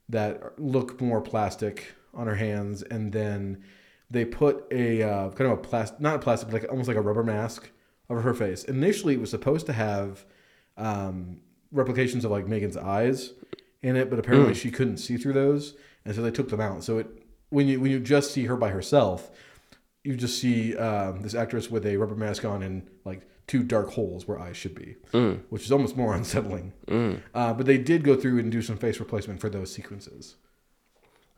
that 0.08 0.58
look 0.58 1.00
more 1.00 1.20
plastic 1.20 1.94
on 2.14 2.26
her 2.26 2.36
hands, 2.36 2.82
and 2.82 3.12
then 3.12 3.62
they 4.10 4.24
put 4.24 4.66
a 4.70 5.02
uh, 5.02 5.30
kind 5.30 5.50
of 5.50 5.58
a 5.58 5.62
plastic, 5.62 6.00
not 6.00 6.16
a 6.16 6.18
plastic, 6.18 6.50
but 6.50 6.62
like 6.62 6.70
almost 6.70 6.88
like 6.88 6.96
a 6.96 7.00
rubber 7.00 7.22
mask 7.22 7.70
over 8.08 8.20
her 8.22 8.34
face. 8.34 8.64
Initially, 8.64 9.14
it 9.14 9.20
was 9.20 9.30
supposed 9.30 9.66
to 9.66 9.72
have 9.72 10.24
um, 10.76 11.40
replications 11.72 12.24
of 12.24 12.30
like 12.30 12.46
Megan's 12.48 12.76
eyes 12.76 13.32
in 13.82 13.96
it, 13.96 14.10
but 14.10 14.18
apparently 14.18 14.54
she 14.54 14.70
couldn't 14.70 14.98
see 14.98 15.16
through 15.16 15.32
those, 15.34 15.74
and 16.04 16.14
so 16.14 16.22
they 16.22 16.30
took 16.30 16.48
them 16.48 16.60
out. 16.60 16.82
So 16.84 16.98
it 16.98 17.06
when 17.50 17.68
you 17.68 17.80
when 17.80 17.90
you 17.90 18.00
just 18.00 18.32
see 18.32 18.44
her 18.46 18.56
by 18.56 18.70
herself, 18.70 19.30
you 20.04 20.16
just 20.16 20.40
see 20.40 20.76
um, 20.76 21.22
this 21.22 21.34
actress 21.34 21.70
with 21.70 21.86
a 21.86 21.96
rubber 21.96 22.16
mask 22.16 22.44
on 22.44 22.62
and 22.62 22.88
like 23.04 23.22
two 23.46 23.62
dark 23.62 23.90
holes 23.90 24.26
where 24.28 24.38
eyes 24.38 24.56
should 24.56 24.74
be, 24.74 24.96
which 25.50 25.64
is 25.64 25.72
almost 25.72 25.96
more 25.96 26.14
unsettling. 26.16 26.72
Uh, 27.34 27.52
but 27.52 27.66
they 27.66 27.78
did 27.78 28.02
go 28.04 28.16
through 28.16 28.38
and 28.38 28.50
do 28.50 28.62
some 28.62 28.76
face 28.76 28.98
replacement 28.98 29.40
for 29.40 29.48
those 29.50 29.72
sequences. 29.72 30.36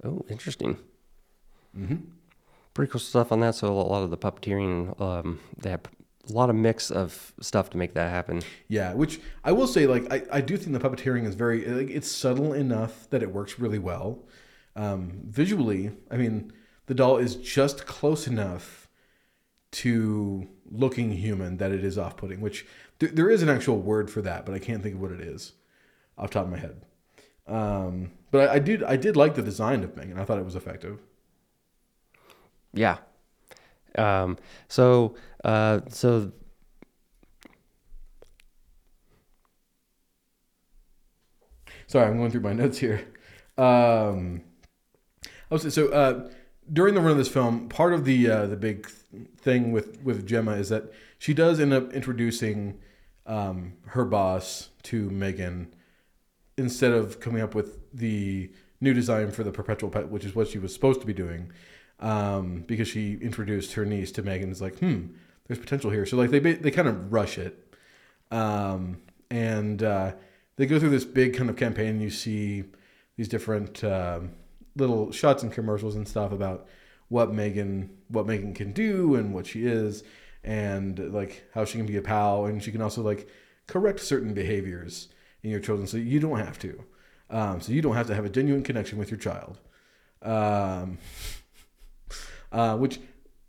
oh 0.05 0.25
interesting. 0.31 0.79
Pretty 2.75 2.91
cool 2.91 3.01
stuff 3.01 3.33
on 3.33 3.41
that. 3.41 3.55
So 3.55 3.69
a 3.69 3.73
lot 3.73 4.03
of 4.03 4.11
the 4.11 4.17
puppeteering, 4.17 4.99
um, 5.01 5.41
they 5.59 5.71
have 5.71 5.83
a 6.29 6.33
lot 6.33 6.51
of 6.51 6.57
mix 6.57 6.91
of 6.91 7.33
stuff 7.41 7.71
to 7.71 7.77
make 7.77 7.95
that 7.95 8.11
happen. 8.11 8.43
Yeah, 8.69 8.95
which 8.95 9.21
I 9.45 9.53
will 9.53 9.67
say, 9.67 9.87
like 9.87 10.11
I, 10.13 10.23
I 10.39 10.41
do 10.41 10.57
think 10.57 10.73
the 10.73 10.89
puppeteering 10.89 11.27
is 11.27 11.35
very 11.35 11.65
like 11.67 11.91
it's 11.91 12.11
subtle 12.11 12.53
enough 12.53 13.09
that 13.11 13.23
it 13.23 13.33
works 13.33 13.59
really 13.59 13.79
well. 13.79 14.21
Um, 14.75 15.21
visually, 15.25 15.93
I 16.11 16.17
mean, 16.17 16.53
the 16.87 16.95
doll 16.95 17.19
is 17.19 17.37
just 17.37 17.87
close 17.87 18.27
enough 18.27 18.89
to 19.73 20.49
looking 20.71 21.13
human 21.13 21.57
that 21.59 21.73
it 21.73 21.85
is 21.85 21.99
off-putting. 21.99 22.41
Which 22.41 22.67
th- 22.99 23.13
there 23.13 23.29
is 23.29 23.43
an 23.43 23.49
actual 23.49 23.79
word 23.79 24.11
for 24.11 24.23
that, 24.23 24.47
but 24.47 24.55
I 24.55 24.59
can't 24.59 24.83
think 24.83 24.95
of 24.95 25.01
what 25.01 25.13
it 25.13 25.21
is 25.21 25.53
off 26.17 26.31
top 26.31 26.45
of 26.45 26.51
my 26.51 26.59
head. 26.59 26.83
Um, 27.47 28.13
but 28.31 28.49
I, 28.49 28.55
I 28.55 28.59
did 28.59 28.83
I 28.85 28.97
did 28.97 29.17
like 29.17 29.35
the 29.35 29.43
design 29.43 29.83
of 29.83 29.97
Megan. 29.97 30.19
I 30.19 30.25
thought 30.25 30.39
it 30.39 30.45
was 30.45 30.57
effective. 30.57 31.01
Yeah. 32.73 32.99
Um, 33.97 34.39
so, 34.69 35.15
uh, 35.45 35.81
so 35.89 36.33
Sorry, 41.87 42.09
I'm 42.09 42.17
going 42.17 42.31
through 42.31 42.41
my 42.41 42.55
notes 42.55 42.79
here. 42.79 43.07
Um, 43.59 44.45
was 45.51 45.75
so 45.75 45.89
uh, 45.89 46.31
during 46.73 46.95
the 46.95 47.01
run 47.01 47.11
of 47.11 47.19
this 47.19 47.29
film, 47.29 47.69
part 47.69 47.93
of 47.93 48.05
the 48.05 48.31
uh, 48.31 48.47
the 48.47 48.57
big 48.57 48.89
thing 49.37 49.73
with 49.73 50.03
with 50.03 50.27
Gemma 50.27 50.53
is 50.53 50.71
that 50.71 50.91
she 51.19 51.35
does 51.35 51.61
end 51.61 51.73
up 51.73 51.93
introducing 51.93 52.79
um, 53.27 53.75
her 53.89 54.05
boss 54.05 54.71
to 54.85 55.11
Megan 55.11 55.75
instead 56.57 56.93
of 56.93 57.21
coming 57.21 57.43
up 57.43 57.55
with 57.55 57.79
the 57.93 58.51
new 58.81 58.95
design 58.95 59.31
for 59.31 59.45
the 59.45 59.53
perpetual 59.53 59.91
pet, 59.91 60.09
which 60.09 60.25
is 60.25 60.35
what 60.35 60.49
she 60.49 60.59
was 60.59 60.73
supposed 60.73 61.01
to 61.01 61.07
be 61.07 61.13
doing, 61.13 61.53
um, 62.03 62.65
because 62.67 62.89
she 62.89 63.15
introduced 63.15 63.73
her 63.75 63.87
niece 63.87 64.13
to 64.13 64.23
Megan. 64.23 64.51
It's 64.51 64.61
like, 64.61 64.79
hmm, 64.81 65.07
there's 65.47 65.59
potential 65.59 65.91
here. 65.91 66.05
So 66.05 66.17
like 66.17 66.31
they 66.31 66.41
they 66.41 66.71
kind 66.71 66.89
of 66.89 67.13
rush 67.13 67.39
it, 67.39 67.75
um, 68.31 68.99
and 69.31 69.83
uh, 69.83 70.13
they 70.57 70.67
go 70.67 70.79
through 70.79 70.91
this 70.91 71.05
big 71.05 71.35
kind 71.37 71.49
of 71.49 71.57
campaign. 71.57 72.01
You 72.01 72.11
see 72.11 72.65
these 73.17 73.29
different 73.29 73.83
um, 73.85 74.33
little 74.77 75.13
shots 75.13 75.43
and 75.43 75.53
commercials 75.53 75.95
and 75.95 76.07
stuff 76.07 76.33
about 76.33 76.67
what 77.09 77.33
Megan 77.33 77.91
what 78.09 78.27
Megan 78.27 78.53
can 78.53 78.73
do 78.73 79.15
and 79.15 79.33
what 79.33 79.47
she 79.47 79.65
is, 79.65 80.03
and 80.43 80.99
like 81.13 81.45
how 81.55 81.65
she 81.65 81.79
can 81.79 81.87
be 81.87 81.97
a 81.97 82.03
pal, 82.03 82.47
and 82.47 82.63
she 82.63 82.73
can 82.73 82.83
also 82.83 83.01
like 83.01 83.29
correct 83.69 84.01
certain 84.01 84.35
behaviors 84.35 85.09
in 85.43 85.51
your 85.51 85.61
children, 85.61 85.87
so 85.87 85.97
you 85.97 86.19
don't 86.19 86.39
have 86.39 86.59
to. 86.59 86.85
Um, 87.31 87.61
so 87.61 87.73
you 87.73 87.81
don't 87.81 87.95
have 87.95 88.09
to 88.09 88.15
have 88.15 88.25
a 88.25 88.29
genuine 88.29 88.63
connection 88.63 88.99
with 88.99 89.11
your 89.11 89.19
child. 89.19 89.59
Um, 90.21 90.99
uh, 92.53 92.77
which 92.77 93.01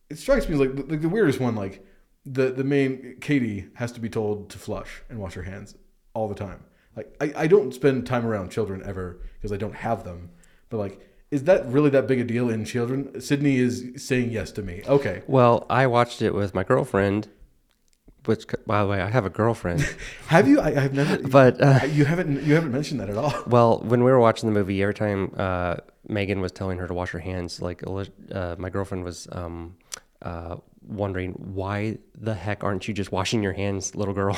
it 0.09 0.17
strikes 0.17 0.47
me 0.47 0.55
as 0.55 0.59
like 0.59 0.75
the, 0.87 0.97
the 0.97 1.09
weirdest 1.09 1.39
one. 1.39 1.55
Like 1.55 1.85
the 2.25 2.51
the 2.51 2.63
main 2.63 3.17
Cady 3.21 3.67
has 3.75 3.91
to 3.93 3.99
be 3.99 4.09
told 4.09 4.49
to 4.51 4.57
flush 4.57 5.03
and 5.09 5.19
wash 5.19 5.33
her 5.33 5.43
hands 5.43 5.75
all 6.13 6.27
the 6.27 6.35
time. 6.35 6.63
Like 6.95 7.15
I, 7.19 7.33
I 7.35 7.47
don't 7.47 7.73
spend 7.73 8.05
time 8.05 8.25
around 8.25 8.49
children 8.49 8.81
ever 8.85 9.19
because 9.35 9.51
I 9.51 9.57
don't 9.57 9.75
have 9.75 10.03
them. 10.03 10.29
But 10.69 10.77
like, 10.77 11.09
is 11.31 11.43
that 11.43 11.65
really 11.67 11.89
that 11.91 12.07
big 12.07 12.19
a 12.19 12.23
deal 12.23 12.49
in 12.49 12.65
children? 12.65 13.19
Sydney 13.19 13.57
is 13.57 13.91
saying 13.97 14.31
yes 14.31 14.51
to 14.53 14.61
me. 14.61 14.83
Okay, 14.87 15.23
Well, 15.27 15.65
I 15.69 15.87
watched 15.87 16.21
it 16.21 16.33
with 16.33 16.53
my 16.53 16.63
girlfriend 16.63 17.27
which, 18.26 18.45
by 18.65 18.82
the 18.82 18.88
way, 18.89 19.01
I 19.01 19.09
have 19.09 19.26
a 19.26 19.30
girlfriend. 19.30 19.82
Have 20.28 20.47
you? 20.47 20.59
I, 20.59 20.84
I've 20.84 20.93
never. 20.93 21.17
but 21.28 21.61
uh, 21.61 21.80
you 21.86 22.05
haven't. 22.05 22.43
You 22.43 22.55
haven't 22.55 22.71
mentioned 22.71 22.99
that 22.99 23.09
at 23.09 23.17
all. 23.17 23.34
well, 23.47 23.80
when 23.80 24.03
we 24.03 24.11
were 24.11 24.19
watching 24.19 24.49
the 24.49 24.53
movie, 24.53 24.82
every 24.82 24.93
time 24.93 25.34
uh, 25.38 25.78
Megan 26.07 26.41
was 26.41 26.51
telling 26.51 26.78
her 26.78 26.88
to 26.88 26.93
wash 26.93 27.11
her 27.11 27.19
hands, 27.19 27.61
like 27.61 27.84
uh, 27.86 28.55
my 28.57 28.69
girlfriend 28.69 29.03
was 29.03 29.28
um, 29.32 29.76
uh, 30.21 30.57
wondering 30.88 31.32
why 31.34 31.97
the 32.15 32.34
heck 32.34 32.63
aren't 32.63 32.88
you 32.88 32.93
just 32.93 33.11
washing 33.11 33.43
your 33.43 33.53
hands, 33.53 33.95
little 33.95 34.13
girl? 34.13 34.38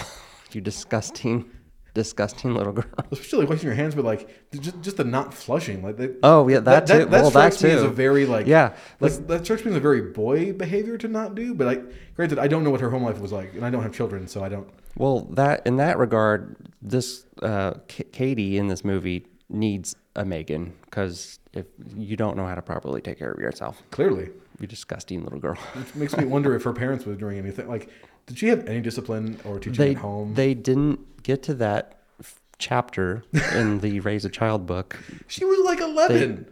you 0.52 0.62
disgusting, 0.62 1.50
disgusting 1.96 2.54
little 2.54 2.74
girl. 2.74 2.86
Especially 3.12 3.46
washing 3.46 3.66
your 3.66 3.74
hands, 3.74 3.96
but 3.96 4.06
like 4.06 4.52
just, 4.54 4.80
just 4.82 4.98
the 4.98 5.04
not 5.04 5.34
flushing, 5.34 5.82
like 5.82 6.00
Oh 6.22 6.48
yeah, 6.48 6.60
that, 6.60 6.86
too. 6.86 7.00
That, 7.00 7.10
well, 7.10 7.32
that 7.32 7.54
strikes 7.54 7.64
me 7.64 7.72
as 7.72 7.82
a 7.82 7.89
very 7.89 8.28
like 8.28 8.46
Yeah, 8.46 8.76
Like, 9.00 9.14
that 9.28 9.46
strikes 9.46 9.66
me 9.66 9.72
as 9.72 9.78
a 9.78 9.80
very 9.80 10.02
boy 10.12 10.54
behavior 10.54 10.98
to 11.00 11.08
not 11.08 11.34
do. 11.34 11.56
But 11.56 11.68
I, 11.68 11.82
granted, 12.16 12.38
I 12.38 12.48
don't 12.48 12.64
know 12.64 12.70
what 12.70 12.82
her 12.82 12.91
home 12.91 13.04
life 13.04 13.20
was 13.20 13.32
like, 13.32 13.56
and 13.56 13.66
I 13.66 13.72
don't 13.72 13.82
have 13.82 13.93
children, 13.93 14.28
so 14.28 14.43
I 14.43 14.50
don't. 14.50 14.70
Well, 14.98 15.22
that 15.32 15.66
in 15.66 15.78
that 15.78 15.98
regard, 15.98 16.56
this 16.82 17.26
uh, 17.41 17.74
K- 17.88 18.04
Cady 18.12 18.58
in 18.58 18.68
this 18.68 18.86
movie 18.86 19.26
needs 19.50 19.96
a 20.16 20.24
Megan 20.24 20.74
because 20.86 21.39
if 21.54 21.66
you 21.96 22.16
don't 22.16 22.38
know 22.38 22.46
how 22.46 22.56
to 22.56 22.62
properly 22.62 23.02
take 23.02 23.18
care 23.18 23.32
of 23.32 23.39
yourself, 23.39 23.82
Clearly, 23.91 24.30
you 24.60 24.68
disgusting 24.68 25.24
little 25.24 25.39
girl. 25.39 25.56
which 25.74 25.96
makes 25.96 26.16
me 26.18 26.26
wonder 26.26 26.56
if 26.56 26.64
her 26.64 26.74
parents 26.74 27.06
were 27.06 27.16
doing 27.16 27.38
anything. 27.38 27.68
Like, 27.68 27.89
did 28.26 28.38
she 28.38 28.48
have 28.48 28.68
any 28.68 28.82
discipline 28.82 29.40
or 29.46 29.60
teaching 29.60 29.74
they 29.74 29.92
at 29.92 29.98
home? 29.98 30.34
they 30.34 30.54
didn't 30.54 31.24
get 31.24 31.44
to 31.44 31.54
that 31.56 32.00
f- 32.20 32.40
chapter 32.60 33.24
in 33.54 33.80
the 33.80 34.00
Raise 34.02 34.26
a 34.26 34.30
Child 34.30 34.66
book. 34.66 34.98
she 35.28 35.46
was 35.46 35.60
like 35.66 35.80
eleven. 35.82 36.46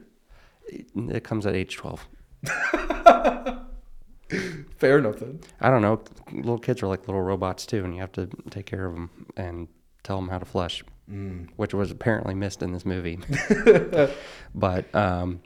It 0.69 1.23
comes 1.23 1.45
at 1.45 1.55
age 1.55 1.75
twelve. 1.77 2.05
Fair 4.77 4.97
enough 4.97 5.17
then. 5.19 5.39
I 5.61 5.69
don't 5.69 5.81
know. 5.81 6.01
Little 6.31 6.57
kids 6.57 6.81
are 6.81 6.87
like 6.87 7.07
little 7.07 7.21
robots 7.21 7.65
too, 7.65 7.83
and 7.85 7.93
you 7.93 8.01
have 8.01 8.11
to 8.13 8.27
take 8.49 8.65
care 8.65 8.85
of 8.85 8.93
them 8.95 9.27
and 9.37 9.67
tell 10.03 10.15
them 10.17 10.29
how 10.29 10.39
to 10.39 10.45
flush, 10.45 10.83
Mm. 11.11 11.49
which 11.57 11.73
was 11.73 11.91
apparently 11.91 12.33
missed 12.33 12.63
in 12.63 12.71
this 12.71 12.85
movie. 12.85 13.19
but 14.55 14.93
um, 14.95 15.41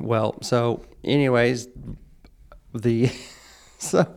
well, 0.00 0.40
so 0.42 0.82
anyways, 1.04 1.68
the 2.74 3.10
so 3.82 4.14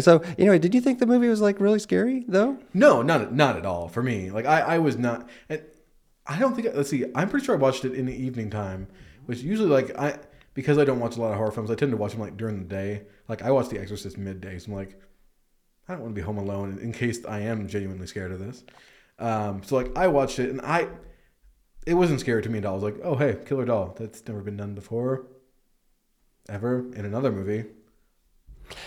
so 0.00 0.22
anyway, 0.38 0.58
did 0.58 0.74
you 0.74 0.80
think 0.80 0.98
the 0.98 1.06
movie 1.06 1.28
was 1.28 1.42
like 1.42 1.60
really 1.60 1.78
scary 1.78 2.24
though? 2.26 2.56
No, 2.72 3.02
not 3.02 3.34
not 3.34 3.58
at 3.58 3.66
all 3.66 3.88
for 3.88 4.02
me. 4.02 4.30
Like 4.30 4.46
I, 4.46 4.60
I 4.60 4.78
was 4.78 4.96
not. 4.96 5.28
I 6.26 6.38
don't 6.38 6.54
think. 6.54 6.74
Let's 6.74 6.88
see. 6.88 7.04
I'm 7.14 7.28
pretty 7.28 7.44
sure 7.44 7.54
I 7.54 7.58
watched 7.58 7.84
it 7.84 7.92
in 7.92 8.06
the 8.06 8.14
evening 8.14 8.48
time, 8.48 8.88
which 9.26 9.40
usually 9.40 9.68
like 9.68 9.94
I 9.98 10.18
because 10.54 10.78
I 10.78 10.86
don't 10.86 10.98
watch 10.98 11.18
a 11.18 11.20
lot 11.20 11.30
of 11.30 11.36
horror 11.36 11.50
films. 11.50 11.70
I 11.70 11.74
tend 11.74 11.90
to 11.90 11.96
watch 11.98 12.12
them 12.12 12.22
like 12.22 12.38
during 12.38 12.58
the 12.58 12.64
day. 12.64 13.02
Like 13.28 13.42
I 13.42 13.50
watch 13.50 13.68
The 13.68 13.78
Exorcist 13.78 14.16
midday, 14.16 14.58
so 14.58 14.72
I'm 14.72 14.78
like, 14.78 14.98
I 15.88 15.92
don't 15.92 16.02
want 16.02 16.14
to 16.14 16.18
be 16.18 16.24
home 16.24 16.38
alone 16.38 16.78
in 16.80 16.92
case 16.92 17.22
I 17.26 17.40
am 17.40 17.68
genuinely 17.68 18.06
scared 18.06 18.32
of 18.32 18.38
this. 18.38 18.64
Um, 19.18 19.62
so 19.62 19.76
like 19.76 19.94
I 19.94 20.08
watched 20.08 20.38
it 20.38 20.48
and 20.48 20.62
I, 20.62 20.88
it 21.86 21.94
wasn't 21.94 22.20
scary 22.20 22.42
to 22.42 22.48
me 22.48 22.58
at 22.58 22.64
all. 22.64 22.72
I 22.72 22.74
was 22.76 22.84
like, 22.84 23.00
oh 23.04 23.16
hey, 23.16 23.36
killer 23.44 23.66
doll. 23.66 23.94
That's 23.98 24.26
never 24.26 24.40
been 24.40 24.56
done 24.56 24.74
before. 24.74 25.26
Ever 26.48 26.90
in 26.94 27.04
another 27.04 27.30
movie, 27.30 27.66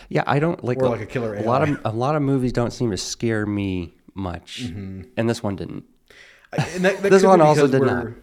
Yeah, 0.09 0.23
I 0.27 0.39
don't 0.39 0.63
like 0.63 0.77
or 0.79 0.89
like 0.89 1.01
a 1.01 1.05
killer 1.05 1.35
a 1.35 1.41
lot 1.43 1.67
of 1.67 1.79
a 1.85 1.91
lot 1.91 2.15
of 2.15 2.21
movies 2.21 2.53
don't 2.53 2.71
seem 2.71 2.91
to 2.91 2.97
scare 2.97 3.45
me 3.45 3.95
much, 4.13 4.61
and 4.61 5.29
this 5.29 5.41
one 5.43 5.55
didn't. 5.55 5.83
I- 6.53 6.63
and 6.75 6.85
that, 6.85 7.01
that 7.03 7.09
This 7.15 7.23
one 7.23 7.41
also 7.41 7.67
did 7.67 7.81
we're- 7.81 8.13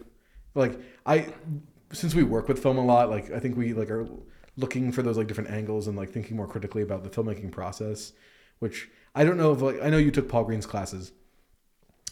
Like 0.55 0.79
I, 1.05 1.27
since 1.91 2.15
we 2.15 2.23
work 2.23 2.47
with 2.47 2.61
film 2.61 2.77
a 2.77 2.85
lot, 2.85 3.09
like 3.09 3.31
I 3.31 3.39
think 3.39 3.55
we 3.57 3.73
like 3.73 3.89
are 3.91 4.07
looking 4.57 4.91
for 4.91 5.01
those 5.01 5.17
like 5.17 5.27
different 5.27 5.49
angles 5.49 5.87
and 5.87 5.97
like 5.97 6.11
thinking 6.11 6.35
more 6.37 6.47
critically 6.47 6.81
about 6.83 7.03
the 7.03 7.09
filmmaking 7.09 7.51
process. 7.51 8.13
Which 8.59 8.89
I 9.15 9.23
don't 9.25 9.37
know 9.37 9.51
if 9.51 9.61
like 9.61 9.81
I 9.83 9.89
know 9.89 9.97
you 9.97 10.11
took 10.11 10.29
Paul 10.29 10.43
Green's 10.45 10.65
classes. 10.65 11.11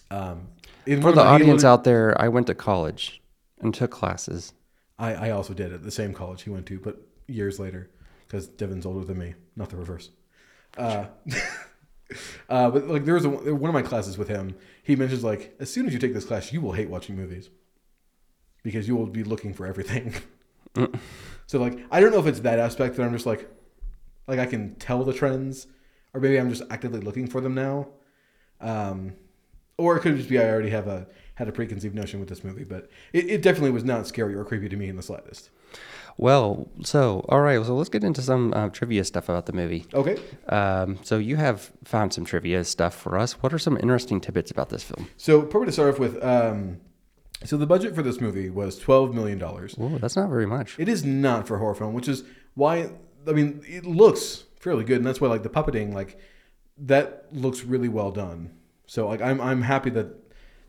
Um, 0.10 0.48
For 0.86 0.94
the 0.94 1.08
of 1.10 1.16
my- 1.16 1.24
he 1.24 1.44
audience 1.44 1.64
out 1.64 1.84
there, 1.84 2.20
I 2.22 2.28
went 2.28 2.48
to 2.48 2.56
college 2.56 3.22
and 3.62 3.74
took 3.74 3.92
classes. 3.92 4.54
I, 5.00 5.14
I 5.14 5.30
also 5.32 5.54
did 5.54 5.74
at 5.74 5.84
the 5.84 5.92
same 5.92 6.14
college 6.14 6.44
he 6.44 6.50
went 6.50 6.66
to, 6.68 6.80
but 6.80 6.98
years 7.28 7.60
later, 7.60 7.90
because 8.32 8.48
Devin's 8.48 8.86
older 8.86 9.04
than 9.04 9.18
me, 9.18 9.34
not 9.58 9.70
the 9.70 9.76
reverse. 9.76 10.10
Uh, 10.78 11.08
uh, 12.50 12.72
but 12.72 12.88
like 12.88 13.04
there 13.04 13.16
was 13.16 13.26
a, 13.26 13.30
one 13.30 13.70
of 13.70 13.74
my 13.74 13.82
classes 13.82 14.18
with 14.18 14.30
him. 14.30 14.56
He 14.84 14.96
mentions 14.96 15.22
like 15.22 15.54
as 15.60 15.72
soon 15.72 15.86
as 15.86 15.92
you 15.92 16.00
take 16.00 16.14
this 16.14 16.24
class, 16.24 16.54
you 16.54 16.62
will 16.62 16.72
hate 16.72 16.90
watching 16.90 17.18
movies 17.18 17.50
because 18.64 18.88
you 18.88 18.96
will 18.96 19.08
be 19.08 19.26
looking 19.26 19.54
for 19.54 19.66
everything. 19.66 20.14
so 21.46 21.60
like 21.60 21.80
I 21.92 22.00
don't 22.00 22.12
know 22.12 22.20
if 22.20 22.26
it's 22.26 22.40
that 22.40 22.58
aspect 22.58 22.96
that 22.96 23.04
I'm 23.04 23.12
just 23.12 23.26
like 23.26 23.50
like 24.28 24.40
I 24.40 24.46
can 24.46 24.76
tell 24.76 25.04
the 25.04 25.14
trends, 25.14 25.68
or 26.14 26.22
maybe 26.22 26.40
I'm 26.40 26.50
just 26.50 26.64
actively 26.70 27.02
looking 27.02 27.28
for 27.28 27.42
them 27.42 27.54
now. 27.54 27.90
Um, 28.62 29.16
or 29.78 29.98
it 29.98 30.02
could 30.02 30.16
just 30.16 30.30
be 30.30 30.40
I 30.40 30.50
already 30.50 30.70
have 30.70 30.88
a 30.88 31.06
had 31.36 31.50
a 31.50 31.52
preconceived 31.52 31.96
notion 31.96 32.22
with 32.22 32.30
this 32.30 32.46
movie, 32.46 32.64
but 32.64 32.90
it, 33.12 33.30
it 33.30 33.42
definitely 33.42 33.72
was 33.72 33.84
not 33.84 34.08
scary 34.08 34.36
or 34.36 34.46
creepy 34.46 34.70
to 34.70 34.78
me 34.78 34.88
in 34.88 34.96
the 34.96 35.04
slightest. 35.04 35.50
Well, 36.18 36.70
so 36.84 37.26
all 37.30 37.42
right, 37.42 37.64
so 37.66 37.76
let's 37.76 37.90
get 37.90 38.04
into 38.04 38.22
some 38.22 38.54
uh, 38.54 38.70
trivia 38.70 39.04
stuff 39.04 39.30
about 39.30 39.46
the 39.46 39.54
movie. 39.54 39.86
Okay, 39.94 40.18
Um, 40.50 41.00
so 41.04 41.18
you 41.18 41.36
have 41.38 41.72
found 41.84 42.14
some 42.14 42.26
trivia 42.26 42.64
stuff 42.64 42.94
for 42.96 43.18
us. 43.18 43.34
What 43.42 43.54
are 43.54 43.60
some 43.60 43.78
interesting 43.78 44.22
tidbits 44.22 44.52
about 44.52 44.70
this 44.70 44.84
film? 44.84 45.08
so 45.18 45.42
probably 45.42 45.68
to 45.68 45.72
start 45.72 45.94
off 45.94 46.00
with, 46.00 46.24
um, 46.24 46.80
so 47.44 47.58
the 47.58 47.66
budget 47.66 47.96
for 47.96 48.04
this 48.04 48.22
movie 48.22 48.50
was 48.50 48.78
twelve 48.78 49.16
million 49.16 49.38
dollars. 49.40 49.74
Whoa, 49.76 49.98
that's 49.98 50.16
not 50.16 50.30
very 50.30 50.46
much. 50.46 50.76
It 50.80 50.88
is 50.90 51.04
not 51.04 51.48
for 51.48 51.56
a 51.56 51.60
horror 51.60 51.76
film, 51.76 51.94
which 51.94 52.08
is 52.08 52.24
why 52.54 52.92
I 53.28 53.32
mean 53.32 53.62
it 53.68 53.86
looks 53.86 54.44
fairly 54.60 54.84
good, 54.84 54.98
and 54.98 55.06
that's 55.06 55.20
why 55.20 55.28
like 55.28 55.44
the 55.44 55.50
puppeting 55.50 55.94
like 55.94 56.20
that 56.78 57.26
looks 57.32 57.64
really 57.64 57.90
well 57.90 58.12
done. 58.12 58.52
So 58.86 59.08
like 59.08 59.22
I'm 59.22 59.42
I'm 59.42 59.62
happy 59.64 59.90
that 59.92 60.08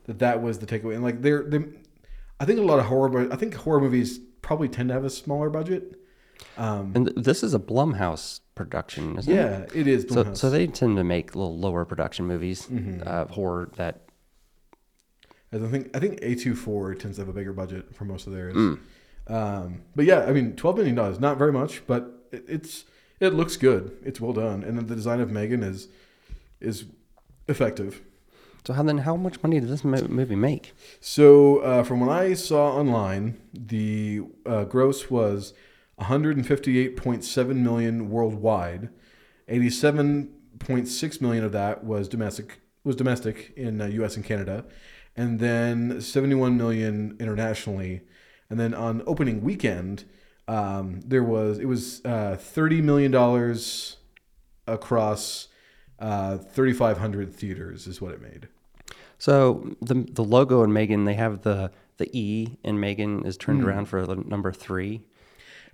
that 0.04 0.18
that 0.20 0.42
was 0.42 0.60
the 0.60 0.66
takeaway, 0.66 0.94
and 0.94 1.02
like 1.04 1.20
they're 1.20 1.42
they, 1.42 1.58
I 2.40 2.44
think 2.46 2.58
a 2.58 2.62
lot 2.62 2.78
of 2.78 2.86
horror, 2.86 3.08
but 3.10 3.32
I 3.32 3.36
think 3.36 3.54
horror 3.54 3.80
movies 3.80 4.20
probably 4.42 4.68
tend 4.68 4.88
to 4.90 4.94
have 4.94 5.04
a 5.04 5.10
smaller 5.10 5.48
budget. 5.48 5.98
Um, 6.58 6.92
And 6.94 7.06
this 7.16 7.42
is 7.42 7.54
a 7.54 7.58
Blumhouse 7.58 8.40
production, 8.54 9.18
isn't 9.18 9.32
it? 9.32 9.36
yeah, 9.36 9.66
it 9.80 9.86
is. 9.86 10.06
So, 10.08 10.24
Blumhouse. 10.24 10.36
so 10.36 10.50
they 10.50 10.66
tend 10.66 10.96
to 10.96 11.04
make 11.04 11.34
little 11.34 11.56
lower 11.56 11.84
production 11.84 12.26
movies, 12.26 12.66
Mhm. 12.66 13.06
uh, 13.06 13.26
horror 13.26 13.70
that. 13.76 14.02
I 15.54 15.58
think 15.58 15.94
I 15.94 15.98
think 16.00 16.18
A 16.22 16.34
24 16.34 16.94
tends 16.94 17.16
to 17.18 17.22
have 17.22 17.28
a 17.28 17.32
bigger 17.32 17.52
budget 17.52 17.94
for 17.94 18.04
most 18.04 18.26
of 18.26 18.32
theirs. 18.32 18.54
Mm. 18.54 18.78
Um, 19.28 19.82
but 19.94 20.04
yeah, 20.06 20.20
I 20.24 20.32
mean, 20.32 20.56
twelve 20.56 20.76
million 20.78 20.96
dollars, 20.96 21.20
not 21.20 21.38
very 21.38 21.52
much, 21.52 21.86
but 21.86 22.26
it, 22.32 22.44
it's 22.48 22.84
it 23.20 23.34
looks 23.34 23.56
good. 23.56 23.96
It's 24.02 24.20
well 24.20 24.32
done, 24.32 24.64
and 24.64 24.76
then 24.78 24.86
the 24.86 24.96
design 24.96 25.20
of 25.20 25.30
Megan 25.30 25.62
is 25.62 25.88
is 26.60 26.86
effective. 27.48 28.00
So 28.64 28.72
how 28.74 28.82
then? 28.84 28.98
How 28.98 29.16
much 29.16 29.42
money 29.42 29.58
did 29.58 29.68
this 29.68 29.84
mo- 29.84 30.06
movie 30.08 30.36
make? 30.36 30.72
So 31.00 31.58
uh, 31.58 31.82
from 31.82 32.00
what 32.00 32.10
I 32.10 32.34
saw 32.34 32.76
online, 32.76 33.40
the 33.52 34.22
uh, 34.46 34.64
gross 34.64 35.10
was 35.10 35.52
158.7 36.00 37.56
million 37.56 38.08
worldwide. 38.10 38.90
87.6 39.48 41.20
million 41.20 41.44
of 41.44 41.52
that 41.52 41.84
was 41.84 42.08
domestic 42.08 42.60
was 42.84 42.96
domestic 42.96 43.52
in 43.56 43.80
uh, 43.80 43.86
U.S. 43.86 44.16
and 44.16 44.24
Canada, 44.24 44.64
and 45.16 45.38
then 45.38 46.00
71 46.00 46.56
million 46.56 47.16
internationally. 47.20 48.02
And 48.48 48.58
then 48.58 48.74
on 48.74 49.02
opening 49.06 49.42
weekend, 49.42 50.04
um, 50.46 51.00
there 51.04 51.24
was 51.24 51.58
it 51.58 51.66
was 51.66 52.00
uh, 52.04 52.36
30 52.38 52.80
million 52.80 53.10
dollars 53.10 53.96
across 54.68 55.48
uh, 55.98 56.36
3,500 56.36 57.34
theaters 57.34 57.86
is 57.86 58.00
what 58.00 58.12
it 58.12 58.20
made. 58.20 58.48
So 59.22 59.76
the 59.80 59.94
the 59.94 60.24
logo 60.24 60.64
in 60.64 60.72
Megan, 60.72 61.04
they 61.04 61.14
have 61.14 61.42
the 61.42 61.70
the 61.98 62.08
E 62.12 62.58
in 62.64 62.80
Megan 62.80 63.24
is 63.24 63.36
turned 63.36 63.60
Hmm. 63.60 63.68
around 63.68 63.84
for 63.86 64.04
the 64.04 64.16
number 64.16 64.50
three. 64.50 65.02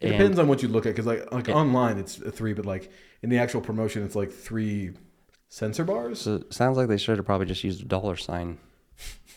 It 0.03 0.09
And- 0.11 0.19
depends 0.19 0.39
on 0.39 0.49
what 0.49 0.63
you 0.63 0.69
look 0.69 0.85
at, 0.85 0.91
because 0.91 1.07
like 1.07 1.33
like 1.33 1.47
Yeah. 1.49 1.55
online 1.55 1.97
it's 1.97 2.19
a 2.21 2.31
three, 2.31 2.53
but 2.53 2.67
like 2.67 2.91
in 3.23 3.31
the 3.31 3.39
actual 3.39 3.63
promotion 3.63 4.03
it's 4.05 4.15
like 4.15 4.31
three 4.31 4.91
sensor 5.49 5.83
bars. 5.85 6.21
So 6.21 6.35
it 6.35 6.53
sounds 6.53 6.77
like 6.77 6.89
they 6.89 6.99
should 6.99 7.17
have 7.17 7.25
probably 7.25 7.47
just 7.47 7.65
used 7.65 7.81
a 7.81 7.87
dollar 7.87 8.17
sign 8.17 8.59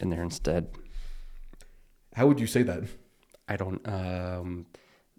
in 0.02 0.10
there 0.10 0.24
instead. 0.24 0.68
How 2.16 2.28
would 2.28 2.42
you 2.42 2.48
say 2.48 2.64
that? 2.64 2.84
I 3.48 3.56
don't 3.56 3.82
um 3.88 4.66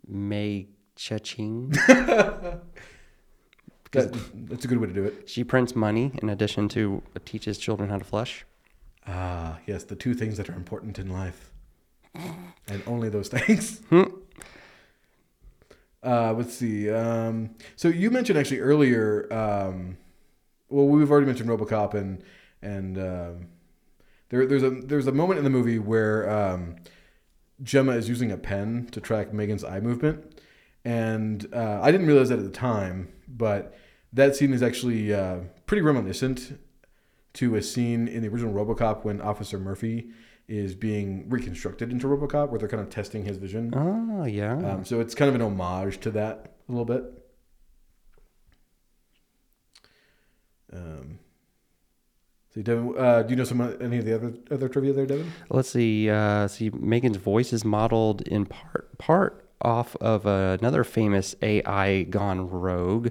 Mei 0.06 0.68
Cha-ching. 0.96 1.70
that? 1.88 2.60
That's 3.92 4.64
a 4.66 4.68
good 4.68 4.78
way 4.78 4.86
to 4.88 4.92
do 4.92 5.04
it. 5.04 5.30
She 5.30 5.44
prints 5.44 5.74
money 5.74 6.12
in 6.22 6.28
addition 6.28 6.68
to 6.70 7.02
teaches 7.24 7.56
children 7.56 7.88
how 7.88 7.96
to 7.96 8.04
flush. 8.04 8.44
Ah, 9.06 9.58
yes, 9.66 9.84
the 9.84 9.96
two 9.96 10.14
things 10.14 10.36
that 10.36 10.48
are 10.48 10.54
important 10.54 10.98
in 10.98 11.10
life, 11.10 11.50
and 12.14 12.82
only 12.86 13.08
those 13.08 13.28
things. 13.36 13.80
Hmm. 13.90 14.04
Uh, 16.04 16.32
let's 16.32 16.54
see. 16.54 16.90
Um, 16.90 17.54
so 17.76 17.88
you 17.88 18.10
mentioned 18.10 18.38
actually 18.38 18.60
earlier. 18.60 19.32
Um, 19.32 19.98
well, 20.68 20.86
we've 20.86 21.10
already 21.10 21.26
mentioned 21.26 21.48
RoboCop, 21.48 21.94
and 21.94 22.22
and 22.60 22.98
um, 22.98 23.46
there, 24.30 24.46
there's 24.46 24.62
a 24.62 24.70
there's 24.70 25.06
a 25.06 25.12
moment 25.12 25.38
in 25.38 25.44
the 25.44 25.50
movie 25.50 25.78
where 25.78 26.28
um, 26.30 26.76
Gemma 27.62 27.92
is 27.92 28.08
using 28.08 28.32
a 28.32 28.36
pen 28.36 28.88
to 28.92 29.00
track 29.00 29.32
Megan's 29.32 29.64
eye 29.64 29.80
movement, 29.80 30.40
and 30.84 31.46
uh, 31.52 31.80
I 31.82 31.90
didn't 31.92 32.06
realize 32.06 32.30
that 32.30 32.38
at 32.38 32.44
the 32.44 32.50
time, 32.50 33.12
but 33.28 33.76
that 34.12 34.34
scene 34.36 34.52
is 34.52 34.62
actually 34.62 35.12
uh, 35.12 35.40
pretty 35.66 35.82
reminiscent 35.82 36.58
to 37.34 37.56
a 37.56 37.62
scene 37.62 38.08
in 38.08 38.22
the 38.22 38.28
original 38.28 38.52
RoboCop 38.52 39.04
when 39.04 39.20
Officer 39.20 39.58
Murphy 39.58 40.10
is 40.48 40.74
being 40.74 41.28
reconstructed 41.28 41.90
into 41.90 42.06
RoboCop, 42.06 42.50
where 42.50 42.58
they're 42.58 42.68
kind 42.68 42.82
of 42.82 42.90
testing 42.90 43.24
his 43.24 43.38
vision. 43.38 43.72
Oh 43.74 44.24
yeah. 44.24 44.56
Um, 44.56 44.84
so 44.84 45.00
it's 45.00 45.14
kind 45.14 45.28
of 45.28 45.34
an 45.34 45.42
homage 45.42 46.00
to 46.00 46.10
that 46.10 46.56
a 46.68 46.72
little 46.72 46.84
bit. 46.84 47.04
Um, 50.72 51.18
so 52.54 52.60
Devin, 52.60 52.94
uh, 52.98 53.22
do 53.22 53.30
you 53.30 53.36
know 53.36 53.44
some 53.44 53.60
any 53.80 53.98
of 53.98 54.04
the 54.04 54.14
other 54.14 54.34
other 54.50 54.68
trivia 54.68 54.92
there, 54.92 55.06
Devin? 55.06 55.32
Let's 55.48 55.70
see. 55.70 56.10
Uh, 56.10 56.48
see, 56.48 56.70
Megan's 56.70 57.16
voice 57.16 57.52
is 57.52 57.64
modeled 57.64 58.22
in 58.22 58.46
part 58.46 58.98
part 58.98 59.48
off 59.62 59.96
of 59.96 60.26
another 60.26 60.84
famous 60.84 61.34
AI 61.40 62.02
gone 62.02 62.50
rogue. 62.50 63.10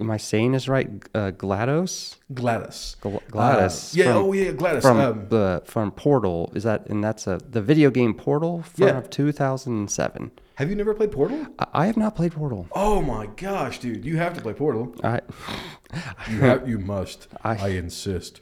Am 0.00 0.10
I 0.10 0.16
saying 0.16 0.52
this 0.52 0.68
right? 0.68 0.88
Uh, 1.14 1.32
GLaDOS. 1.32 2.16
Gladys. 2.32 2.96
Gl- 3.02 3.20
GLaDOS. 3.30 3.94
Uh, 3.94 3.98
yeah. 3.98 4.12
from- 4.12 4.22
oh 4.24 4.32
yeah, 4.32 4.52
Gladys. 4.52 4.82
From 4.82 4.98
um, 5.00 5.26
the 5.28 5.62
from 5.66 5.90
Portal 5.92 6.50
is 6.54 6.62
that 6.62 6.86
and 6.88 7.04
that's 7.04 7.26
a 7.26 7.38
the 7.50 7.60
video 7.60 7.90
game 7.90 8.14
Portal 8.14 8.62
from 8.62 8.86
Yeah. 8.88 9.00
2007. 9.02 10.30
have 10.56 10.70
you 10.70 10.76
never 10.76 10.94
played 10.94 11.12
Portal? 11.12 11.46
I, 11.58 11.66
I 11.74 11.86
have 11.86 11.96
not 11.96 12.16
played 12.16 12.32
Portal. 12.32 12.66
Oh 12.72 13.02
my 13.02 13.26
gosh, 13.36 13.78
dude! 13.80 14.04
You 14.04 14.16
have 14.16 14.34
to 14.34 14.40
play 14.40 14.54
Portal. 14.54 14.94
I 15.04 15.20
You 16.30 16.38
have. 16.40 16.68
You 16.68 16.78
must. 16.78 17.28
I- 17.44 17.56
I 17.56 17.68
insist. 17.70 18.40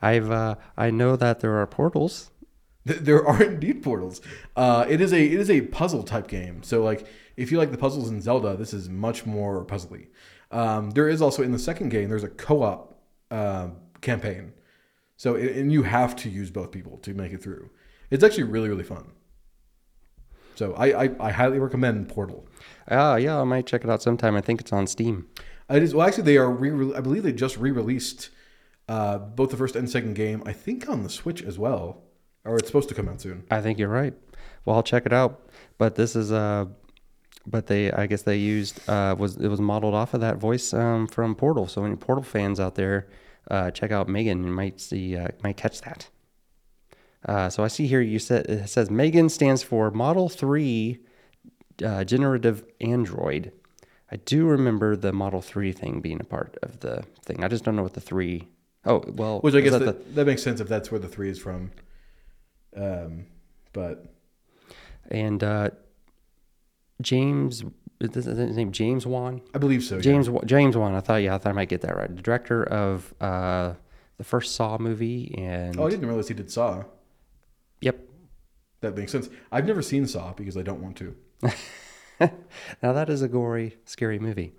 I've 0.00 0.30
uh, 0.30 0.56
I 0.76 0.90
know 0.90 1.14
that 1.16 1.40
there 1.40 1.56
are 1.58 1.66
portals. 1.66 2.30
Th- 2.86 2.98
There 2.98 3.24
are 3.24 3.40
indeed 3.52 3.82
portals. 3.84 4.20
Uh, 4.56 4.84
it 4.88 5.00
is 5.00 5.12
a 5.12 5.22
it 5.24 5.38
is 5.38 5.48
a 5.50 5.60
puzzle 5.62 6.02
type 6.02 6.26
game. 6.26 6.62
So 6.64 6.82
like 6.82 7.06
if 7.36 7.52
you 7.52 7.58
like 7.58 7.70
the 7.70 7.78
puzzles 7.78 8.10
in 8.10 8.20
Zelda, 8.20 8.56
this 8.56 8.74
is 8.74 8.88
much 8.88 9.24
more 9.24 9.64
puzzly. 9.64 10.08
Um, 10.52 10.90
there 10.90 11.08
is 11.08 11.22
also 11.22 11.42
in 11.42 11.50
the 11.50 11.58
second 11.58 11.88
game 11.88 12.08
there's 12.08 12.24
a 12.24 12.28
co-op 12.28 13.00
uh, 13.30 13.68
campaign. 14.00 14.52
So 15.16 15.34
and 15.34 15.48
and 15.48 15.72
you 15.72 15.82
have 15.82 16.14
to 16.16 16.28
use 16.28 16.50
both 16.50 16.70
people 16.70 16.98
to 16.98 17.14
make 17.14 17.32
it 17.32 17.42
through. 17.42 17.70
It's 18.10 18.22
actually 18.22 18.44
really 18.44 18.68
really 18.68 18.84
fun. 18.84 19.12
So 20.54 20.74
I 20.74 21.04
I, 21.04 21.10
I 21.20 21.30
highly 21.30 21.58
recommend 21.58 22.08
Portal. 22.08 22.46
Ah, 22.90 23.16
yeah, 23.16 23.40
I 23.40 23.44
might 23.44 23.66
check 23.66 23.84
it 23.84 23.90
out 23.90 24.02
sometime. 24.02 24.36
I 24.36 24.40
think 24.40 24.60
it's 24.60 24.72
on 24.72 24.86
Steam. 24.86 25.28
It 25.70 25.82
is 25.82 25.94
well 25.94 26.06
actually 26.06 26.24
they 26.24 26.36
are 26.36 26.50
re 26.50 26.94
I 26.94 27.00
believe 27.00 27.22
they 27.22 27.32
just 27.32 27.56
re-released 27.56 28.30
uh, 28.88 29.18
both 29.18 29.50
the 29.50 29.56
first 29.56 29.76
and 29.76 29.88
second 29.88 30.14
game. 30.14 30.42
I 30.44 30.52
think 30.52 30.88
on 30.88 31.02
the 31.02 31.08
Switch 31.08 31.42
as 31.42 31.58
well, 31.58 32.02
or 32.44 32.56
it's 32.56 32.66
supposed 32.66 32.88
to 32.90 32.94
come 32.94 33.08
out 33.08 33.20
soon. 33.20 33.44
I 33.50 33.60
think 33.62 33.78
you're 33.78 33.88
right. 33.88 34.12
Well, 34.64 34.76
I'll 34.76 34.82
check 34.82 35.06
it 35.06 35.12
out. 35.12 35.48
But 35.78 35.94
this 35.94 36.14
is 36.14 36.32
uh 36.32 36.66
but 37.46 37.66
they 37.66 37.90
I 37.92 38.06
guess 38.06 38.22
they 38.22 38.36
used 38.36 38.88
uh 38.88 39.14
was 39.18 39.36
it 39.36 39.48
was 39.48 39.60
modeled 39.60 39.94
off 39.94 40.14
of 40.14 40.20
that 40.20 40.38
voice 40.38 40.72
um 40.72 41.06
from 41.06 41.34
Portal. 41.34 41.66
So 41.66 41.84
any 41.84 41.96
Portal 41.96 42.24
fans 42.24 42.60
out 42.60 42.74
there, 42.74 43.08
uh 43.50 43.70
check 43.70 43.90
out 43.90 44.08
Megan. 44.08 44.44
You 44.44 44.52
might 44.52 44.80
see 44.80 45.16
uh, 45.16 45.28
might 45.42 45.56
catch 45.56 45.80
that. 45.82 46.08
Uh, 47.24 47.48
so 47.48 47.62
I 47.62 47.68
see 47.68 47.86
here 47.86 48.00
you 48.00 48.18
said 48.18 48.46
it 48.46 48.68
says 48.68 48.90
Megan 48.90 49.28
stands 49.28 49.62
for 49.62 49.90
Model 49.90 50.28
Three 50.28 50.98
uh, 51.84 52.04
Generative 52.04 52.64
Android. 52.80 53.52
I 54.10 54.16
do 54.16 54.44
remember 54.46 54.96
the 54.96 55.12
Model 55.12 55.40
Three 55.40 55.72
thing 55.72 56.00
being 56.00 56.20
a 56.20 56.24
part 56.24 56.56
of 56.62 56.80
the 56.80 57.04
thing. 57.24 57.44
I 57.44 57.48
just 57.48 57.64
don't 57.64 57.76
know 57.76 57.82
what 57.82 57.94
the 57.94 58.00
three 58.00 58.48
oh 58.84 59.02
well. 59.06 59.40
Which 59.40 59.54
I 59.54 59.60
guess 59.60 59.72
that 59.72 59.84
that, 59.84 60.14
that, 60.16 60.26
makes 60.26 60.42
sense 60.42 60.60
if 60.60 60.68
that's 60.68 60.90
where 60.90 61.00
the 61.00 61.08
three 61.08 61.30
is 61.30 61.38
from. 61.38 61.70
Um, 62.76 63.26
but 63.72 64.12
and 65.10 65.42
uh, 65.42 65.70
James 67.02 67.64
is 68.00 68.10
this 68.10 68.24
his 68.24 68.56
name 68.56 68.72
James 68.72 69.06
Wan. 69.06 69.42
I 69.54 69.58
believe 69.58 69.82
so. 69.84 70.00
James 70.00 70.28
Wa- 70.30 70.42
James 70.44 70.76
Wan. 70.76 70.94
I 70.94 71.00
thought 71.00 71.16
yeah, 71.16 71.34
I 71.34 71.38
thought 71.38 71.50
I 71.50 71.52
might 71.52 71.68
get 71.68 71.82
that 71.82 71.96
right. 71.96 72.14
The 72.14 72.22
director 72.22 72.64
of 72.64 73.12
uh, 73.20 73.74
the 74.18 74.24
first 74.24 74.54
Saw 74.54 74.78
movie 74.78 75.34
and 75.38 75.78
Oh, 75.78 75.86
I 75.86 75.90
didn't 75.90 76.06
realize 76.06 76.28
he 76.28 76.34
did 76.34 76.50
Saw. 76.50 76.84
yep. 77.80 77.98
That 78.80 78.96
makes 78.96 79.12
sense. 79.12 79.28
I've 79.52 79.66
never 79.66 79.82
seen 79.82 80.06
Saw 80.08 80.32
because 80.32 80.56
I 80.56 80.62
don't 80.62 80.80
want 80.82 80.96
to. 80.96 81.14
Now 82.82 82.92
that 82.92 83.10
is 83.10 83.20
a 83.22 83.26
gory, 83.26 83.78
scary 83.84 84.20
movie. 84.20 84.52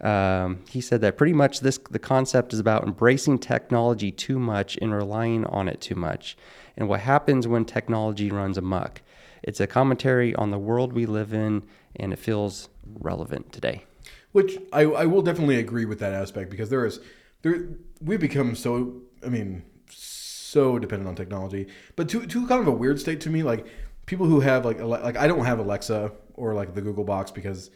Um, 0.00 0.60
he 0.70 0.80
said 0.80 1.02
that 1.02 1.18
pretty 1.18 1.34
much 1.34 1.60
this 1.60 1.78
the 1.90 1.98
concept 1.98 2.54
is 2.54 2.58
about 2.58 2.84
embracing 2.84 3.38
technology 3.38 4.10
too 4.10 4.38
much 4.38 4.78
and 4.80 4.94
relying 4.94 5.44
on 5.44 5.68
it 5.68 5.82
too 5.82 5.94
much, 5.94 6.38
and 6.74 6.88
what 6.88 7.00
happens 7.00 7.46
when 7.46 7.66
technology 7.66 8.30
runs 8.30 8.56
amok. 8.56 9.02
It's 9.42 9.60
a 9.60 9.66
commentary 9.66 10.34
on 10.36 10.52
the 10.52 10.58
world 10.58 10.94
we 10.94 11.04
live 11.04 11.34
in, 11.34 11.64
and 11.96 12.12
it 12.12 12.18
feels 12.18 12.68
relevant 12.84 13.52
today. 13.52 13.84
Which 14.32 14.58
I, 14.72 14.82
I 14.82 15.06
will 15.06 15.22
definitely 15.22 15.58
agree 15.58 15.84
with 15.84 15.98
that 16.00 16.12
aspect 16.12 16.50
because 16.50 16.70
there 16.70 16.86
is 16.86 17.00
there 17.42 17.68
we've 18.00 18.20
become 18.20 18.54
so 18.54 19.02
I 19.24 19.28
mean 19.28 19.62
so 19.88 20.78
dependent 20.78 21.08
on 21.08 21.14
technology, 21.14 21.68
but 21.96 22.08
to 22.10 22.26
to 22.26 22.46
kind 22.46 22.60
of 22.60 22.66
a 22.66 22.72
weird 22.72 23.00
state 23.00 23.20
to 23.22 23.30
me. 23.30 23.42
Like 23.42 23.66
people 24.06 24.26
who 24.26 24.40
have 24.40 24.64
like 24.64 24.80
like 24.80 25.16
I 25.16 25.26
don't 25.26 25.44
have 25.44 25.58
Alexa 25.58 26.12
or 26.34 26.54
like 26.54 26.74
the 26.74 26.82
Google 26.82 27.04
Box 27.04 27.30
because 27.30 27.70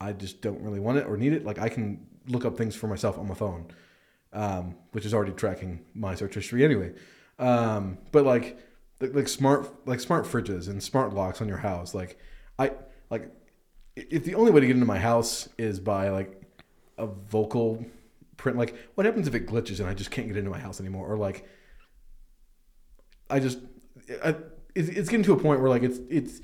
I 0.00 0.12
just 0.12 0.42
don't 0.42 0.60
really 0.60 0.80
want 0.80 0.98
it 0.98 1.06
or 1.06 1.16
need 1.16 1.32
it. 1.32 1.44
Like 1.44 1.58
I 1.58 1.68
can 1.68 2.06
look 2.28 2.44
up 2.44 2.56
things 2.56 2.74
for 2.74 2.86
myself 2.86 3.18
on 3.18 3.28
my 3.28 3.34
phone, 3.34 3.66
um, 4.32 4.76
which 4.92 5.04
is 5.04 5.14
already 5.14 5.32
tracking 5.32 5.84
my 5.94 6.14
search 6.14 6.34
history 6.34 6.64
anyway. 6.64 6.92
Um, 7.38 7.98
but 8.12 8.24
like, 8.24 8.58
like 9.00 9.14
like 9.14 9.28
smart 9.28 9.86
like 9.86 10.00
smart 10.00 10.24
fridges 10.24 10.68
and 10.68 10.82
smart 10.82 11.14
locks 11.14 11.40
on 11.40 11.48
your 11.48 11.58
house. 11.58 11.94
Like 11.94 12.18
I 12.58 12.72
like 13.14 13.30
if 13.96 14.24
the 14.24 14.34
only 14.34 14.50
way 14.52 14.60
to 14.60 14.66
get 14.66 14.74
into 14.74 14.86
my 14.86 14.98
house 14.98 15.48
is 15.56 15.78
by 15.80 16.08
like 16.10 16.30
a 16.98 17.06
vocal 17.06 17.84
print. 18.36 18.58
Like 18.58 18.74
what 18.94 19.04
happens 19.06 19.26
if 19.28 19.34
it 19.34 19.46
glitches 19.46 19.78
and 19.80 19.88
I 19.88 19.94
just 19.94 20.10
can't 20.10 20.26
get 20.28 20.36
into 20.36 20.50
my 20.50 20.58
house 20.58 20.80
anymore? 20.80 21.06
Or 21.12 21.16
like 21.16 21.38
I 23.30 23.38
just 23.40 23.58
I, 24.24 24.34
it's, 24.74 24.88
it's 24.88 25.08
getting 25.08 25.24
to 25.24 25.32
a 25.32 25.38
point 25.38 25.60
where 25.60 25.70
like 25.70 25.82
it's 25.82 26.00
it's 26.10 26.40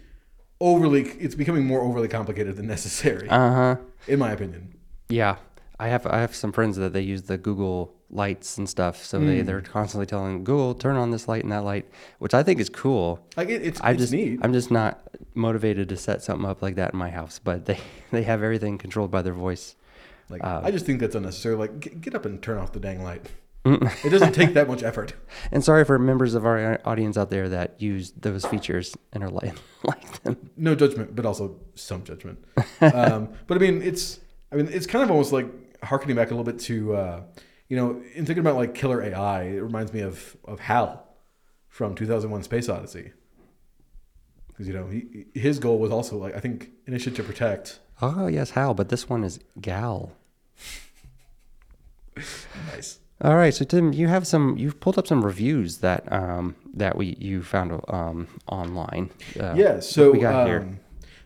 overly 0.61 1.03
it's 1.25 1.35
becoming 1.35 1.65
more 1.67 1.81
overly 1.81 2.09
complicated 2.09 2.57
than 2.57 2.67
necessary 2.77 3.29
Uh 3.29 3.53
huh. 3.55 3.77
in 4.07 4.19
my 4.19 4.31
opinion. 4.33 4.75
Yeah, 5.09 5.37
I 5.79 5.89
have 5.89 6.07
I 6.07 6.19
have 6.21 6.35
some 6.35 6.53
friends 6.53 6.77
that 6.77 6.93
they 6.93 7.01
use 7.03 7.23
the 7.23 7.37
Google 7.39 7.95
lights 8.11 8.59
and 8.59 8.69
stuff, 8.69 9.05
so 9.05 9.19
they 9.19 9.43
they're 9.43 9.61
constantly 9.61 10.07
telling 10.07 10.45
Google 10.45 10.75
turn 10.75 10.97
on 10.97 11.11
this 11.11 11.29
light 11.29 11.43
and 11.43 11.53
that 11.53 11.65
light, 11.65 11.89
which 12.19 12.35
I 12.35 12.43
think 12.43 12.61
is 12.61 12.69
cool. 12.69 13.25
Like 13.37 13.49
it, 13.49 13.63
it's 13.63 13.81
I 13.81 13.93
it's 13.93 14.01
just 14.01 14.13
neat. 14.13 14.41
I'm 14.43 14.53
just 14.53 14.71
not 14.71 15.01
motivated 15.35 15.89
to 15.89 15.97
set 15.97 16.23
something 16.23 16.49
up 16.49 16.63
like 16.63 16.77
that 16.77 16.93
in 16.93 16.99
my 16.99 17.11
house, 17.11 17.39
but 17.39 17.67
they 17.67 17.79
they 18.11 18.23
have 18.23 18.43
everything 18.43 18.79
controlled 18.79 19.11
by 19.11 19.23
their 19.23 19.35
voice. 19.35 19.77
Like 20.29 20.45
uh, 20.45 20.61
I 20.65 20.71
just 20.71 20.87
think 20.87 21.01
that's 21.01 21.15
unnecessary. 21.15 21.57
Like 21.57 21.81
get, 21.81 22.01
get 22.01 22.15
up 22.15 22.25
and 22.25 22.43
turn 22.43 22.59
off 22.59 22.73
the 22.73 22.81
dang 22.81 23.03
light. 23.03 23.27
it 23.65 24.11
doesn't 24.11 24.33
take 24.33 24.55
that 24.55 24.69
much 24.69 24.83
effort. 24.83 25.13
And 25.53 25.63
sorry 25.63 25.85
for 25.85 25.99
members 25.99 26.35
of 26.35 26.47
our 26.47 26.81
audience 26.85 27.17
out 27.19 27.31
there 27.31 27.49
that 27.51 27.81
use 27.81 28.13
those 28.13 28.47
features 28.47 28.97
and 29.13 29.23
are 29.23 29.31
like 29.31 29.55
like 29.85 30.23
them. 30.23 30.51
No 30.57 30.75
judgment, 30.75 31.15
but 31.15 31.27
also 31.27 31.57
some 31.75 32.05
judgment. 32.05 32.43
um, 32.81 33.31
but 33.47 33.57
I 33.57 33.61
mean, 33.61 33.83
it's 33.83 34.21
I 34.53 34.57
mean, 34.57 34.69
it's 34.71 34.87
kind 34.87 35.05
of 35.05 35.11
almost 35.11 35.33
like 35.33 35.47
harkening 35.83 36.17
back 36.17 36.29
a 36.29 36.35
little 36.35 36.45
bit 36.45 36.59
to 36.61 36.95
uh, 36.95 37.23
you 37.71 37.77
know, 37.77 38.03
in 38.15 38.27
thinking 38.27 38.41
about 38.41 38.57
like 38.57 38.75
killer 38.75 39.01
AI. 39.01 39.45
It 39.45 39.61
reminds 39.61 39.95
me 39.95 40.01
of 40.01 40.37
of 40.45 40.61
Hal 40.61 41.07
from 41.69 41.95
2001: 41.95 42.43
Space 42.43 42.69
Odyssey. 42.69 43.13
Because 44.49 44.67
you 44.67 44.75
know, 44.75 44.89
he, 44.89 45.27
his 45.33 45.59
goal 45.59 45.79
was 45.79 45.91
also 45.91 46.19
like 46.19 46.37
I 46.37 46.41
think 46.41 46.73
initiative 46.87 47.17
to 47.17 47.23
protect. 47.33 47.79
Oh 48.03 48.27
yes, 48.27 48.51
Hal, 48.51 48.75
but 48.75 48.91
this 48.91 49.09
one 49.09 49.25
is 49.25 49.39
Gal. 49.61 50.13
Nice. 52.73 52.99
All 53.23 53.37
right, 53.37 53.55
so 53.55 53.65
Tim, 53.65 53.93
you 53.93 54.09
have 54.09 54.27
some. 54.27 54.59
You've 54.59 54.81
pulled 54.81 54.99
up 54.99 55.07
some 55.07 55.25
reviews 55.25 55.79
that 55.79 56.11
um, 56.13 56.57
that 56.75 56.97
we 56.97 57.17
you 57.21 57.43
found 57.43 57.81
um, 57.89 58.27
online. 58.49 59.11
Uh, 59.39 59.55
yeah. 59.57 59.79
So 59.79 60.11
we 60.11 60.19
got 60.19 60.47
here. 60.47 60.81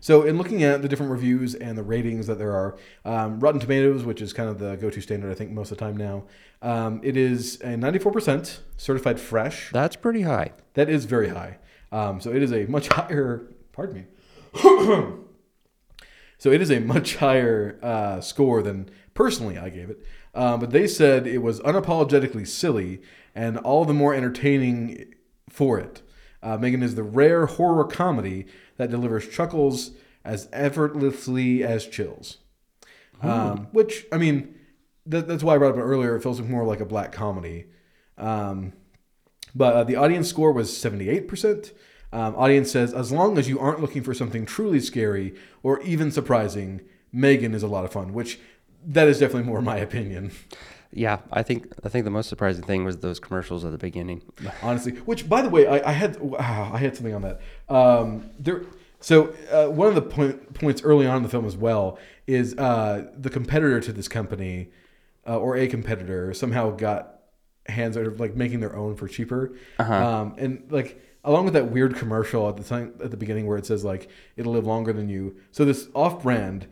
So 0.05 0.25
in 0.25 0.37
looking 0.37 0.63
at 0.63 0.83
the 0.83 0.89
different 0.89 1.13
reviews 1.13 1.55
and 1.55 1.79
the 1.79 1.83
ratings 1.83 2.27
that 2.27 2.37
there 2.37 2.53
are, 2.53 2.77
um, 3.07 3.41
Rotten 3.41 3.59
Tomatoes, 3.59 4.05
which 4.05 4.21
is 4.21 4.35
kind 4.35 4.51
of 4.51 4.59
the 4.59 4.77
go-to 4.77 5.01
standard, 5.01 5.31
I 5.31 5.35
think 5.35 5.51
most 5.51 5.73
of 5.73 5.79
the 5.79 5.83
time 5.83 5.97
now, 5.97 6.25
um, 6.61 7.01
it 7.03 7.17
is 7.17 7.55
a 7.63 7.69
94% 7.69 8.59
certified 8.77 9.19
fresh. 9.19 9.71
That's 9.73 9.97
pretty 9.97 10.21
high. 10.21 10.51
That 10.75 10.91
is 10.91 11.07
very 11.07 11.31
high. 11.31 11.57
Um, 11.91 12.21
so 12.21 12.35
it 12.35 12.43
is 12.43 12.53
a 12.53 12.67
much 12.67 12.89
higher. 12.93 13.51
Pardon 13.73 13.95
me. 13.95 14.05
so 16.37 16.53
it 16.53 16.61
is 16.61 16.71
a 16.71 16.81
much 16.81 17.17
higher 17.17 17.79
uh, 17.83 18.21
score 18.21 18.61
than 18.61 18.91
personally 19.15 19.57
I 19.57 19.71
gave 19.71 19.89
it. 19.89 20.05
Um, 20.35 20.61
but 20.61 20.71
they 20.71 20.87
said 20.87 21.27
it 21.27 21.39
was 21.39 21.61
unapologetically 21.61 22.47
silly 22.47 23.01
and 23.35 23.57
all 23.57 23.87
the 23.87 23.95
more 23.95 24.13
entertaining 24.13 25.15
for 25.49 25.79
it. 25.79 26.03
Uh, 26.45 26.59
Megan 26.59 26.83
is 26.83 26.95
the 26.95 27.03
rare 27.03 27.47
horror 27.47 27.85
comedy 27.85 28.47
that 28.77 28.91
delivers 28.91 29.27
chuckles 29.29 29.93
as 30.25 30.49
effortlessly 30.53 31.65
as 31.65 31.87
chills. 31.87 32.39
Um, 33.23 33.69
which 33.73 34.05
I 34.13 34.19
mean, 34.19 34.55
that, 35.07 35.27
that's 35.27 35.43
why 35.43 35.55
I 35.55 35.59
brought 35.59 35.75
it 35.75 35.79
up 35.79 35.85
earlier. 35.85 36.15
It 36.15 36.23
feels 36.23 36.41
more 36.43 36.65
like 36.65 36.81
a 36.81 36.85
black 36.85 37.11
comedy. 37.11 37.65
Um, 38.19 38.75
but 39.55 39.75
uh, 39.75 39.85
the 39.85 39.97
audience 39.97 40.29
score 40.29 40.53
was 40.53 40.71
78%. 40.71 41.73
Um, 42.13 42.37
audience 42.37 42.71
says, 42.71 42.93
as 42.93 43.11
long 43.11 43.39
as 43.39 43.49
you 43.49 43.59
aren't 43.59 43.81
looking 43.81 44.03
for 44.03 44.15
something 44.15 44.45
truly 44.45 44.81
scary 44.81 45.35
or 45.63 45.81
even 45.81 46.13
surprising, 46.13 46.83
Megan 47.13 47.55
is 47.55 47.63
a 47.63 47.69
lot 47.69 47.85
of 47.85 47.93
fun, 47.93 48.13
which 48.13 48.39
that 48.87 49.09
is 49.09 49.19
definitely 49.19 49.49
more 49.49 49.63
my 49.63 49.79
opinion. 49.79 50.31
Yeah, 50.97 51.19
I 51.33 51.43
think 51.43 51.73
I 51.85 51.89
think 51.89 52.05
the 52.05 52.11
most 52.11 52.29
surprising 52.29 52.63
thing 52.63 52.85
was 52.85 52.99
those 52.99 53.19
commercials 53.19 53.65
at 53.65 53.73
the 53.73 53.79
beginning. 53.79 54.23
honestly. 54.63 54.93
Which, 54.93 55.29
by 55.29 55.43
the 55.43 55.49
way, 55.49 55.67
I, 55.67 55.91
I 55.91 55.93
had 55.93 56.21
wow, 56.21 56.71
I 56.73 56.79
had 56.79 56.95
something 56.95 57.15
on 57.15 57.23
that. 57.23 57.41
Um, 57.69 58.31
there. 58.39 58.63
So 59.01 59.35
uh, 59.51 59.67
one 59.67 59.89
of 59.89 59.97
the 59.97 60.03
point, 60.03 60.55
points 60.55 60.83
early 60.83 61.07
on 61.07 61.19
in 61.19 61.23
the 61.25 61.29
film 61.29 61.45
as 61.45 61.57
well 61.57 61.99
is 62.27 62.57
uh, 62.57 63.11
the 63.19 63.29
competitor 63.29 63.81
to 63.81 63.93
this 63.93 64.09
company, 64.09 64.71
uh, 65.27 65.37
or 65.37 65.57
a 65.57 65.67
competitor, 65.67 66.33
somehow 66.33 66.71
got 66.71 67.19
hands 67.67 67.97
out 67.97 68.07
of 68.07 68.21
like 68.21 68.37
making 68.37 68.61
their 68.61 68.77
own 68.77 68.95
for 68.95 69.09
cheaper. 69.09 69.57
Um, 69.95 70.35
and 70.39 70.63
like 70.71 71.03
along 71.25 71.45
with 71.45 71.55
that 71.55 71.71
weird 71.71 71.97
commercial 71.97 72.49
at 72.49 72.57
the 72.57 72.63
time 72.63 72.95
at 73.03 73.11
the 73.11 73.17
beginning 73.17 73.47
where 73.47 73.59
it 73.59 73.67
says 73.67 73.85
like 73.85 74.09
it'll 74.37 74.53
live 74.53 74.67
longer 74.67 74.93
than 74.93 75.09
you. 75.09 75.37
So 75.51 75.65
this 75.65 75.89
off-brand, 75.93 76.69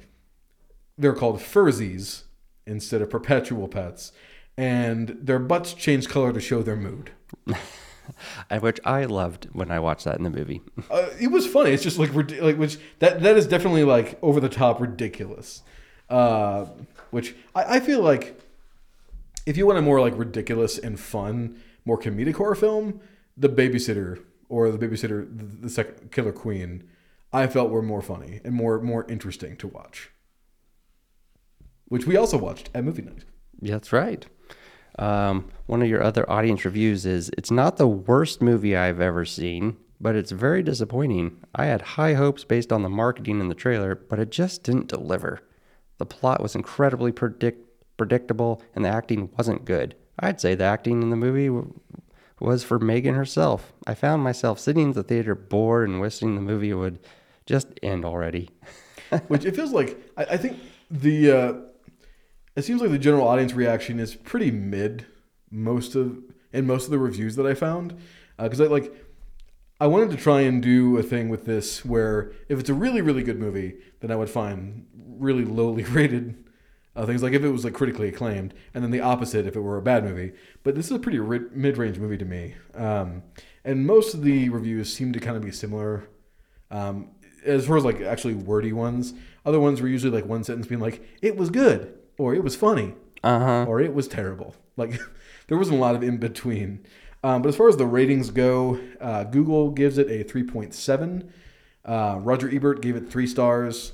they're 0.96 1.14
called 1.14 1.40
Furzies 1.40 2.22
instead 2.66 3.02
of 3.02 3.10
perpetual 3.10 3.68
pets, 3.68 4.12
and 4.56 5.16
their 5.20 5.38
butts 5.38 5.74
change 5.74 6.08
color 6.08 6.32
to 6.32 6.40
show 6.40 6.62
their 6.62 6.76
mood. 6.76 7.10
Which 8.60 8.80
I 8.84 9.04
loved 9.04 9.48
when 9.52 9.70
I 9.70 9.78
watched 9.78 10.04
that 10.04 10.16
in 10.16 10.24
the 10.24 10.30
movie. 10.30 10.60
Uh, 10.90 11.08
it 11.18 11.28
was 11.28 11.46
funny. 11.46 11.70
It's 11.70 11.82
just 11.82 11.98
like 11.98 12.12
like 12.14 12.58
which 12.58 12.76
that 12.98 13.22
that 13.22 13.36
is 13.36 13.46
definitely 13.46 13.84
like 13.84 14.18
over 14.20 14.40
the 14.40 14.48
top 14.48 14.80
ridiculous. 14.80 15.62
Uh, 16.10 16.66
which 17.10 17.34
I, 17.54 17.76
I 17.76 17.80
feel 17.80 18.02
like 18.02 18.38
if 19.46 19.56
you 19.56 19.66
want 19.66 19.78
a 19.78 19.82
more 19.82 20.00
like 20.00 20.18
ridiculous 20.18 20.76
and 20.76 21.00
fun, 21.00 21.62
more 21.84 21.98
comedic 21.98 22.34
horror 22.34 22.54
film, 22.54 23.00
The 23.36 23.48
Babysitter 23.48 24.22
or 24.48 24.70
The 24.70 24.78
Babysitter, 24.86 25.26
the, 25.34 25.44
the 25.44 25.70
second 25.70 26.10
Killer 26.12 26.32
Queen, 26.32 26.84
I 27.32 27.46
felt 27.46 27.70
were 27.70 27.80
more 27.80 28.02
funny 28.02 28.40
and 28.44 28.54
more 28.54 28.80
more 28.80 29.06
interesting 29.08 29.56
to 29.58 29.68
watch. 29.68 30.10
Which 31.92 32.06
we 32.06 32.16
also 32.16 32.38
watched 32.38 32.70
at 32.74 32.84
movie 32.84 33.02
night. 33.02 33.26
Yeah, 33.60 33.74
That's 33.74 33.92
right. 33.92 34.24
Um, 34.98 35.50
one 35.66 35.82
of 35.82 35.88
your 35.88 36.02
other 36.02 36.24
audience 36.30 36.64
reviews 36.64 37.04
is 37.04 37.30
it's 37.36 37.50
not 37.50 37.76
the 37.76 37.86
worst 37.86 38.40
movie 38.40 38.74
I've 38.74 38.98
ever 38.98 39.26
seen, 39.26 39.76
but 40.00 40.16
it's 40.16 40.30
very 40.30 40.62
disappointing. 40.62 41.36
I 41.54 41.66
had 41.66 41.82
high 41.82 42.14
hopes 42.14 42.44
based 42.44 42.72
on 42.72 42.80
the 42.82 42.88
marketing 42.88 43.40
in 43.40 43.50
the 43.50 43.54
trailer, 43.54 43.94
but 43.94 44.18
it 44.18 44.30
just 44.30 44.62
didn't 44.62 44.88
deliver. 44.88 45.40
The 45.98 46.06
plot 46.06 46.40
was 46.42 46.54
incredibly 46.54 47.12
predict- 47.12 47.68
predictable, 47.98 48.62
and 48.74 48.86
the 48.86 48.88
acting 48.88 49.28
wasn't 49.36 49.66
good. 49.66 49.94
I'd 50.18 50.40
say 50.40 50.54
the 50.54 50.64
acting 50.64 51.02
in 51.02 51.10
the 51.10 51.16
movie 51.16 51.48
w- 51.48 51.78
was 52.40 52.64
for 52.64 52.78
Megan 52.78 53.16
herself. 53.16 53.70
I 53.86 53.92
found 53.92 54.22
myself 54.24 54.58
sitting 54.58 54.84
in 54.84 54.92
the 54.92 55.02
theater 55.02 55.34
bored 55.34 55.90
and 55.90 56.00
wishing 56.00 56.36
the 56.36 56.40
movie 56.40 56.72
would 56.72 57.00
just 57.44 57.68
end 57.82 58.06
already. 58.06 58.48
which 59.28 59.44
it 59.44 59.54
feels 59.54 59.72
like 59.72 59.98
I, 60.16 60.24
I 60.24 60.36
think 60.38 60.58
the 60.90 61.30
uh, 61.30 61.52
it 62.56 62.62
seems 62.62 62.80
like 62.80 62.90
the 62.90 62.98
general 62.98 63.26
audience 63.26 63.54
reaction 63.54 63.98
is 63.98 64.14
pretty 64.14 64.50
mid 64.50 65.06
most 65.50 65.94
of 65.94 66.18
in 66.52 66.66
most 66.66 66.84
of 66.84 66.90
the 66.90 66.98
reviews 66.98 67.36
that 67.36 67.46
I 67.46 67.54
found. 67.54 67.96
Because 68.38 68.60
I 68.60 68.66
like 68.66 68.94
I 69.80 69.86
wanted 69.86 70.10
to 70.10 70.16
try 70.16 70.42
and 70.42 70.62
do 70.62 70.98
a 70.98 71.02
thing 71.02 71.28
with 71.28 71.44
this 71.44 71.84
where 71.84 72.32
if 72.48 72.58
it's 72.58 72.70
a 72.70 72.74
really 72.74 73.00
really 73.00 73.22
good 73.22 73.38
movie 73.38 73.76
then 74.00 74.10
I 74.10 74.16
would 74.16 74.30
find 74.30 74.86
really 74.94 75.44
lowly 75.44 75.84
rated 75.84 76.44
uh, 76.94 77.06
things. 77.06 77.22
Like 77.22 77.32
if 77.32 77.42
it 77.42 77.48
was 77.48 77.64
like 77.64 77.74
critically 77.74 78.08
acclaimed 78.08 78.54
and 78.74 78.84
then 78.84 78.90
the 78.90 79.00
opposite 79.00 79.46
if 79.46 79.56
it 79.56 79.60
were 79.60 79.78
a 79.78 79.82
bad 79.82 80.04
movie. 80.04 80.32
But 80.62 80.74
this 80.74 80.86
is 80.86 80.92
a 80.92 80.98
pretty 80.98 81.18
ri- 81.18 81.48
mid-range 81.52 81.98
movie 81.98 82.18
to 82.18 82.24
me. 82.24 82.54
Um, 82.74 83.22
and 83.64 83.86
most 83.86 84.14
of 84.14 84.22
the 84.22 84.48
reviews 84.48 84.92
seem 84.92 85.12
to 85.12 85.20
kind 85.20 85.36
of 85.36 85.42
be 85.42 85.52
similar. 85.52 86.08
Um, 86.70 87.10
as 87.44 87.66
far 87.66 87.76
as 87.76 87.84
like 87.84 88.00
actually 88.00 88.34
wordy 88.34 88.72
ones, 88.72 89.14
other 89.44 89.60
ones 89.60 89.80
were 89.80 89.88
usually 89.88 90.12
like 90.12 90.28
one 90.28 90.44
sentence 90.44 90.66
being 90.66 90.80
like, 90.80 91.02
"It 91.20 91.36
was 91.36 91.50
good," 91.50 91.98
or 92.18 92.34
"It 92.34 92.42
was 92.44 92.56
funny," 92.56 92.94
Uh 93.22 93.38
huh. 93.38 93.64
or 93.68 93.80
"It 93.80 93.94
was 93.94 94.08
terrible." 94.08 94.54
Like 94.76 94.98
there 95.48 95.58
wasn't 95.58 95.78
a 95.78 95.80
lot 95.80 95.94
of 95.94 96.02
in 96.02 96.18
between. 96.18 96.84
Um, 97.24 97.40
but 97.42 97.48
as 97.50 97.56
far 97.56 97.68
as 97.68 97.76
the 97.76 97.86
ratings 97.86 98.30
go, 98.30 98.80
uh, 99.00 99.22
Google 99.24 99.70
gives 99.70 99.96
it 99.96 100.08
a 100.10 100.24
3.7. 100.24 101.28
Uh, 101.84 102.18
Roger 102.20 102.50
Ebert 102.52 102.82
gave 102.82 102.96
it 102.96 103.08
three 103.08 103.28
stars, 103.28 103.92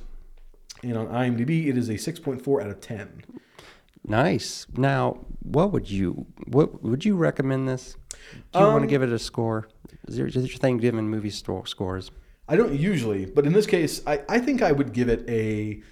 and 0.83 0.97
on 0.97 1.09
IMDb 1.09 1.67
it 1.67 1.77
is 1.77 1.91
a 1.91 1.95
6.4 1.95 2.63
out 2.63 2.71
of 2.71 2.81
10. 2.81 3.23
Nice. 4.07 4.67
Now, 4.77 5.27
what 5.43 5.73
would 5.73 5.91
you 5.91 6.27
what 6.47 6.83
would 6.83 7.05
you 7.05 7.17
recommend 7.17 7.69
this? 7.69 7.97
Do 8.53 8.61
you 8.61 8.65
want 8.67 8.77
to 8.77 8.83
Um, 8.83 8.87
give 8.87 9.03
it 9.03 9.13
a 9.13 9.19
score? 9.19 9.69
Is 10.07 10.17
there, 10.17 10.27
is 10.27 10.35
there 10.35 10.43
your 10.45 10.57
thing 10.59 10.79
giving 10.79 11.09
movie 11.11 11.31
store 11.31 11.67
scores? 11.67 12.11
I 12.49 12.57
don't 12.57 12.73
usually, 12.73 13.27
but 13.27 13.45
in 13.45 13.53
this 13.53 13.67
case, 13.67 14.01
I, 14.07 14.23
I 14.29 14.39
think 14.39 14.63
I 14.63 14.73
would 14.73 14.93
give 14.95 15.09
it 15.11 15.29
a. 15.29 15.83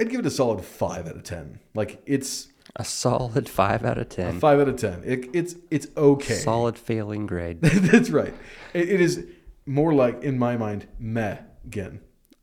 I'd 0.00 0.10
give 0.10 0.20
it 0.20 0.26
a 0.26 0.30
solid 0.30 0.64
five 0.64 1.06
out 1.08 1.16
of 1.16 1.22
ten. 1.24 1.58
Like 1.74 2.00
it's 2.06 2.48
A 2.76 2.84
solid 2.84 3.48
five 3.48 3.84
out 3.84 3.98
of 3.98 4.02
a 4.02 4.08
ten. 4.08 4.38
five 4.40 4.60
out 4.60 4.68
of 4.68 4.76
ten. 4.76 5.02
It, 5.04 5.28
it's 5.32 5.56
it's 5.70 5.86
okay. 5.96 6.34
Solid 6.34 6.78
failing 6.78 7.26
grade. 7.26 7.60
That's 7.62 8.10
right. 8.10 8.34
It, 8.74 8.88
it 8.88 9.00
is 9.00 9.24
more 9.66 9.92
like, 9.92 10.22
in 10.22 10.38
my 10.38 10.56
mind, 10.56 10.86
meh 10.98 11.38
again. 11.66 12.00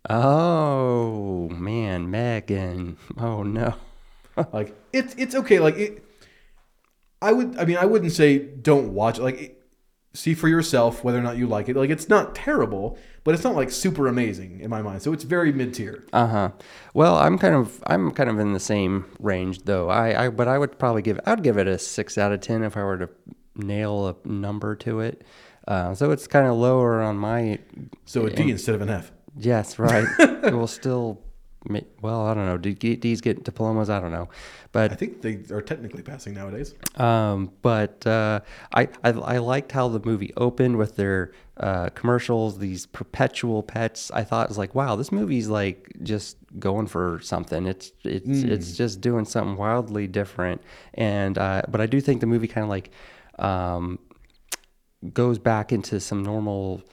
oh 0.09 1.49
man, 1.49 2.09
Megan. 2.09 2.97
Oh 3.17 3.43
no. 3.43 3.75
Like 4.51 4.75
it's 4.91 5.15
it's 5.17 5.33
okay. 5.33 5.59
Like 5.59 5.77
it. 5.77 6.03
I 7.21 7.31
would. 7.31 7.57
I 7.57 7.63
mean, 7.63 7.77
I 7.77 7.85
wouldn't 7.85 8.11
say 8.11 8.37
don't 8.37 8.93
watch 8.93 9.17
it. 9.17 9.23
Like 9.23 9.41
it, 9.41 9.63
see 10.15 10.33
for 10.33 10.47
yourself 10.47 11.03
whether 11.03 11.19
or 11.19 11.21
not 11.21 11.37
you 11.37 11.47
like 11.47 11.69
it. 11.69 11.75
Like 11.75 11.89
it's 11.89 12.09
not 12.09 12.33
terrible, 12.33 12.97
but 13.23 13.35
it's 13.35 13.43
not 13.43 13.55
like 13.55 13.69
super 13.69 14.07
amazing 14.07 14.61
in 14.61 14.69
my 14.69 14.81
mind. 14.81 15.01
So 15.01 15.13
it's 15.13 15.23
very 15.23 15.51
mid 15.51 15.73
tier. 15.73 16.03
Uh 16.13 16.27
huh. 16.27 16.49
Well, 16.93 17.17
I'm 17.17 17.37
kind 17.37 17.55
of 17.55 17.83
I'm 17.87 18.11
kind 18.11 18.29
of 18.29 18.39
in 18.39 18.53
the 18.53 18.59
same 18.59 19.05
range 19.19 19.63
though. 19.63 19.89
I, 19.89 20.25
I 20.25 20.29
but 20.29 20.47
I 20.47 20.57
would 20.57 20.79
probably 20.79 21.01
give 21.01 21.19
I'd 21.25 21.43
give 21.43 21.57
it 21.57 21.67
a 21.67 21.77
six 21.77 22.17
out 22.17 22.31
of 22.31 22.41
ten 22.41 22.63
if 22.63 22.77
I 22.77 22.83
were 22.83 22.97
to 22.97 23.09
nail 23.55 24.07
a 24.07 24.27
number 24.27 24.75
to 24.77 25.01
it. 25.01 25.23
Uh, 25.67 25.95
so 25.95 26.11
it's 26.11 26.27
kind 26.27 26.47
of 26.47 26.55
lower 26.55 27.01
on 27.01 27.17
my. 27.17 27.59
So 28.05 28.25
a 28.25 28.29
D 28.29 28.49
instead 28.49 28.75
of 28.75 28.81
an 28.81 28.89
F. 28.89 29.11
Yes, 29.37 29.77
right. 29.79 30.07
it 30.19 30.53
will 30.53 30.67
still. 30.67 31.21
Well, 32.01 32.25
I 32.27 32.33
don't 32.33 32.45
know. 32.45 32.57
Do 32.57 32.73
D's 32.73 33.21
get 33.21 33.43
diplomas? 33.43 33.89
I 33.89 33.99
don't 33.99 34.11
know, 34.11 34.29
but 34.71 34.91
I 34.91 34.95
think 34.95 35.21
they 35.21 35.39
are 35.51 35.61
technically 35.61 36.03
passing 36.03 36.33
nowadays. 36.33 36.75
Um, 36.95 37.51
but 37.61 38.05
uh, 38.05 38.41
I, 38.73 38.89
I 39.03 39.09
I 39.09 39.37
liked 39.39 39.71
how 39.71 39.87
the 39.87 39.99
movie 40.03 40.31
opened 40.37 40.77
with 40.77 40.95
their 40.95 41.31
uh, 41.57 41.89
commercials, 41.89 42.59
these 42.59 42.85
perpetual 42.85 43.63
pets. 43.63 44.11
I 44.13 44.23
thought 44.23 44.45
it 44.45 44.49
was 44.49 44.57
like, 44.57 44.75
wow, 44.75 44.95
this 44.95 45.11
movie's 45.11 45.47
like 45.47 45.91
just 46.03 46.37
going 46.59 46.87
for 46.87 47.19
something. 47.23 47.65
It's 47.65 47.91
it's 48.03 48.27
it's 48.51 48.77
just 48.77 49.01
doing 49.01 49.25
something 49.25 49.57
wildly 49.57 50.07
different. 50.07 50.61
And 50.93 51.37
uh, 51.37 51.63
but 51.67 51.81
I 51.81 51.85
do 51.87 51.99
think 52.01 52.21
the 52.21 52.27
movie 52.27 52.47
kind 52.47 52.63
of 52.63 52.69
like 52.69 52.91
um, 53.39 53.99
goes 55.13 55.39
back 55.39 55.71
into 55.71 55.99
some 55.99 56.23
normal 56.23 56.83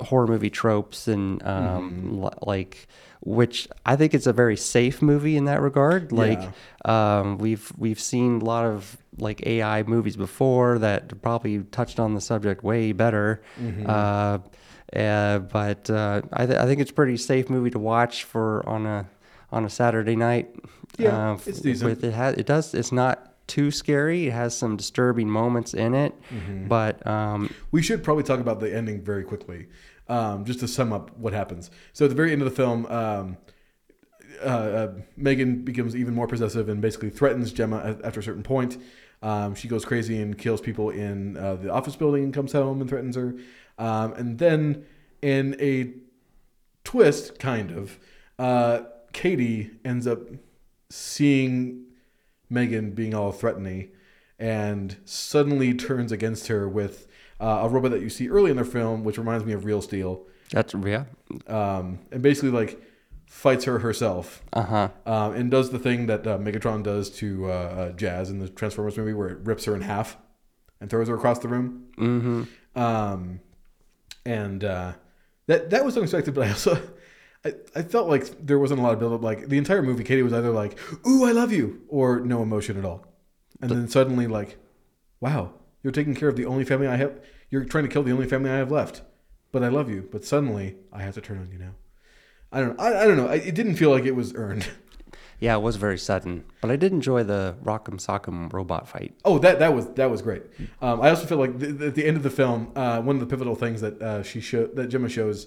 horror 0.00 0.26
movie 0.26 0.50
tropes 0.50 1.08
and 1.08 1.42
um, 1.46 2.20
li- 2.22 2.30
like 2.42 2.86
which 3.26 3.68
I 3.84 3.96
think 3.96 4.14
it's 4.14 4.26
a 4.28 4.32
very 4.32 4.56
safe 4.56 5.02
movie 5.02 5.36
in 5.36 5.44
that 5.46 5.60
regard. 5.60 6.12
Like 6.12 6.40
um, 6.84 7.38
we've 7.38 7.70
we've 7.76 7.98
seen 8.00 8.40
a 8.40 8.44
lot 8.44 8.64
of 8.64 8.96
like 9.18 9.44
AI 9.46 9.82
movies 9.82 10.16
before 10.16 10.78
that 10.78 11.20
probably 11.22 11.58
touched 11.72 11.98
on 11.98 12.14
the 12.14 12.20
subject 12.20 12.62
way 12.62 12.92
better. 12.92 13.42
Uh, 13.84 14.38
uh, 14.94 15.40
but 15.40 15.90
uh, 15.90 16.22
I, 16.32 16.46
th- 16.46 16.58
I 16.58 16.64
think 16.66 16.80
it's 16.80 16.92
a 16.92 16.94
pretty 16.94 17.16
safe 17.16 17.50
movie 17.50 17.70
to 17.70 17.78
watch 17.78 18.22
for 18.24 18.66
on 18.68 18.86
a 18.86 19.06
on 19.50 19.64
a 19.64 19.70
Saturday 19.70 20.14
night. 20.16 20.54
Yeah, 20.98 21.32
Uh, 21.32 21.38
it's 21.46 21.60
decent. 21.60 21.90
With 21.90 22.04
it 22.04 22.12
has 22.14 22.36
it 22.36 22.46
does 22.46 22.72
it's 22.74 22.92
not 22.92 23.32
too 23.48 23.70
scary. 23.70 24.28
It 24.28 24.32
has 24.32 24.56
some 24.56 24.76
disturbing 24.76 25.28
moments 25.28 25.74
in 25.74 25.94
it, 25.94 26.14
but 26.68 27.04
um, 27.06 27.52
We 27.72 27.82
should 27.82 28.02
probably 28.04 28.24
talk 28.24 28.40
about 28.40 28.60
the 28.60 28.74
ending 28.74 29.02
very 29.02 29.22
quickly, 29.24 29.66
um, 30.08 30.44
just 30.44 30.60
to 30.60 30.68
sum 30.68 30.92
up 30.92 31.16
what 31.18 31.32
happens. 31.32 31.70
So 31.92 32.04
at 32.04 32.08
the 32.08 32.14
very 32.14 32.32
end 32.32 32.42
of 32.42 32.48
the 32.48 32.54
film, 32.54 32.86
um, 32.86 33.36
uh, 34.42 34.46
uh, 34.46 34.92
Megan 35.16 35.62
becomes 35.62 35.96
even 35.96 36.14
more 36.14 36.26
possessive 36.26 36.68
and 36.68 36.80
basically 36.80 37.10
threatens 37.10 37.52
Gemma 37.52 37.98
after 38.04 38.20
a 38.20 38.22
certain 38.22 38.42
point. 38.42 38.78
Um, 39.22 39.54
she 39.54 39.68
goes 39.68 39.84
crazy 39.84 40.20
and 40.20 40.36
kills 40.36 40.60
people 40.60 40.90
in 40.90 41.36
uh, 41.36 41.56
the 41.56 41.72
office 41.72 41.96
building 41.96 42.24
and 42.24 42.34
comes 42.34 42.52
home 42.52 42.80
and 42.80 42.88
threatens 42.88 43.16
her. 43.16 43.34
Um, 43.78 44.12
and 44.12 44.38
then, 44.38 44.84
in 45.22 45.56
a 45.60 45.94
twist, 46.84 47.38
kind 47.38 47.70
of, 47.70 47.98
uh, 48.38 48.80
Cady 49.12 49.70
ends 49.84 50.06
up 50.06 50.20
seeing 50.90 51.86
Megan 52.50 52.92
being 52.92 53.14
all 53.14 53.32
threatening 53.32 53.90
and 54.38 54.96
suddenly 55.04 55.72
turns 55.72 56.12
against 56.12 56.48
her 56.48 56.68
with 56.68 57.08
uh, 57.40 57.60
a 57.62 57.68
robot 57.68 57.90
that 57.92 58.00
you 58.00 58.08
see 58.08 58.28
early 58.28 58.50
in 58.50 58.56
the 58.56 58.64
film, 58.64 59.04
which 59.04 59.18
reminds 59.18 59.44
me 59.44 59.52
of 59.52 59.64
Real 59.64 59.82
Steel, 59.82 60.26
that's 60.50 60.74
yeah, 60.74 61.04
um, 61.46 61.98
and 62.10 62.22
basically 62.22 62.50
like 62.50 62.80
fights 63.28 63.64
her 63.64 63.80
herself 63.80 64.42
uh 64.52 64.62
huh, 64.62 64.88
um, 65.04 65.34
and 65.34 65.50
does 65.50 65.70
the 65.70 65.78
thing 65.78 66.06
that 66.06 66.26
uh, 66.26 66.38
Megatron 66.38 66.82
does 66.82 67.10
to 67.10 67.46
uh, 67.46 67.48
uh, 67.48 67.92
Jazz 67.92 68.30
in 68.30 68.38
the 68.38 68.48
Transformers 68.48 68.96
movie, 68.96 69.12
where 69.12 69.28
it 69.28 69.38
rips 69.40 69.64
her 69.64 69.74
in 69.74 69.82
half 69.82 70.16
and 70.80 70.90
throws 70.90 71.08
her 71.08 71.14
across 71.14 71.38
the 71.38 71.48
room. 71.48 71.86
mm-hmm. 71.96 72.42
Um, 72.80 73.40
and 74.24 74.62
uh, 74.64 74.92
that 75.46 75.70
that 75.70 75.84
was 75.84 75.96
unexpected, 75.96 76.34
but 76.34 76.46
I 76.46 76.50
also 76.50 76.80
I, 77.44 77.54
I 77.74 77.82
felt 77.82 78.08
like 78.08 78.44
there 78.44 78.58
wasn't 78.58 78.80
a 78.80 78.82
lot 78.82 78.92
of 78.92 78.98
build 78.98 79.12
up. 79.12 79.22
Like 79.22 79.48
the 79.48 79.58
entire 79.58 79.82
movie, 79.82 80.04
Cady 80.04 80.22
was 80.22 80.32
either 80.32 80.50
like, 80.50 80.78
"Ooh, 81.06 81.24
I 81.24 81.32
love 81.32 81.52
you," 81.52 81.82
or 81.88 82.20
no 82.20 82.42
emotion 82.42 82.76
at 82.76 82.84
all, 82.84 83.06
and 83.60 83.70
then 83.70 83.88
suddenly 83.88 84.26
like, 84.26 84.58
"Wow, 85.20 85.54
you're 85.82 85.92
taking 85.92 86.14
care 86.14 86.28
of 86.28 86.36
the 86.36 86.46
only 86.46 86.64
family 86.64 86.86
I 86.86 86.96
have. 86.96 87.20
You're 87.50 87.64
trying 87.64 87.84
to 87.84 87.90
kill 87.90 88.02
the 88.02 88.12
only 88.12 88.26
family 88.26 88.50
I 88.50 88.56
have 88.56 88.72
left, 88.72 89.02
but 89.52 89.62
I 89.62 89.68
love 89.68 89.88
you. 89.88 90.08
But 90.10 90.24
suddenly 90.24 90.76
I 90.92 91.02
have 91.02 91.14
to 91.14 91.20
turn 91.20 91.38
on 91.38 91.50
you 91.52 91.58
now." 91.58 91.72
I 92.52 92.60
don't 92.60 92.78
know. 92.78 92.84
I, 92.84 93.02
I 93.02 93.06
don't 93.06 93.16
know. 93.16 93.28
I, 93.28 93.34
it 93.36 93.54
didn't 93.54 93.76
feel 93.76 93.90
like 93.90 94.04
it 94.04 94.14
was 94.16 94.34
earned. 94.34 94.68
Yeah, 95.38 95.54
it 95.54 95.60
was 95.60 95.76
very 95.76 95.98
sudden, 95.98 96.44
but 96.62 96.70
I 96.70 96.76
did 96.76 96.92
enjoy 96.92 97.22
the 97.22 97.56
Rock'em 97.62 97.98
Sock'em 98.00 98.50
robot 98.52 98.88
fight. 98.88 99.14
Oh, 99.22 99.38
that 99.40 99.58
that 99.58 99.74
was 99.74 99.86
that 99.90 100.10
was 100.10 100.22
great. 100.22 100.42
Um, 100.80 101.02
I 101.02 101.10
also 101.10 101.26
feel 101.26 101.36
like 101.36 101.58
th- 101.60 101.76
th- 101.76 101.88
at 101.88 101.94
the 101.94 102.06
end 102.06 102.16
of 102.16 102.22
the 102.22 102.30
film, 102.30 102.72
uh, 102.74 103.02
one 103.02 103.16
of 103.16 103.20
the 103.20 103.26
pivotal 103.26 103.54
things 103.54 103.82
that 103.82 104.00
uh, 104.00 104.22
she 104.22 104.40
show 104.40 104.66
that 104.68 104.86
Gemma 104.88 105.10
shows 105.10 105.46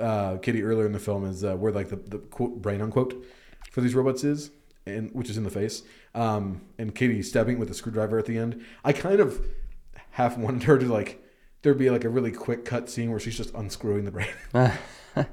uh, 0.00 0.38
Kitty 0.38 0.64
earlier 0.64 0.84
in 0.86 0.92
the 0.92 0.98
film 0.98 1.24
is 1.24 1.44
uh, 1.44 1.54
where 1.54 1.70
like 1.70 1.90
the, 1.90 1.96
the 1.96 2.18
quote 2.18 2.60
brain 2.60 2.80
unquote 2.80 3.24
for 3.70 3.80
these 3.82 3.94
robots 3.94 4.24
is, 4.24 4.50
and 4.84 5.10
which 5.12 5.30
is 5.30 5.36
in 5.36 5.44
the 5.44 5.50
face, 5.50 5.84
um, 6.16 6.62
and 6.76 6.92
Kitty 6.92 7.22
stabbing 7.22 7.54
it 7.54 7.58
with 7.60 7.70
a 7.70 7.74
screwdriver 7.74 8.18
at 8.18 8.26
the 8.26 8.36
end. 8.36 8.64
I 8.84 8.92
kind 8.92 9.20
of 9.20 9.40
half 10.10 10.36
wanted 10.36 10.64
her 10.64 10.78
to 10.78 10.86
like 10.86 11.22
there'd 11.62 11.78
be 11.78 11.90
like 11.90 12.04
a 12.04 12.08
really 12.08 12.32
quick 12.32 12.64
cut 12.64 12.88
scene 12.88 13.10
where 13.10 13.20
she's 13.20 13.36
just 13.36 13.54
unscrewing 13.54 14.04
the 14.04 14.10
brain 14.10 14.28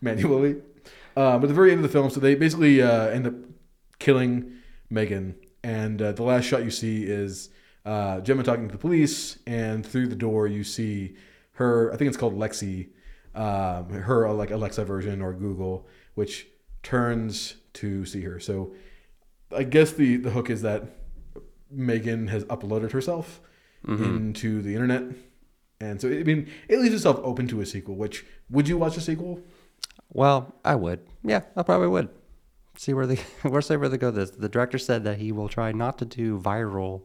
manually. 0.00 0.62
Um, 1.16 1.42
at 1.42 1.48
the 1.48 1.54
very 1.54 1.72
end 1.72 1.78
of 1.78 1.82
the 1.82 1.88
film, 1.88 2.10
so 2.10 2.20
they 2.20 2.34
basically 2.34 2.80
uh, 2.80 3.08
end 3.08 3.26
up 3.26 3.34
killing 3.98 4.52
Megan, 4.88 5.34
and 5.62 6.00
uh, 6.00 6.12
the 6.12 6.22
last 6.22 6.44
shot 6.44 6.64
you 6.64 6.70
see 6.70 7.04
is 7.04 7.50
uh, 7.84 8.20
Gemma 8.20 8.42
talking 8.42 8.68
to 8.68 8.72
the 8.72 8.78
police, 8.78 9.38
and 9.46 9.84
through 9.84 10.06
the 10.06 10.16
door 10.16 10.46
you 10.46 10.64
see 10.64 11.16
her. 11.52 11.92
I 11.92 11.96
think 11.96 12.08
it's 12.08 12.16
called 12.16 12.38
Lexi, 12.38 12.90
um, 13.34 13.90
her 13.90 14.26
uh, 14.26 14.32
like 14.32 14.50
Alexa 14.50 14.84
version 14.84 15.20
or 15.20 15.32
Google, 15.32 15.88
which 16.14 16.46
turns 16.82 17.56
to 17.74 18.04
see 18.06 18.22
her. 18.22 18.38
So 18.38 18.74
I 19.54 19.64
guess 19.64 19.92
the 19.92 20.16
the 20.16 20.30
hook 20.30 20.48
is 20.48 20.62
that 20.62 20.84
Megan 21.70 22.28
has 22.28 22.44
uploaded 22.44 22.92
herself 22.92 23.40
into 23.86 24.62
the 24.62 24.74
internet. 24.74 25.04
And 25.80 26.00
so, 26.00 26.08
I 26.08 26.22
mean, 26.22 26.50
it 26.68 26.78
leaves 26.78 26.94
itself 26.94 27.20
open 27.22 27.48
to 27.48 27.60
a 27.60 27.66
sequel. 27.66 27.96
Which 27.96 28.24
would 28.50 28.68
you 28.68 28.76
watch 28.76 28.96
a 28.96 29.00
sequel? 29.00 29.40
Well, 30.12 30.54
I 30.64 30.74
would. 30.74 31.00
Yeah, 31.22 31.42
I 31.56 31.62
probably 31.62 31.88
would. 31.88 32.10
See 32.76 32.92
where 32.92 33.06
they 33.06 33.16
where 33.42 33.62
say 33.62 33.76
where 33.76 33.88
they 33.88 33.98
go. 33.98 34.10
This 34.10 34.30
the 34.30 34.48
director 34.48 34.78
said 34.78 35.04
that 35.04 35.18
he 35.18 35.32
will 35.32 35.48
try 35.48 35.72
not 35.72 35.98
to 35.98 36.04
do 36.04 36.38
viral 36.38 37.04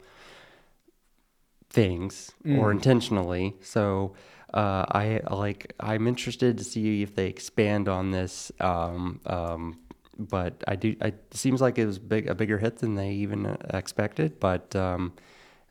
things 1.69 2.31
or 2.45 2.71
intentionally. 2.71 3.55
So 3.61 4.13
uh, 4.53 4.85
I 4.89 5.21
like 5.29 5.73
I'm 5.79 6.07
interested 6.07 6.57
to 6.57 6.63
see 6.63 7.01
if 7.01 7.15
they 7.15 7.27
expand 7.27 7.89
on 7.89 8.11
this. 8.11 8.51
Um, 8.59 9.19
um, 9.25 9.79
but 10.17 10.63
I 10.67 10.75
do. 10.75 10.95
I, 11.01 11.07
it 11.07 11.33
seems 11.33 11.61
like 11.61 11.77
it 11.77 11.85
was 11.85 11.99
big 11.99 12.27
a 12.27 12.35
bigger 12.35 12.57
hit 12.57 12.77
than 12.77 12.95
they 12.95 13.11
even 13.11 13.45
uh, 13.45 13.57
expected. 13.73 14.39
But 14.39 14.75
um, 14.75 15.13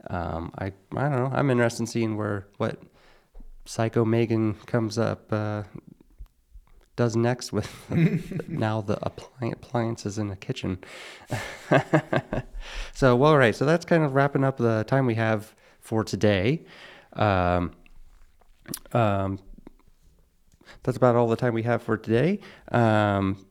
um, 0.09 0.53
I 0.59 0.67
I 0.97 1.09
don't 1.09 1.19
know. 1.19 1.31
I'm 1.33 1.51
interested 1.51 1.83
in 1.83 1.87
seeing 1.87 2.17
where 2.17 2.47
what 2.57 2.79
Psycho 3.65 4.05
Megan 4.05 4.55
comes 4.67 4.99
up. 4.99 5.33
Uh, 5.33 5.65
does 6.97 7.17
next 7.17 7.53
with 7.53 7.69
now 8.49 8.81
the 8.81 8.97
appli- 8.97 9.53
appliances 9.53 10.19
in 10.19 10.29
the 10.29 10.37
kitchen. 10.37 10.79
so, 12.93 13.17
well, 13.17 13.33
all 13.33 13.39
right. 13.39 13.55
So 13.55 13.65
that's 13.65 13.85
kind 13.85 14.05
of 14.05 14.15
wrapping 14.15 14.45
up 14.45 14.59
the 14.59 14.85
time 14.85 15.07
we 15.07 15.17
have 15.17 15.55
for 15.81 16.05
today. 16.05 16.65
Um, 17.15 17.73
um, 18.93 19.41
that's 20.83 20.97
about 20.97 21.17
all 21.17 21.29
the 21.29 21.37
time 21.37 21.55
we 21.55 21.63
have 21.65 21.83
for 21.83 21.97
today. 21.97 22.41
Um, 22.71 23.45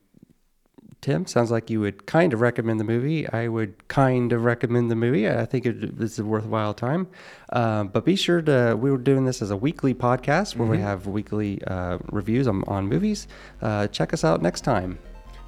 Tim, 1.03 1.25
sounds 1.27 1.51
like 1.51 1.69
you 1.69 1.81
would 1.81 2.05
kind 2.05 2.31
of 2.31 2.39
recommend 2.39 2.79
the 2.79 2.85
movie. 2.85 3.27
I 3.27 3.49
would 3.49 3.89
kind 3.89 4.31
of 4.31 4.45
recommend 4.45 4.89
the 4.89 4.95
movie. 4.95 5.29
I 5.29 5.45
think 5.45 5.65
it, 5.65 5.99
it's 5.99 6.17
a 6.17 6.23
worthwhile 6.23 6.73
time. 6.73 7.09
Um, 7.51 7.89
but 7.89 8.05
be 8.05 8.15
sure 8.15 8.41
to, 8.41 8.77
we 8.79 8.89
were 8.89 8.97
doing 8.97 9.25
this 9.25 9.41
as 9.41 9.51
a 9.51 9.57
weekly 9.57 9.93
podcast 9.93 10.55
where 10.55 10.67
we 10.67 10.79
have 10.79 11.05
weekly 11.05 11.61
uh, 11.65 11.97
reviews 12.09 12.47
on, 12.47 12.63
on 12.67 12.87
movies. 12.87 13.27
Uh, 13.61 13.87
check 13.87 14.13
us 14.13 14.23
out 14.23 14.41
next 14.41 14.61
time. 14.61 14.97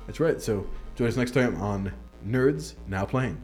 That's 0.08 0.20
right. 0.20 0.42
So 0.42 0.68
join 0.96 1.08
us 1.08 1.16
next 1.16 1.32
time 1.32 1.56
on 1.62 1.94
Nerds 2.28 2.76
Now 2.90 3.06
Playing. 3.06 3.42